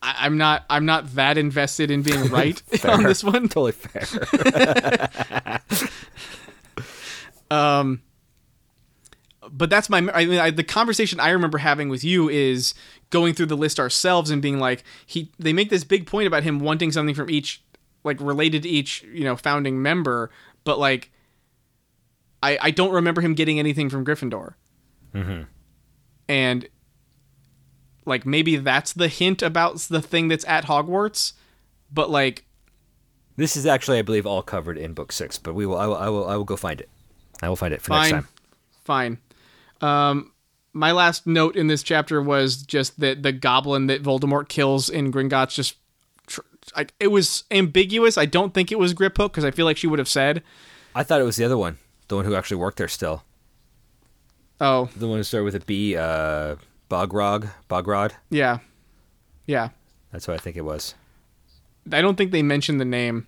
I 0.00 0.14
I'm 0.20 0.38
not 0.38 0.64
I'm 0.70 0.86
not 0.86 1.14
that 1.16 1.36
invested 1.36 1.90
in 1.90 2.02
being 2.02 2.24
right 2.30 2.62
on 2.84 3.02
this 3.02 3.24
one. 3.24 3.48
Totally 3.48 3.72
fair. 3.72 5.60
Um, 7.50 8.02
but 9.50 9.70
that's 9.70 9.88
my. 9.88 10.06
I 10.12 10.26
mean, 10.26 10.38
I, 10.38 10.50
the 10.50 10.64
conversation 10.64 11.18
I 11.20 11.30
remember 11.30 11.58
having 11.58 11.88
with 11.88 12.04
you 12.04 12.28
is 12.28 12.74
going 13.10 13.34
through 13.34 13.46
the 13.46 13.56
list 13.56 13.80
ourselves 13.80 14.30
and 14.30 14.42
being 14.42 14.58
like, 14.58 14.84
he. 15.06 15.30
They 15.38 15.52
make 15.52 15.70
this 15.70 15.84
big 15.84 16.06
point 16.06 16.26
about 16.26 16.42
him 16.42 16.58
wanting 16.60 16.92
something 16.92 17.14
from 17.14 17.30
each, 17.30 17.62
like 18.08 18.20
related 18.20 18.62
to 18.64 18.68
each, 18.68 19.02
you 19.02 19.24
know, 19.24 19.36
founding 19.36 19.80
member, 19.82 20.30
but 20.64 20.78
like, 20.78 21.10
I 22.42 22.58
I 22.60 22.70
don't 22.70 22.92
remember 22.92 23.20
him 23.20 23.34
getting 23.34 23.58
anything 23.58 23.90
from 23.90 24.04
Gryffindor. 24.04 24.54
Mm-hmm. 25.14 25.42
And 26.28 26.68
like 28.04 28.26
maybe 28.26 28.56
that's 28.56 28.92
the 28.92 29.08
hint 29.08 29.42
about 29.42 29.78
the 29.80 30.02
thing 30.02 30.28
that's 30.28 30.44
at 30.46 30.64
Hogwarts, 30.64 31.34
but 31.92 32.10
like 32.10 32.44
this 33.36 33.56
is 33.56 33.66
actually, 33.66 33.98
I 33.98 34.02
believe, 34.02 34.26
all 34.26 34.42
covered 34.42 34.76
in 34.76 34.94
book 34.94 35.12
six. 35.12 35.38
But 35.38 35.54
we 35.54 35.64
will 35.64 35.78
I 35.78 35.86
will 35.86 35.96
I 35.96 36.08
will 36.08 36.28
I 36.28 36.36
will 36.36 36.44
go 36.44 36.56
find 36.56 36.80
it. 36.80 36.88
I 37.40 37.48
will 37.48 37.56
find 37.56 37.72
it 37.72 37.80
for 37.80 37.92
next 37.92 38.10
fine, 38.10 38.12
time. 38.12 38.28
fine. 38.84 39.18
Um, 39.80 40.32
my 40.72 40.92
last 40.92 41.26
note 41.26 41.56
in 41.56 41.66
this 41.66 41.82
chapter 41.82 42.22
was 42.22 42.62
just 42.62 43.00
that 43.00 43.22
the 43.22 43.32
goblin 43.32 43.86
that 43.86 44.02
Voldemort 44.02 44.48
kills 44.48 44.88
in 44.88 45.12
Gringotts 45.12 45.54
just, 45.54 45.76
like, 46.76 46.92
it 47.00 47.08
was 47.08 47.44
ambiguous. 47.50 48.16
I 48.18 48.26
don't 48.26 48.52
think 48.54 48.70
it 48.72 48.78
was 48.78 48.94
Griphook 48.94 49.30
because 49.30 49.44
I 49.44 49.50
feel 49.50 49.64
like 49.66 49.76
she 49.76 49.86
would 49.86 49.98
have 49.98 50.08
said, 50.08 50.42
I 50.94 51.02
thought 51.02 51.20
it 51.20 51.24
was 51.24 51.36
the 51.36 51.44
other 51.44 51.58
one, 51.58 51.78
the 52.08 52.16
one 52.16 52.24
who 52.24 52.34
actually 52.34 52.56
worked 52.58 52.78
there 52.78 52.88
still. 52.88 53.22
"Oh, 54.60 54.88
The 54.96 55.06
one 55.06 55.18
who 55.18 55.22
started 55.22 55.44
with 55.44 55.54
a 55.54 55.60
B, 55.60 55.96
uh, 55.96 56.56
Bogrog, 56.90 57.50
Bogrod. 57.70 58.12
yeah, 58.30 58.58
yeah." 59.46 59.68
That's 60.12 60.26
what 60.26 60.34
I 60.34 60.38
think 60.38 60.56
it 60.56 60.64
was. 60.64 60.94
I 61.92 62.00
don't 62.02 62.16
think 62.16 62.32
they 62.32 62.42
mentioned 62.42 62.80
the 62.80 62.84
name. 62.84 63.26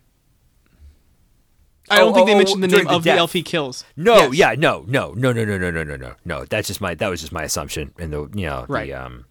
I 1.89 1.97
Oh, 2.01 2.05
don't 2.07 2.15
think 2.15 2.23
oh, 2.25 2.27
they 2.27 2.35
oh, 2.35 2.39
mentioned 2.39 2.63
the 2.63 2.69
name 2.69 2.85
the 2.85 2.91
of 2.91 3.05
death. 3.05 3.15
the 3.15 3.19
elf 3.19 3.33
he 3.33 3.43
kills. 3.43 3.85
No, 3.97 4.17
Yes. 4.31 4.35
yeah, 4.35 4.55
no, 4.57 4.85
no, 4.87 5.13
no, 5.13 5.33
no, 5.33 5.45
no, 5.45 5.59
no, 5.59 5.71
no, 5.71 5.83
no, 5.83 5.97
no, 5.97 6.15
no. 6.25 6.45
That's 6.45 6.69
just 6.69 6.81
my 6.81 6.95
that 6.95 7.09
was 7.09 7.21
just 7.21 7.33
my 7.33 7.43
assumption 7.43 7.93
in 7.99 8.11
the 8.11 8.29
you 8.35 8.47
know 8.47 8.65
Right. 8.69 8.87
the 8.89 8.95
um 8.95 9.25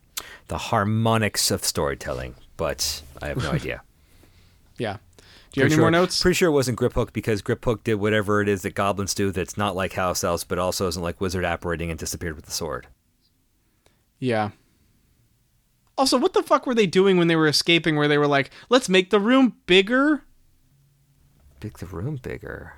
the 0.48 0.58
harmonics 0.58 1.52
of 1.52 1.64
storytelling, 1.64 2.36
but 2.58 3.02
I 3.22 3.28
have 3.28 3.38
no 3.38 3.52
idea. 3.60 3.82
Yeah. 4.80 4.98
Do 5.52 5.62
you 5.62 5.64
have 5.64 5.70
Pretty 5.70 5.74
any 5.74 5.82
more 5.82 5.92
notes? 5.92 6.22
Pretty 6.22 6.36
sure 6.36 6.50
it 6.50 6.54
wasn't 6.54 6.80
Griphook 6.80 7.12
because 7.12 7.42
Griphook 7.42 7.84
did 7.84 7.96
whatever 7.96 8.42
it 8.42 8.48
is 8.48 8.62
that 8.62 8.76
goblins 8.76 9.14
do 9.14 9.32
that's 9.32 9.58
not 9.58 9.76
like 9.76 9.94
house 9.94 10.24
elves, 10.24 10.44
but 10.44 10.60
also 10.60 10.88
isn't 10.88 11.02
like 11.02 11.20
wizard 11.20 11.44
apparating 11.44 11.90
and 11.90 12.00
disappeared 12.00 12.36
with 12.36 12.46
the 12.46 12.52
sword. 12.52 12.88
Yeah. 14.20 14.52
Also, 15.98 16.18
what 16.18 16.34
the 16.34 16.44
fuck 16.44 16.66
were 16.66 16.76
they 16.76 16.88
doing 16.88 17.18
when 17.18 17.28
they 17.28 17.36
were 17.36 17.48
escaping? 17.48 17.96
Where 17.96 18.08
they 18.08 18.18
were 18.18 18.28
like, 18.28 18.52
"Let's 18.70 18.88
make 18.90 19.10
the 19.10 19.20
room 19.20 19.56
bigger." 19.66 20.24
Make 21.62 21.80
the 21.80 21.86
room 21.88 22.20
bigger. 22.22 22.76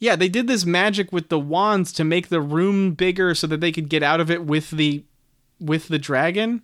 Yeah, 0.00 0.16
they 0.16 0.28
did 0.28 0.46
this 0.46 0.64
magic 0.64 1.12
with 1.12 1.28
the 1.28 1.38
wands 1.38 1.92
to 1.92 2.04
make 2.04 2.28
the 2.28 2.40
room 2.40 2.92
bigger 2.94 3.34
so 3.34 3.46
that 3.48 3.60
they 3.60 3.70
could 3.70 3.88
get 3.88 4.02
out 4.02 4.20
of 4.20 4.30
it 4.30 4.44
with 4.44 4.70
the 4.70 5.04
with 5.60 5.88
the 5.88 5.98
dragon. 5.98 6.62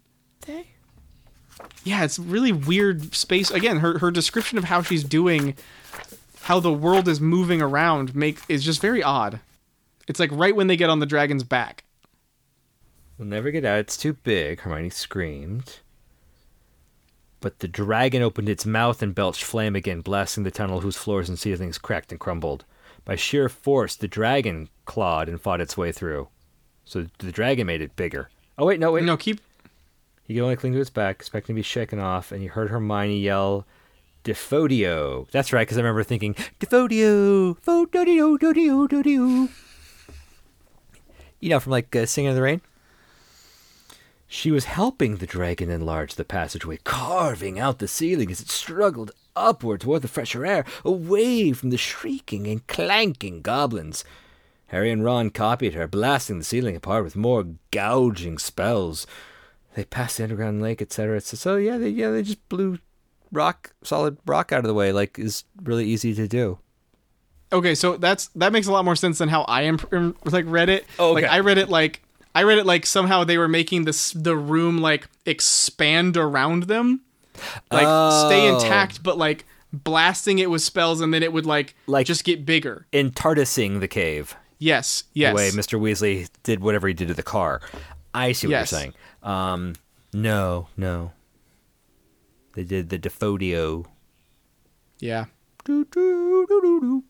Yeah, 1.84 2.04
it's 2.04 2.18
really 2.18 2.52
weird 2.52 3.14
space. 3.14 3.50
Again, 3.50 3.78
her 3.78 3.98
her 3.98 4.10
description 4.10 4.58
of 4.58 4.64
how 4.64 4.82
she's 4.82 5.04
doing 5.04 5.54
how 6.42 6.60
the 6.60 6.72
world 6.72 7.08
is 7.08 7.20
moving 7.20 7.62
around 7.62 8.14
make 8.14 8.38
is 8.48 8.64
just 8.64 8.80
very 8.80 9.02
odd. 9.02 9.40
It's 10.08 10.20
like 10.20 10.30
right 10.32 10.54
when 10.54 10.66
they 10.66 10.76
get 10.76 10.90
on 10.90 10.98
the 10.98 11.06
dragon's 11.06 11.42
back. 11.42 11.84
We'll 13.16 13.28
never 13.28 13.50
get 13.50 13.64
out. 13.64 13.78
It's 13.78 13.96
too 13.96 14.14
big. 14.14 14.60
Hermione 14.60 14.90
screamed. 14.90 15.78
But 17.40 17.60
the 17.60 17.68
dragon 17.68 18.22
opened 18.22 18.48
its 18.48 18.66
mouth 18.66 19.02
and 19.02 19.14
belched 19.14 19.44
flame 19.44 19.76
again, 19.76 20.00
blasting 20.00 20.44
the 20.44 20.50
tunnel 20.50 20.80
whose 20.80 20.96
floors 20.96 21.28
and 21.28 21.38
ceilings 21.38 21.78
cracked 21.78 22.10
and 22.10 22.20
crumbled. 22.20 22.64
By 23.04 23.16
sheer 23.16 23.48
force, 23.48 23.96
the 23.96 24.08
dragon 24.08 24.68
clawed 24.86 25.28
and 25.28 25.40
fought 25.40 25.60
its 25.60 25.76
way 25.76 25.92
through. 25.92 26.28
So 26.84 27.06
the 27.18 27.32
dragon 27.32 27.66
made 27.66 27.82
it 27.82 27.96
bigger. 27.96 28.30
Oh 28.58 28.66
wait, 28.66 28.80
no 28.80 28.92
wait. 28.92 29.04
No, 29.04 29.16
keep 29.16 29.40
He 30.24 30.34
could 30.34 30.42
only 30.42 30.56
cling 30.56 30.72
to 30.72 30.80
its 30.80 30.90
back, 30.90 31.16
expecting 31.16 31.54
to 31.54 31.58
be 31.58 31.62
shaken 31.62 31.98
off, 31.98 32.32
and 32.32 32.40
he 32.40 32.48
heard 32.48 32.70
Hermione 32.70 33.20
yell, 33.20 33.66
Defodio. 34.24 35.28
That's 35.30 35.52
right, 35.52 35.66
because 35.66 35.76
I 35.76 35.82
remember 35.82 36.02
thinking, 36.02 36.34
Defodio, 36.58 37.58
Fodio, 37.58 38.38
Dodio, 38.38 38.88
Dodio. 38.88 39.50
You 41.40 41.50
know, 41.50 41.60
from 41.60 41.72
like 41.72 41.94
uh, 41.94 42.06
Singing 42.06 42.30
in 42.30 42.34
the 42.36 42.42
Rain? 42.42 42.62
She 44.26 44.50
was 44.50 44.64
helping 44.64 45.16
the 45.16 45.26
dragon 45.26 45.70
enlarge 45.70 46.14
the 46.14 46.24
passageway, 46.24 46.78
carving 46.84 47.58
out 47.58 47.78
the 47.78 47.86
ceiling 47.86 48.30
as 48.30 48.40
it 48.40 48.48
struggled 48.48 49.12
upward 49.36 49.82
toward 49.82 50.00
the 50.00 50.08
fresher 50.08 50.46
air, 50.46 50.64
away 50.84 51.52
from 51.52 51.68
the 51.68 51.76
shrieking 51.76 52.46
and 52.46 52.66
clanking 52.66 53.42
goblins. 53.42 54.04
Harry 54.68 54.90
and 54.90 55.04
Ron 55.04 55.28
copied 55.28 55.74
her, 55.74 55.86
blasting 55.86 56.38
the 56.38 56.44
ceiling 56.44 56.74
apart 56.74 57.04
with 57.04 57.14
more 57.14 57.44
gouging 57.70 58.38
spells. 58.38 59.06
They 59.74 59.84
passed 59.84 60.16
the 60.18 60.22
underground 60.24 60.62
lake, 60.62 60.80
etc. 60.80 61.16
etc. 61.16 61.36
So 61.38 61.56
yeah, 61.56 61.76
they 61.78 61.88
yeah 61.88 62.10
they 62.10 62.22
just 62.22 62.48
blew 62.48 62.78
rock, 63.32 63.72
solid 63.82 64.18
rock 64.26 64.52
out 64.52 64.60
of 64.60 64.66
the 64.66 64.74
way, 64.74 64.92
like 64.92 65.18
is 65.18 65.44
really 65.62 65.84
easy 65.86 66.14
to 66.14 66.28
do. 66.28 66.58
Okay, 67.52 67.74
so 67.74 67.96
that's 67.96 68.28
that 68.28 68.52
makes 68.52 68.66
a 68.66 68.72
lot 68.72 68.84
more 68.84 68.96
sense 68.96 69.18
than 69.18 69.28
how 69.28 69.42
I 69.42 69.62
am 69.62 70.14
like 70.24 70.44
read 70.48 70.68
it. 70.68 70.84
Oh, 70.98 71.12
Like 71.12 71.24
okay. 71.24 71.32
I 71.32 71.40
read 71.40 71.58
it 71.58 71.68
like 71.68 72.02
I 72.34 72.42
read 72.42 72.58
it 72.58 72.66
like 72.66 72.84
somehow 72.86 73.24
they 73.24 73.38
were 73.38 73.48
making 73.48 73.84
this 73.84 74.12
the 74.12 74.36
room 74.36 74.78
like 74.78 75.08
expand 75.26 76.16
around 76.16 76.64
them, 76.64 77.00
like 77.70 77.82
stay 78.26 78.48
Oh. 78.50 78.56
intact, 78.58 79.02
but 79.02 79.18
like 79.18 79.44
blasting 79.72 80.38
it 80.38 80.50
with 80.50 80.62
spells, 80.62 81.00
and 81.00 81.12
then 81.12 81.22
it 81.22 81.32
would 81.32 81.46
like 81.46 81.74
Like- 81.86 82.06
just 82.06 82.24
get 82.24 82.44
bigger. 82.46 82.86
In 82.92 83.10
TARDISing 83.10 83.80
the 83.80 83.88
cave, 83.88 84.36
Yes, 84.58 85.04
Yes. 85.12 85.32
the 85.32 85.36
way 85.36 85.50
Mr. 85.50 85.78
Weasley 85.80 86.28
did 86.44 86.60
whatever 86.60 86.86
he 86.88 86.94
did 86.94 87.08
to 87.08 87.14
the 87.14 87.22
car. 87.24 87.60
I 88.14 88.32
see 88.32 88.46
what 88.46 88.52
Yes. 88.52 88.70
you're 88.72 88.80
saying. 88.80 88.94
Um, 89.24 89.74
no, 90.12 90.68
no. 90.76 91.12
They 92.54 92.62
did 92.64 92.88
the 92.90 92.98
Defodio. 92.98 93.86
yeah. 95.00 95.24
Doo, 95.64 95.84
doo, 95.86 96.46
doo, 96.46 96.60
doo, 96.60 96.80
doo. 96.80 97.04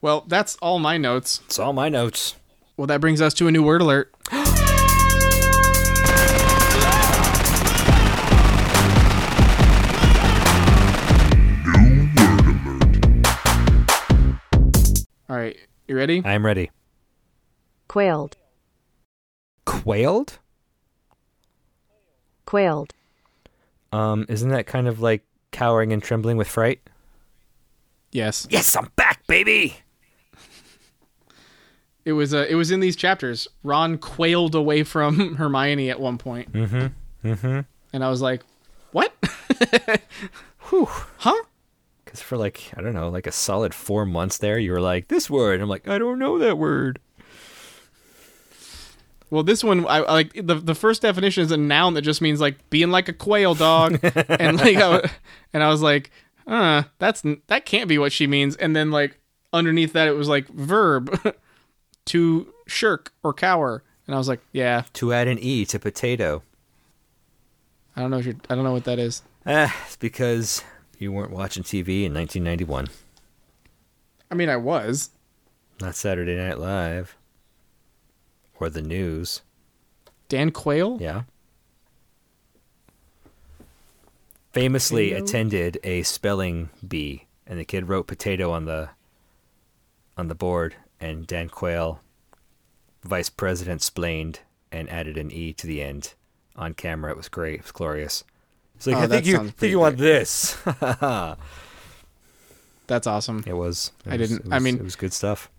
Well, 0.00 0.24
that's 0.26 0.56
all 0.56 0.80
my 0.80 0.98
notes. 0.98 1.40
It's 1.46 1.58
all 1.58 1.72
my 1.72 1.88
notes. 1.88 2.34
Well, 2.76 2.88
that 2.88 3.00
brings 3.00 3.20
us 3.20 3.32
to 3.34 3.46
a 3.46 3.52
new 3.52 3.62
word 3.62 3.80
alert. 3.80 4.12
All 15.30 15.36
right, 15.36 15.56
you 15.86 15.94
ready? 15.94 16.22
I'm 16.24 16.44
ready. 16.44 16.70
quailed, 17.86 18.36
Quailed? 19.66 20.38
Quailed, 22.48 22.94
Um, 23.92 24.24
isn't 24.30 24.48
that 24.48 24.66
kind 24.66 24.88
of 24.88 25.00
like 25.00 25.22
cowering 25.52 25.92
and 25.92 26.02
trembling 26.02 26.38
with 26.38 26.48
fright? 26.48 26.80
Yes. 28.10 28.46
Yes, 28.48 28.74
I'm 28.74 28.88
back, 28.96 29.26
baby. 29.26 29.76
It 32.06 32.12
was 32.12 32.32
uh, 32.32 32.46
it 32.48 32.54
was 32.54 32.70
in 32.70 32.80
these 32.80 32.96
chapters. 32.96 33.46
Ron 33.62 33.98
quailed 33.98 34.54
away 34.54 34.82
from 34.82 35.34
Hermione 35.36 35.90
at 35.90 36.00
one 36.00 36.16
point. 36.16 36.50
Mm-hmm. 36.52 37.28
Mm-hmm. 37.28 37.60
And 37.92 38.04
I 38.04 38.08
was 38.08 38.22
like, 38.22 38.40
"What? 38.92 39.12
Whew. 40.70 40.88
huh?" 41.18 41.42
Because 42.04 42.22
for 42.22 42.38
like, 42.38 42.72
I 42.74 42.80
don't 42.80 42.94
know, 42.94 43.10
like 43.10 43.26
a 43.26 43.32
solid 43.32 43.74
four 43.74 44.06
months 44.06 44.38
there, 44.38 44.58
you 44.58 44.72
were 44.72 44.80
like, 44.80 45.08
this 45.08 45.28
word. 45.28 45.60
I'm 45.60 45.68
like, 45.68 45.86
I 45.86 45.98
don't 45.98 46.18
know 46.18 46.38
that 46.38 46.56
word. 46.56 46.98
Well, 49.30 49.42
this 49.42 49.62
one, 49.62 49.86
I, 49.86 50.00
like 50.00 50.32
the 50.34 50.54
the 50.54 50.74
first 50.74 51.02
definition 51.02 51.42
is 51.44 51.50
a 51.52 51.56
noun 51.56 51.94
that 51.94 52.02
just 52.02 52.20
means 52.22 52.40
like 52.40 52.70
being 52.70 52.90
like 52.90 53.08
a 53.08 53.12
quail 53.12 53.54
dog, 53.54 53.98
and 54.02 54.58
like, 54.58 54.76
I, 54.76 55.10
and 55.52 55.62
I 55.62 55.68
was 55.68 55.82
like, 55.82 56.10
"Uh, 56.46 56.84
that's 56.98 57.22
that 57.48 57.66
can't 57.66 57.88
be 57.88 57.98
what 57.98 58.12
she 58.12 58.26
means." 58.26 58.56
And 58.56 58.74
then 58.74 58.90
like 58.90 59.18
underneath 59.52 59.92
that, 59.92 60.08
it 60.08 60.12
was 60.12 60.28
like 60.28 60.48
verb 60.48 61.34
to 62.06 62.54
shirk 62.66 63.12
or 63.22 63.34
cower, 63.34 63.82
and 64.06 64.14
I 64.14 64.18
was 64.18 64.28
like, 64.28 64.40
"Yeah, 64.52 64.84
To 64.94 65.12
add 65.12 65.28
an 65.28 65.38
E 65.40 65.66
to 65.66 65.78
potato. 65.78 66.42
I 67.94 68.00
don't 68.00 68.10
know 68.10 68.18
if 68.18 68.24
you're, 68.26 68.36
I 68.48 68.54
don't 68.54 68.64
know 68.64 68.72
what 68.72 68.84
that 68.84 68.98
is." 68.98 69.22
Eh, 69.44 69.68
it's 69.86 69.96
because 69.96 70.62
you 70.98 71.12
weren't 71.12 71.32
watching 71.32 71.62
TV 71.62 72.04
in 72.04 72.14
1991. 72.14 72.88
I 74.30 74.34
mean, 74.34 74.48
I 74.48 74.56
was. 74.56 75.10
Not 75.80 75.94
Saturday 75.94 76.34
Night 76.36 76.58
Live. 76.58 77.16
Or 78.60 78.68
the 78.68 78.82
news. 78.82 79.42
Dan 80.28 80.50
Quayle? 80.50 80.98
Yeah. 81.00 81.22
Famously 84.52 85.10
Potato? 85.10 85.24
attended 85.24 85.78
a 85.84 86.02
spelling 86.02 86.70
bee, 86.86 87.26
and 87.46 87.58
the 87.58 87.64
kid 87.64 87.88
wrote 87.88 88.06
potato 88.06 88.50
on 88.50 88.64
the 88.64 88.90
on 90.16 90.28
the 90.28 90.34
board, 90.34 90.74
and 91.00 91.26
Dan 91.26 91.48
Quayle, 91.48 92.00
vice 93.04 93.28
president, 93.30 93.82
splained 93.82 94.40
and 94.72 94.88
added 94.90 95.16
an 95.16 95.30
e 95.30 95.52
to 95.52 95.66
the 95.66 95.82
end 95.82 96.14
on 96.56 96.74
camera. 96.74 97.10
It 97.12 97.16
was 97.16 97.28
great. 97.28 97.60
It 97.60 97.62
was 97.62 97.72
glorious. 97.72 98.24
It's 98.76 98.86
like 98.86 98.96
Oh, 98.96 99.00
I 99.00 99.06
think 99.06 99.26
you 99.26 99.48
think 99.50 99.70
you 99.70 99.78
want 99.78 99.96
great. 99.98 100.06
this. 100.06 100.56
That's 102.86 103.06
awesome. 103.06 103.44
it 103.46 103.52
was. 103.52 103.92
it 104.06 104.12
I 104.12 104.16
was- 104.16 104.30
didn't- 104.30 104.46
it 104.46 104.52
I 104.54 104.58
mean- 104.58 104.76
it 104.76 104.82
was 104.84 104.96
good 104.96 105.12
stuff. 105.12 105.50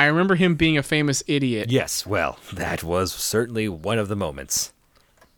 I 0.00 0.06
remember 0.06 0.34
him 0.34 0.54
being 0.54 0.76
a 0.78 0.82
famous 0.82 1.22
idiot, 1.26 1.70
Yes. 1.70 2.06
Well, 2.06 2.38
that 2.52 2.82
was 2.82 3.12
certainly 3.12 3.68
one 3.68 3.98
of 3.98 4.08
the 4.08 4.16
moments. 4.16 4.72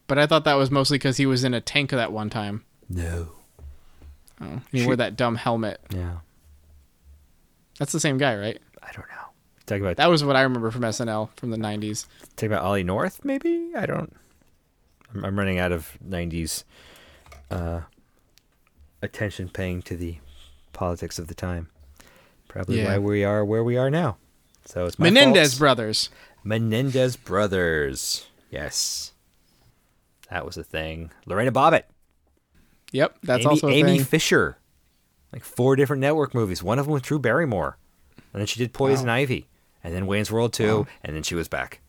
but 0.06 0.18
I 0.18 0.26
thought 0.26 0.44
that 0.44 0.54
was 0.54 0.70
mostly 0.70 0.98
because 0.98 1.16
he 1.16 1.26
was 1.26 1.42
in 1.44 1.54
a 1.54 1.60
tank 1.60 1.90
that 1.90 2.12
one 2.12 2.30
time. 2.30 2.64
No. 2.88 3.28
Oh, 4.40 4.60
he 4.70 4.84
wore 4.84 4.96
that 4.96 5.16
dumb 5.16 5.36
helmet. 5.36 5.80
Yeah. 5.90 6.18
That's 7.78 7.92
the 7.92 8.00
same 8.00 8.18
guy, 8.18 8.36
right? 8.36 8.60
I 8.82 8.92
don't 8.92 9.08
know. 9.08 9.26
Talk 9.66 9.80
about 9.80 9.96
That 9.96 10.10
was 10.10 10.24
what 10.24 10.36
I 10.36 10.42
remember 10.42 10.70
from 10.70 10.82
SNL 10.82 11.30
from 11.36 11.50
the 11.50 11.56
90s. 11.56 12.06
Talk 12.36 12.48
about 12.48 12.62
Ollie 12.64 12.82
North, 12.84 13.24
maybe? 13.24 13.70
I 13.76 13.86
don't. 13.86 14.14
I'm, 15.14 15.24
I'm 15.24 15.38
running 15.38 15.58
out 15.58 15.72
of 15.72 15.96
90s 16.06 16.64
uh, 17.50 17.82
attention 19.00 19.48
paying 19.48 19.82
to 19.82 19.96
the 19.96 20.18
politics 20.72 21.18
of 21.18 21.28
the 21.28 21.34
time. 21.34 21.68
Probably 22.48 22.78
Yeah. 22.82 22.88
why 22.92 22.98
we 22.98 23.24
are 23.24 23.44
where 23.44 23.64
we 23.64 23.76
are 23.76 23.90
now. 23.90 24.16
So 24.64 24.86
it's 24.86 24.98
my 24.98 25.04
Menendez 25.04 25.54
fault. 25.54 25.58
brothers. 25.58 26.10
Menendez 26.44 27.16
brothers. 27.16 28.26
Yes. 28.50 29.12
That 30.30 30.46
was 30.46 30.56
a 30.56 30.64
thing. 30.64 31.10
Lorena 31.26 31.52
Bobbitt. 31.52 31.84
Yep, 32.92 33.18
that's 33.22 33.44
Amy, 33.44 33.50
also 33.50 33.68
a 33.68 33.72
Amy 33.72 33.96
thing. 33.98 34.04
Fisher. 34.04 34.58
Like 35.32 35.44
four 35.44 35.76
different 35.76 36.00
network 36.00 36.34
movies. 36.34 36.62
One 36.62 36.78
of 36.78 36.86
them 36.86 36.92
with 36.92 37.02
Drew 37.02 37.18
Barrymore. 37.18 37.78
And 38.32 38.40
then 38.40 38.46
she 38.46 38.58
did 38.58 38.72
Poison 38.72 39.08
Ivy. 39.08 39.46
And 39.82 39.94
then 39.94 40.06
Wayne's 40.06 40.30
World 40.30 40.52
2. 40.52 40.76
Wow. 40.76 40.86
And 41.02 41.16
then 41.16 41.22
she 41.22 41.34
was 41.34 41.48
back. 41.48 41.80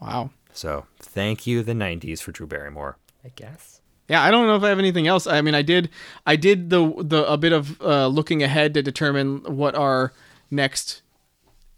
Wow. 0.00 0.30
So 0.52 0.86
thank 0.98 1.46
you, 1.46 1.62
the 1.62 1.72
'90s, 1.72 2.20
for 2.20 2.32
Drew 2.32 2.46
Barrymore. 2.46 2.98
I 3.24 3.30
guess. 3.34 3.80
Yeah, 4.08 4.22
I 4.22 4.30
don't 4.30 4.46
know 4.46 4.56
if 4.56 4.62
I 4.62 4.68
have 4.68 4.78
anything 4.78 5.06
else. 5.06 5.26
I 5.26 5.40
mean, 5.40 5.54
I 5.54 5.62
did, 5.62 5.90
I 6.26 6.36
did 6.36 6.70
the 6.70 6.92
the 6.98 7.24
a 7.30 7.36
bit 7.36 7.52
of 7.52 7.80
uh, 7.80 8.08
looking 8.08 8.42
ahead 8.42 8.74
to 8.74 8.82
determine 8.82 9.38
what 9.44 9.74
our 9.74 10.12
next 10.50 11.01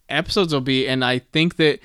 episodes 0.09 0.52
will 0.52 0.60
be, 0.60 0.86
and 0.89 1.05
I 1.05 1.18
think 1.20 1.56
that 1.56 1.81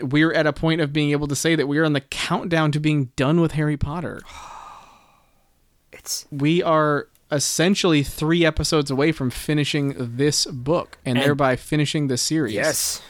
we're 0.00 0.32
at 0.32 0.46
a 0.46 0.52
point 0.52 0.80
of 0.80 0.92
being 0.92 1.10
able 1.10 1.26
to 1.28 1.36
say 1.36 1.54
that 1.56 1.66
we 1.66 1.78
are 1.78 1.84
on 1.84 1.92
the 1.92 2.00
countdown 2.00 2.70
to 2.72 2.80
being 2.80 3.06
done 3.16 3.40
with 3.40 3.52
Harry 3.52 3.76
Potter. 3.76 4.20
It's 5.92 6.26
We 6.30 6.62
are 6.62 7.08
essentially 7.32 8.02
three 8.02 8.44
episodes 8.44 8.90
away 8.90 9.10
from 9.12 9.30
finishing 9.30 9.94
this 10.16 10.46
book, 10.46 10.98
and, 11.04 11.18
And- 11.18 11.26
thereby 11.26 11.56
finishing 11.56 12.06
the 12.08 12.16
series. 12.16 12.54
yes. 12.54 13.02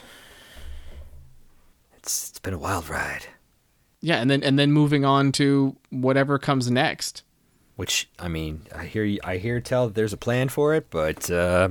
It's 1.96 2.30
it's 2.30 2.38
been 2.38 2.54
a 2.54 2.58
wild 2.58 2.88
ride. 2.88 3.26
Yeah, 4.00 4.16
and 4.20 4.30
then 4.30 4.42
and 4.42 4.58
then 4.58 4.72
moving 4.72 5.04
on 5.04 5.32
to 5.32 5.76
whatever 5.90 6.38
comes 6.38 6.70
next. 6.70 7.22
Which 7.76 8.08
I 8.18 8.28
mean, 8.28 8.62
I 8.74 8.84
hear 8.86 9.04
you, 9.04 9.20
I 9.24 9.36
hear 9.36 9.60
tell 9.60 9.86
that 9.88 9.94
there's 9.94 10.12
a 10.12 10.16
plan 10.16 10.48
for 10.48 10.74
it, 10.74 10.86
but 10.90 11.30
uh, 11.30 11.68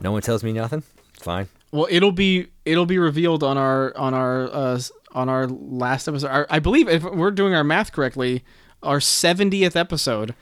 no 0.00 0.12
one 0.12 0.22
tells 0.22 0.44
me 0.44 0.52
nothing. 0.52 0.82
It's 1.14 1.22
fine. 1.24 1.48
Well, 1.70 1.86
it'll 1.90 2.12
be 2.12 2.48
it'll 2.64 2.86
be 2.86 2.98
revealed 2.98 3.42
on 3.42 3.58
our 3.58 3.96
on 3.96 4.14
our 4.14 4.48
uh, 4.52 4.80
on 5.12 5.28
our 5.28 5.46
last 5.46 6.08
episode. 6.08 6.28
Our, 6.28 6.46
I 6.48 6.58
believe 6.58 6.88
if 6.88 7.02
we're 7.04 7.30
doing 7.30 7.54
our 7.54 7.64
math 7.64 7.92
correctly, 7.92 8.42
our 8.82 9.00
seventieth 9.00 9.76
episode 9.76 10.34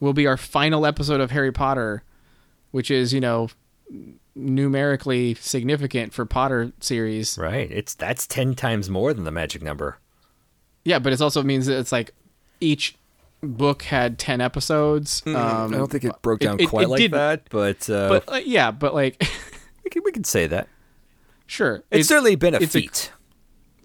will 0.00 0.12
be 0.12 0.26
our 0.26 0.36
final 0.36 0.86
episode 0.86 1.20
of 1.20 1.30
Harry 1.32 1.50
Potter, 1.52 2.02
which 2.70 2.90
is 2.90 3.12
you 3.12 3.20
know 3.20 3.48
numerically 4.34 5.34
significant 5.34 6.12
for 6.12 6.24
Potter 6.24 6.72
series. 6.80 7.36
Right? 7.38 7.70
It's 7.70 7.94
that's 7.94 8.26
ten 8.26 8.54
times 8.54 8.88
more 8.88 9.12
than 9.12 9.24
the 9.24 9.32
magic 9.32 9.62
number. 9.62 9.98
Yeah, 10.84 10.98
but 11.00 11.12
it 11.12 11.20
also 11.20 11.42
means 11.42 11.66
that 11.66 11.78
it's 11.78 11.92
like 11.92 12.14
each 12.60 12.94
book 13.42 13.82
had 13.82 14.18
ten 14.18 14.40
episodes. 14.40 15.22
Um, 15.26 15.34
I 15.36 15.76
don't 15.76 15.90
think 15.90 16.04
it 16.04 16.12
broke 16.22 16.40
down 16.40 16.60
it- 16.60 16.68
quite 16.68 16.84
it 16.84 16.88
like 16.88 16.98
did- 16.98 17.10
that, 17.12 17.48
but, 17.50 17.90
uh, 17.90 18.08
But 18.08 18.32
uh, 18.32 18.36
yeah, 18.44 18.70
but 18.70 18.94
like 18.94 19.22
we 19.88 19.90
can 19.90 20.02
we 20.04 20.12
can 20.12 20.24
say 20.24 20.46
that. 20.46 20.68
sure, 21.46 21.82
It's, 21.90 22.08
certainly 22.08 22.36
been 22.36 22.54
a 22.54 22.58
it's 22.58 22.74
a- 22.74 22.80
feat. 22.80 23.10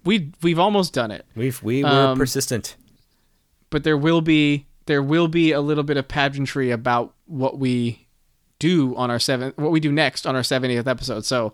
we 0.04 0.32
we've 0.42 0.58
almost 0.58 0.92
done 0.92 1.10
it. 1.10 1.24
We've 1.34 1.62
we 1.62 1.82
were 1.82 1.88
um, 1.88 2.18
persistent. 2.18 2.76
but 3.70 3.84
there 3.84 3.96
will 3.96 4.20
be 4.20 4.66
there 4.84 5.02
will 5.02 5.28
be 5.28 5.52
a 5.52 5.62
little 5.62 5.82
bit 5.84 5.96
of 5.96 6.06
pageantry 6.06 6.70
about 6.70 7.14
what 7.24 7.58
we 7.58 8.06
do 8.58 8.94
on 8.96 9.10
our 9.10 9.18
seven 9.18 9.54
what 9.56 9.70
we 9.72 9.80
do 9.80 9.90
next 9.90 10.26
on 10.26 10.36
our 10.36 10.42
70th 10.42 10.86
episode 10.86 11.24
so 11.24 11.52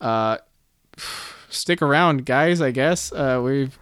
uh 0.00 0.36
stick 1.48 1.80
around 1.80 2.26
guys 2.26 2.60
i 2.60 2.70
guess 2.72 3.12
uh 3.12 3.40
we've 3.42 3.78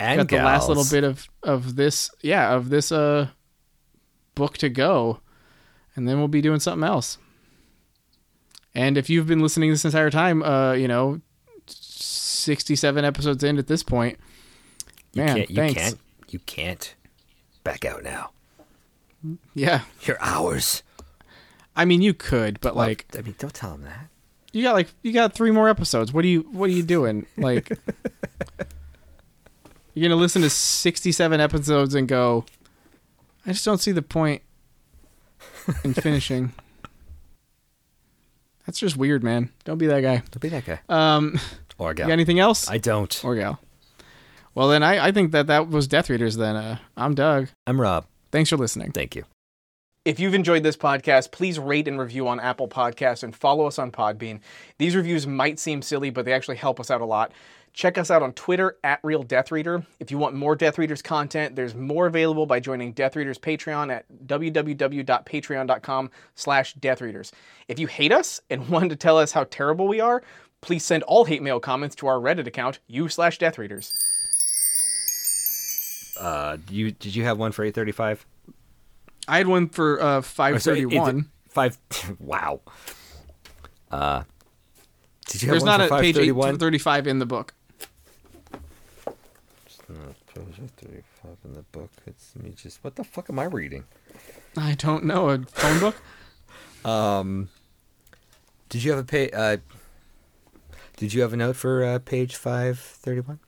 And 0.00 0.18
got 0.28 0.36
the 0.36 0.42
last 0.44 0.68
little 0.68 0.84
bit 0.90 1.04
of 1.04 1.28
of 1.42 1.76
this 1.76 2.10
yeah 2.22 2.54
of 2.54 2.68
this 2.70 2.90
uh 2.92 3.28
book 4.34 4.58
to 4.58 4.68
go 4.68 5.20
and 5.96 6.06
then 6.08 6.18
we'll 6.18 6.28
be 6.28 6.42
doing 6.42 6.60
something 6.60 6.86
else 6.86 7.16
and 8.74 8.96
if 8.98 9.10
you've 9.10 9.26
been 9.26 9.40
listening 9.40 9.70
this 9.70 9.84
entire 9.84 10.10
time 10.10 10.42
uh 10.42 10.72
you 10.72 10.86
know 10.88 11.20
67 11.66 13.04
episodes 13.04 13.44
in 13.44 13.58
at 13.58 13.66
this 13.66 13.82
point 13.82 14.18
You 15.12 15.22
man 15.24 15.36
can't. 15.36 15.50
You 15.50 15.56
thanks 15.56 15.80
can't. 15.80 15.98
You 16.28 16.38
can't 16.40 16.94
back 17.64 17.84
out 17.84 18.02
now. 18.02 18.30
yeah 19.54 19.82
You're 20.02 20.18
ours. 20.20 20.82
i 21.76 21.84
mean 21.84 22.00
you 22.02 22.14
could 22.14 22.60
but 22.60 22.74
Well, 22.74 22.86
like 22.86 23.06
I 23.16 23.22
mean, 23.22 23.34
don't 23.38 23.52
tell 23.54 23.74
him 23.74 23.82
that. 23.82 24.06
you 24.52 24.62
got 24.62 24.72
like 24.74 24.88
you 25.02 25.12
got 25.12 25.32
three 25.34 25.50
more 25.50 25.68
episodes. 25.68 26.12
What 26.12 26.24
are 26.24 26.28
you 26.28 26.40
what 26.52 26.70
are 26.70 26.72
you 26.72 26.82
doing? 26.82 27.26
Like 27.36 27.70
you're 29.94 30.08
gonna 30.08 30.20
listen 30.20 30.42
to 30.42 30.50
sixty 30.50 31.12
seven 31.12 31.40
episodes 31.40 31.94
and 31.94 32.06
go, 32.08 32.44
I 33.44 33.52
just 33.52 33.64
don't 33.64 33.78
see 33.78 33.92
the 33.92 34.02
point 34.02 34.42
in 35.84 35.94
finishing. 36.06 36.52
That's 38.70 38.78
just 38.78 38.96
weird, 38.96 39.24
man. 39.24 39.50
Don't 39.64 39.78
be 39.78 39.88
that 39.88 40.00
guy. 40.00 40.18
Don't 40.30 40.38
be 40.38 40.48
that 40.50 40.64
guy. 40.64 40.78
Um, 40.88 41.40
Or 41.76 41.88
you 41.90 41.94
gal. 41.96 42.06
got 42.06 42.12
anything 42.12 42.38
else? 42.38 42.70
I 42.70 42.78
don't. 42.78 43.20
or 43.24 43.34
gal? 43.34 43.58
Well, 44.54 44.68
then 44.68 44.84
I, 44.84 45.06
I 45.06 45.10
think 45.10 45.32
that 45.32 45.48
that 45.48 45.68
was 45.68 45.88
Death 45.88 46.08
Readers. 46.08 46.36
Then 46.36 46.54
uh, 46.54 46.78
I'm 46.96 47.16
Doug. 47.16 47.48
I'm 47.66 47.80
Rob. 47.80 48.06
Thanks 48.30 48.48
for 48.50 48.56
listening. 48.56 48.92
Thank 48.92 49.16
you. 49.16 49.24
If 50.04 50.20
you've 50.20 50.34
enjoyed 50.34 50.62
this 50.62 50.76
podcast, 50.76 51.32
please 51.32 51.58
rate 51.58 51.88
and 51.88 51.98
review 51.98 52.28
on 52.28 52.38
Apple 52.38 52.68
Podcasts 52.68 53.24
and 53.24 53.34
follow 53.34 53.66
us 53.66 53.76
on 53.76 53.90
Podbean. 53.90 54.38
These 54.78 54.94
reviews 54.94 55.26
might 55.26 55.58
seem 55.58 55.82
silly, 55.82 56.10
but 56.10 56.24
they 56.24 56.32
actually 56.32 56.56
help 56.58 56.78
us 56.78 56.92
out 56.92 57.00
a 57.00 57.04
lot. 57.04 57.32
Check 57.72 57.98
us 57.98 58.10
out 58.10 58.22
on 58.22 58.32
Twitter 58.32 58.76
at 58.82 58.98
Real 59.02 59.22
Death 59.22 59.52
Reader. 59.52 59.86
If 60.00 60.10
you 60.10 60.18
want 60.18 60.34
more 60.34 60.56
Death 60.56 60.76
Readers 60.76 61.02
content, 61.02 61.54
there's 61.54 61.74
more 61.74 62.06
available 62.06 62.44
by 62.44 62.58
joining 62.60 62.92
Death 62.92 63.14
Readers 63.16 63.38
Patreon 63.38 63.92
at 63.92 64.06
www.patreon.com 64.26 66.10
slash 66.34 66.74
deathreaders. 66.76 67.30
If 67.68 67.78
you 67.78 67.86
hate 67.86 68.12
us 68.12 68.40
and 68.50 68.68
want 68.70 68.90
to 68.90 68.96
tell 68.96 69.18
us 69.18 69.32
how 69.32 69.44
terrible 69.50 69.86
we 69.86 70.00
are, 70.00 70.22
please 70.62 70.84
send 70.84 71.04
all 71.04 71.24
hate 71.24 71.42
mail 71.42 71.60
comments 71.60 71.94
to 71.96 72.06
our 72.08 72.16
Reddit 72.18 72.46
account, 72.46 72.80
u 72.88 73.08
slash 73.08 73.38
deathreaders. 73.38 73.92
Uh, 76.18 76.58
you 76.68 76.90
did 76.90 77.14
you 77.14 77.24
have 77.24 77.38
one 77.38 77.52
for 77.52 77.64
835? 77.64 78.26
I 79.28 79.38
had 79.38 79.46
one 79.46 79.68
for 79.68 80.02
uh, 80.02 80.20
531. 80.22 81.18
eight- 81.18 81.24
Five. 81.48 81.78
Wow. 82.20 82.60
Uh, 83.90 84.22
did 85.28 85.42
you 85.42 85.48
have 85.48 85.52
There's 85.54 85.62
one 85.62 85.78
not 85.78 85.88
for 85.88 85.96
a 85.96 86.00
page 86.00 86.14
531? 86.16 86.48
835 86.48 87.06
in 87.06 87.18
the 87.20 87.26
book. 87.26 87.54
Page 90.34 90.70
35 90.76 91.36
in 91.44 91.54
the 91.54 91.62
book. 91.72 91.90
It's 92.06 92.34
me 92.36 92.50
just. 92.50 92.82
What 92.84 92.96
the 92.96 93.04
fuck 93.04 93.28
am 93.30 93.38
I 93.38 93.44
reading? 93.44 93.84
I 94.56 94.74
don't 94.74 95.04
know. 95.04 95.30
A 95.30 95.38
phone 95.38 95.80
book? 95.80 95.96
Um, 96.84 97.48
did 98.68 98.84
you 98.84 98.90
have 98.92 99.00
a 99.00 99.04
page? 99.04 99.30
Uh, 99.34 99.58
did 100.96 101.12
you 101.12 101.22
have 101.22 101.32
a 101.32 101.36
note 101.36 101.56
for 101.56 101.82
uh, 101.82 101.98
page 101.98 102.36
531? 102.36 103.40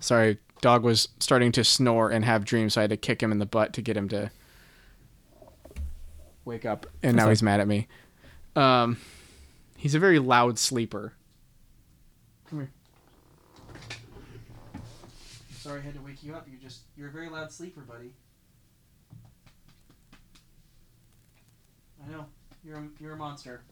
Sorry, 0.00 0.38
dog 0.60 0.82
was 0.82 1.08
starting 1.18 1.50
to 1.52 1.64
snore 1.64 2.10
and 2.10 2.24
have 2.24 2.44
dreams, 2.44 2.74
so 2.74 2.80
I 2.80 2.82
had 2.82 2.90
to 2.90 2.96
kick 2.96 3.22
him 3.22 3.32
in 3.32 3.38
the 3.38 3.46
butt 3.46 3.72
to 3.74 3.82
get 3.82 3.96
him 3.96 4.08
to 4.10 4.30
wake 6.44 6.66
up. 6.66 6.86
And 7.02 7.16
now 7.16 7.28
he's 7.30 7.42
mad 7.42 7.60
at 7.60 7.68
me. 7.68 7.88
Um, 8.56 8.98
he's 9.76 9.94
a 9.94 9.98
very 9.98 10.18
loud 10.18 10.58
sleeper. 10.58 11.12
Come 12.48 12.60
here. 12.60 12.70
Sorry, 15.56 15.80
I 15.80 15.82
had 15.82 15.94
to 15.94 16.00
wake 16.02 16.22
you 16.22 16.34
up. 16.34 16.46
You're 16.48 16.60
just 16.60 16.82
you're 16.96 17.08
a 17.08 17.12
very 17.12 17.28
loud 17.28 17.50
sleeper, 17.50 17.80
buddy. 17.80 18.12
I 22.06 22.12
know. 22.12 22.26
You're 22.64 22.76
a, 22.76 22.88
you're 23.00 23.12
a 23.12 23.16
monster. 23.16 23.62